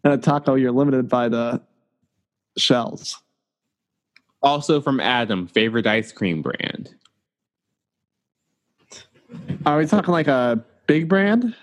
and 0.05 0.13
a 0.13 0.19
taco 0.19 0.55
you're 0.55 0.73
limited 0.73 1.09
by 1.09 1.29
the 1.29 1.61
shells 2.57 3.23
Also 4.43 4.81
from 4.81 5.01
Adam, 5.01 5.47
favorite 5.49 5.87
ice 5.87 6.13
cream 6.13 6.41
brand. 6.43 6.95
are 9.65 9.79
we 9.79 9.87
talking 9.87 10.13
like 10.13 10.29
a 10.29 10.63
big 10.87 11.09
brand 11.09 11.55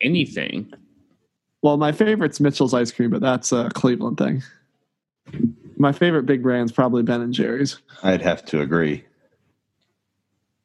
Anything. 0.00 0.72
well 1.62 1.76
my 1.76 1.90
favorite's 1.92 2.38
mitchell's 2.40 2.72
ice 2.74 2.92
cream 2.92 3.10
but 3.10 3.20
that's 3.20 3.50
a 3.52 3.68
cleveland 3.74 4.16
thing 4.18 4.42
my 5.76 5.92
favorite 5.92 6.24
big 6.24 6.42
brand's 6.42 6.70
probably 6.72 7.02
ben 7.02 7.20
and 7.20 7.34
jerry's 7.34 7.80
I'd 8.02 8.22
have 8.22 8.44
to 8.46 8.60
agree. 8.60 9.04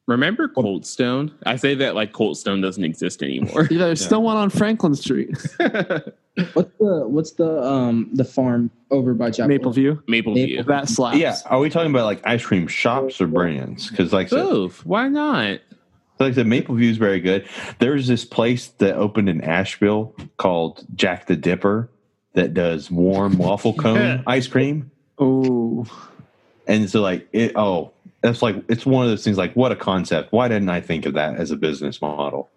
Remember 0.06 0.48
Cold 0.48 0.84
Stone? 0.84 1.32
I 1.46 1.56
say 1.56 1.74
that 1.76 1.94
like 1.94 2.12
Cold 2.12 2.36
Stone 2.36 2.60
doesn't 2.60 2.84
exist 2.84 3.22
anymore. 3.22 3.68
yeah, 3.70 3.78
there's 3.78 4.04
still 4.04 4.22
one 4.22 4.36
on 4.36 4.50
franklin 4.50 4.94
street 4.94 5.30
What's 6.52 6.72
the 6.78 7.04
what's 7.06 7.30
the 7.32 7.62
um 7.62 8.10
the 8.12 8.24
farm 8.24 8.70
over 8.90 9.14
by 9.14 9.30
Chapel? 9.30 9.56
Mapleview. 9.56 10.02
Mapleview. 10.02 10.08
Maple 10.08 10.34
Maple. 10.34 10.64
That 10.64 10.88
slaps 10.88 11.16
Yeah, 11.16 11.36
are 11.46 11.60
we 11.60 11.70
talking 11.70 11.90
about 11.90 12.06
like 12.06 12.26
ice 12.26 12.44
cream 12.44 12.66
shops 12.66 13.20
or 13.20 13.28
brands? 13.28 13.88
Because 13.88 14.12
like 14.12 14.26
I 14.26 14.30
said, 14.30 14.42
Both. 14.42 14.84
Why 14.84 15.08
not? 15.08 15.60
like 16.18 16.32
I 16.32 16.34
said, 16.34 16.46
Maple 16.46 16.74
View 16.74 16.90
is 16.90 16.96
very 16.96 17.20
good. 17.20 17.48
There's 17.78 18.06
this 18.06 18.24
place 18.24 18.68
that 18.78 18.96
opened 18.96 19.28
in 19.28 19.40
Asheville 19.42 20.14
called 20.36 20.84
Jack 20.94 21.26
the 21.26 21.36
Dipper 21.36 21.88
that 22.34 22.52
does 22.52 22.90
warm 22.90 23.38
waffle 23.38 23.74
cone 23.74 24.24
ice 24.26 24.48
cream. 24.48 24.90
oh 25.18 25.86
And 26.66 26.90
so 26.90 27.00
like 27.00 27.28
it 27.32 27.52
oh, 27.54 27.92
that's 28.24 28.42
like 28.42 28.56
it's 28.68 28.84
one 28.84 29.04
of 29.04 29.10
those 29.10 29.22
things 29.22 29.38
like 29.38 29.54
what 29.54 29.70
a 29.70 29.76
concept. 29.76 30.32
Why 30.32 30.48
didn't 30.48 30.70
I 30.70 30.80
think 30.80 31.06
of 31.06 31.14
that 31.14 31.36
as 31.36 31.50
a 31.50 31.56
business 31.56 32.02
model? 32.02 32.50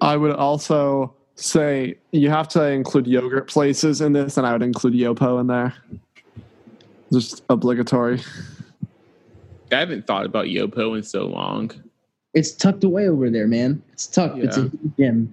I 0.00 0.16
would 0.16 0.32
also 0.32 1.14
say 1.36 1.96
you 2.10 2.28
have 2.28 2.48
to 2.48 2.66
include 2.66 3.06
yogurt 3.06 3.48
places 3.48 4.00
in 4.00 4.12
this, 4.12 4.36
and 4.36 4.46
I 4.46 4.52
would 4.52 4.62
include 4.62 4.94
Yopo 4.94 5.40
in 5.40 5.46
there. 5.46 5.74
Just 7.12 7.42
obligatory. 7.48 8.20
I 9.72 9.76
haven't 9.76 10.06
thought 10.06 10.26
about 10.26 10.46
Yopo 10.46 10.96
in 10.96 11.02
so 11.02 11.26
long. 11.26 11.70
It's 12.34 12.52
tucked 12.52 12.84
away 12.84 13.08
over 13.08 13.30
there, 13.30 13.46
man. 13.46 13.82
It's 13.92 14.06
tucked. 14.06 14.38
It's 14.38 14.56
a 14.56 14.70
gym 14.98 15.32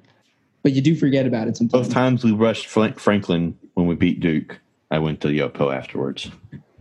but 0.68 0.74
you 0.74 0.82
do 0.82 0.96
forget 0.96 1.26
about 1.26 1.48
it 1.48 1.56
sometimes. 1.56 1.88
Both 1.88 1.94
times 1.94 2.26
we 2.26 2.34
rushed 2.34 2.68
Franklin 2.68 3.58
when 3.76 3.88
we 3.88 3.96
beat 3.96 4.20
Duke, 4.20 4.60
I 4.92 5.00
went 5.00 5.22
to 5.22 5.30
Yopo 5.30 5.74
afterwards. 5.74 6.30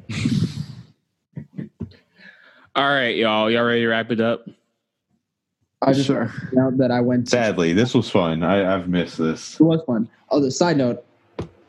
All 2.76 2.86
right, 2.86 3.16
y'all. 3.16 3.50
Y'all 3.50 3.64
ready 3.64 3.80
to 3.80 3.88
wrap 3.88 4.10
it 4.10 4.20
up? 4.20 4.46
I 5.80 5.94
just 5.94 6.06
Sure. 6.06 6.30
now 6.52 6.70
that 6.72 6.90
I 6.90 7.00
went. 7.00 7.24
To, 7.26 7.30
Sadly, 7.30 7.72
this 7.72 7.94
was 7.94 8.10
fun. 8.10 8.42
I, 8.42 8.74
I've 8.74 8.86
missed 8.86 9.16
this. 9.16 9.58
it 9.58 9.62
was 9.62 9.80
fun. 9.86 10.08
Oh, 10.30 10.40
the 10.40 10.50
side 10.50 10.76
note. 10.76 11.02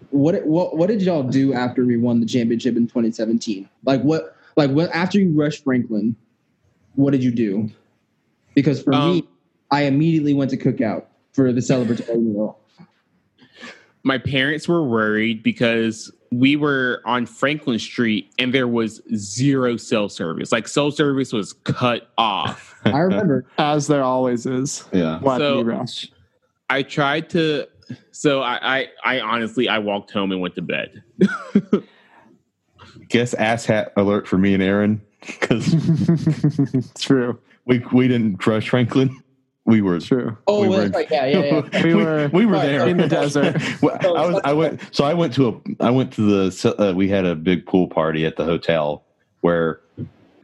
What 0.09 0.45
what 0.45 0.75
what 0.77 0.87
did 0.87 1.01
y'all 1.01 1.23
do 1.23 1.53
after 1.53 1.85
we 1.85 1.95
won 1.97 2.19
the 2.19 2.25
championship 2.25 2.75
in 2.75 2.87
2017? 2.87 3.69
Like 3.85 4.01
what 4.01 4.35
like 4.57 4.69
what 4.71 4.89
after 4.91 5.17
you 5.19 5.31
rushed 5.31 5.63
Franklin? 5.63 6.13
What 6.95 7.11
did 7.11 7.23
you 7.23 7.31
do? 7.31 7.69
Because 8.53 8.81
for 8.83 8.93
Um, 8.93 9.11
me, 9.11 9.27
I 9.71 9.83
immediately 9.83 10.33
went 10.33 10.51
to 10.51 10.57
cookout 10.57 11.05
for 11.33 11.53
the 11.53 11.61
celebratory 11.61 12.21
meal. 12.21 12.57
My 14.03 14.17
parents 14.17 14.67
were 14.67 14.83
worried 14.83 15.43
because 15.43 16.11
we 16.31 16.55
were 16.55 17.01
on 17.05 17.25
Franklin 17.25 17.79
Street 17.79 18.31
and 18.37 18.53
there 18.53 18.67
was 18.67 19.01
zero 19.15 19.77
cell 19.77 20.09
service. 20.09 20.51
Like 20.51 20.67
cell 20.67 20.91
service 20.91 21.31
was 21.33 21.53
cut 21.53 22.09
off. 22.17 22.75
I 22.85 22.99
remember 22.99 23.45
As 23.57 23.87
there 23.87 24.03
always 24.03 24.45
is. 24.45 24.83
Yeah. 24.93 25.19
So- 25.21 25.61
rush? 25.61 26.07
I 26.69 26.83
tried 26.83 27.29
to 27.29 27.65
so 28.11 28.41
I, 28.41 28.79
I 28.79 28.87
I 29.05 29.19
honestly 29.21 29.69
I 29.69 29.79
walked 29.79 30.11
home 30.11 30.33
and 30.33 30.41
went 30.41 30.55
to 30.55 30.61
bed. 30.61 31.01
Guess 33.09 33.33
ass 33.35 33.65
hat 33.65 33.93
alert 33.95 34.27
for 34.27 34.37
me 34.37 34.53
and 34.53 34.61
Aaron 34.61 35.01
because 35.25 35.73
it's 36.73 36.91
True. 37.05 37.39
we 37.65 37.79
we 37.93 38.09
didn't 38.09 38.37
crush 38.37 38.67
Franklin. 38.69 39.17
We 39.67 39.81
were 39.81 39.99
true. 39.99 40.37
Oh, 40.47 40.61
we 40.61 40.69
well, 40.69 40.85
were, 40.85 40.89
right. 40.89 41.11
Yeah, 41.11 41.25
yeah, 41.25 41.61
yeah. 41.73 41.83
We 41.83 41.93
were 41.93 42.29
we 42.31 42.45
were 42.45 42.53
Right, 42.53 42.67
there 42.67 42.87
in 42.87 42.95
the 42.95 43.07
desert. 43.19 43.57
I 43.83 44.07
was 44.07 44.41
I 44.45 44.53
went 44.53 44.81
so 44.95 45.03
I 45.03 45.13
went 45.13 45.33
to 45.33 45.49
a 45.49 45.83
I 45.83 45.91
went 45.91 46.13
to 46.13 46.21
the 46.49 46.75
uh, 46.79 46.93
we 46.93 47.09
had 47.09 47.25
a 47.25 47.35
big 47.35 47.65
pool 47.65 47.89
party 47.89 48.25
at 48.25 48.37
the 48.37 48.45
hotel 48.45 49.03
where 49.41 49.81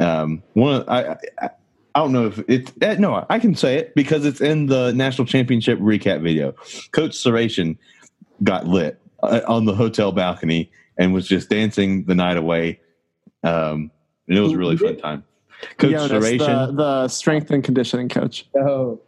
um 0.02 0.44
one 0.54 0.82
of, 0.82 0.90
I, 0.90 1.16
I 1.42 1.50
I 1.96 2.00
don't 2.00 2.12
know 2.12 2.28
if 2.28 2.40
it's 2.50 2.70
eh, 2.82 2.98
no 3.00 3.26
I 3.30 3.40
can 3.40 3.56
say 3.56 3.78
it 3.78 3.96
because 3.96 4.26
it's 4.26 4.42
in 4.42 4.66
the 4.66 4.92
national 4.92 5.26
championship 5.26 5.80
recap 5.80 6.22
video. 6.22 6.52
Coach 6.92 7.12
Sahratian 7.12 7.78
got 8.44 8.68
lit 8.68 9.00
uh, 9.22 9.40
on 9.48 9.64
the 9.64 9.74
hotel 9.74 10.12
balcony 10.12 10.70
and 10.98 11.14
was 11.14 11.30
just 11.30 11.50
dancing 11.50 12.04
the 12.04 12.16
night 12.16 12.36
away. 12.36 12.82
Um, 13.42 13.90
and 14.28 14.38
it 14.38 14.42
was 14.42 14.52
a 14.52 14.58
really 14.58 14.76
fun 14.76 14.98
time. 14.98 15.24
Coach 15.78 15.92
Jonas, 15.92 16.12
Sahratian, 16.12 16.68
the, 16.68 16.74
the 16.74 17.08
strength 17.08 17.52
and 17.52 17.64
conditioning 17.64 18.10
coach. 18.10 18.46
Oh, 18.56 19.00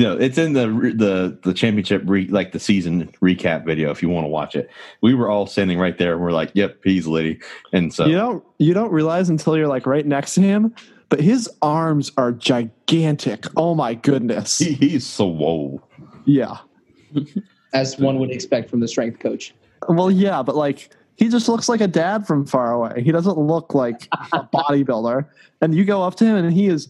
you 0.00 0.06
know, 0.06 0.16
it's 0.16 0.38
in 0.38 0.54
the 0.54 0.66
the 0.96 1.38
the 1.42 1.52
championship 1.52 2.00
re, 2.06 2.26
like 2.28 2.52
the 2.52 2.58
season 2.58 3.06
recap 3.20 3.66
video 3.66 3.90
if 3.90 4.02
you 4.02 4.08
want 4.08 4.24
to 4.24 4.28
watch 4.28 4.56
it. 4.56 4.70
We 5.02 5.12
were 5.12 5.28
all 5.28 5.46
standing 5.46 5.78
right 5.78 5.98
there 5.98 6.14
and 6.14 6.22
we're 6.22 6.32
like, 6.32 6.52
"Yep, 6.54 6.78
he's 6.82 7.06
Liddy." 7.06 7.38
And 7.74 7.92
so 7.92 8.06
You 8.06 8.14
don't 8.14 8.44
you 8.56 8.72
don't 8.72 8.90
realize 8.90 9.28
until 9.28 9.58
you're 9.58 9.68
like 9.68 9.84
right 9.84 10.06
next 10.06 10.36
to 10.36 10.40
him, 10.40 10.74
but 11.10 11.20
his 11.20 11.50
arms 11.60 12.12
are 12.16 12.32
gigantic. 12.32 13.44
Oh 13.58 13.74
my 13.74 13.92
goodness. 13.92 14.56
he, 14.56 14.72
he's 14.72 15.06
swole. 15.06 15.86
Yeah. 16.24 16.56
as 17.74 17.98
one 17.98 18.18
would 18.20 18.30
expect 18.30 18.70
from 18.70 18.80
the 18.80 18.88
strength 18.88 19.20
coach. 19.20 19.54
Well, 19.86 20.10
yeah, 20.10 20.42
but 20.42 20.56
like 20.56 20.88
he 21.16 21.28
just 21.28 21.46
looks 21.46 21.68
like 21.68 21.82
a 21.82 21.88
dad 21.88 22.26
from 22.26 22.46
far 22.46 22.72
away. 22.72 23.02
He 23.02 23.12
doesn't 23.12 23.36
look 23.36 23.74
like 23.74 24.08
a 24.32 24.44
bodybuilder. 24.54 25.26
And 25.60 25.74
you 25.74 25.84
go 25.84 26.02
up 26.02 26.14
to 26.14 26.24
him 26.24 26.36
and 26.36 26.50
he 26.54 26.68
is 26.68 26.88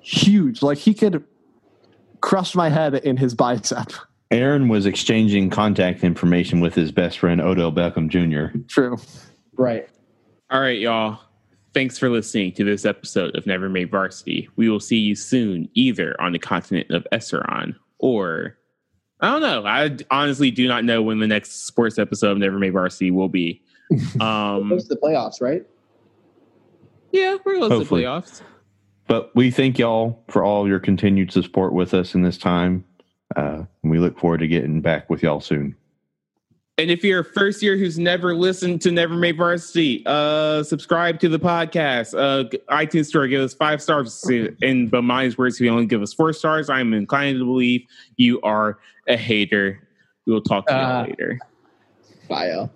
huge. 0.00 0.62
Like 0.62 0.78
he 0.78 0.94
could 0.94 1.22
crush 2.26 2.56
my 2.56 2.68
head 2.68 2.96
in 2.96 3.16
his 3.16 3.34
bicep. 3.34 3.92
Aaron 4.32 4.66
was 4.68 4.84
exchanging 4.84 5.48
contact 5.48 6.02
information 6.02 6.58
with 6.58 6.74
his 6.74 6.90
best 6.90 7.20
friend 7.20 7.40
Odell 7.40 7.70
Beckham 7.70 8.08
Jr. 8.08 8.58
True. 8.66 8.98
Right. 9.56 9.88
All 10.50 10.60
right, 10.60 10.78
y'all. 10.78 11.20
Thanks 11.72 11.98
for 11.98 12.10
listening 12.10 12.50
to 12.54 12.64
this 12.64 12.84
episode 12.84 13.36
of 13.36 13.46
Never 13.46 13.68
Made 13.68 13.92
Varsity. 13.92 14.48
We 14.56 14.68
will 14.68 14.80
see 14.80 14.96
you 14.96 15.14
soon, 15.14 15.68
either 15.74 16.20
on 16.20 16.32
the 16.32 16.40
continent 16.40 16.90
of 16.90 17.06
Esseron 17.12 17.76
or 18.00 18.56
I 19.20 19.30
don't 19.30 19.42
know. 19.42 19.64
I 19.64 19.96
honestly 20.10 20.50
do 20.50 20.66
not 20.66 20.84
know 20.84 21.02
when 21.02 21.20
the 21.20 21.28
next 21.28 21.66
sports 21.66 21.96
episode 21.96 22.32
of 22.32 22.38
Never 22.38 22.58
Made 22.58 22.72
Varsity 22.72 23.10
will 23.12 23.28
be. 23.28 23.62
Um, 24.20 24.68
Close 24.68 24.88
to 24.88 24.94
the 24.94 25.00
playoffs, 25.00 25.40
right? 25.40 25.64
yeah, 27.12 27.36
we're 27.44 27.58
close 27.58 27.70
to 27.70 27.76
Hopefully. 27.76 28.02
playoffs. 28.02 28.42
But 29.06 29.34
we 29.36 29.50
thank 29.50 29.78
y'all 29.78 30.22
for 30.28 30.44
all 30.44 30.66
your 30.66 30.80
continued 30.80 31.32
support 31.32 31.72
with 31.72 31.94
us 31.94 32.14
in 32.14 32.22
this 32.22 32.38
time. 32.38 32.84
Uh, 33.34 33.64
and 33.82 33.90
we 33.90 33.98
look 33.98 34.18
forward 34.18 34.38
to 34.38 34.48
getting 34.48 34.80
back 34.80 35.08
with 35.10 35.22
y'all 35.22 35.40
soon. 35.40 35.76
And 36.78 36.90
if 36.90 37.02
you're 37.02 37.20
a 37.20 37.24
first 37.24 37.62
year 37.62 37.76
who's 37.76 37.98
never 37.98 38.34
listened 38.34 38.82
to 38.82 38.90
Never 38.90 39.14
Made 39.14 39.38
Varsity, 39.38 40.02
uh, 40.04 40.62
subscribe 40.62 41.18
to 41.20 41.28
the 41.28 41.38
podcast. 41.38 42.12
Uh, 42.14 42.48
iTunes 42.70 43.06
Store, 43.06 43.26
give 43.26 43.40
us 43.40 43.54
five 43.54 43.80
stars. 43.80 44.28
In 44.60 44.88
but 44.88 45.02
mine's 45.02 45.38
words, 45.38 45.54
if 45.54 45.62
you 45.62 45.70
only 45.70 45.86
give 45.86 46.02
us 46.02 46.12
four 46.12 46.34
stars, 46.34 46.68
I'm 46.68 46.92
inclined 46.92 47.38
to 47.38 47.46
believe 47.46 47.86
you 48.16 48.42
are 48.42 48.78
a 49.08 49.16
hater. 49.16 49.80
We 50.26 50.34
will 50.34 50.42
talk 50.42 50.66
to 50.66 50.74
you 50.74 50.78
Uh, 50.78 51.06
later. 51.08 51.38
Bio. 52.28 52.70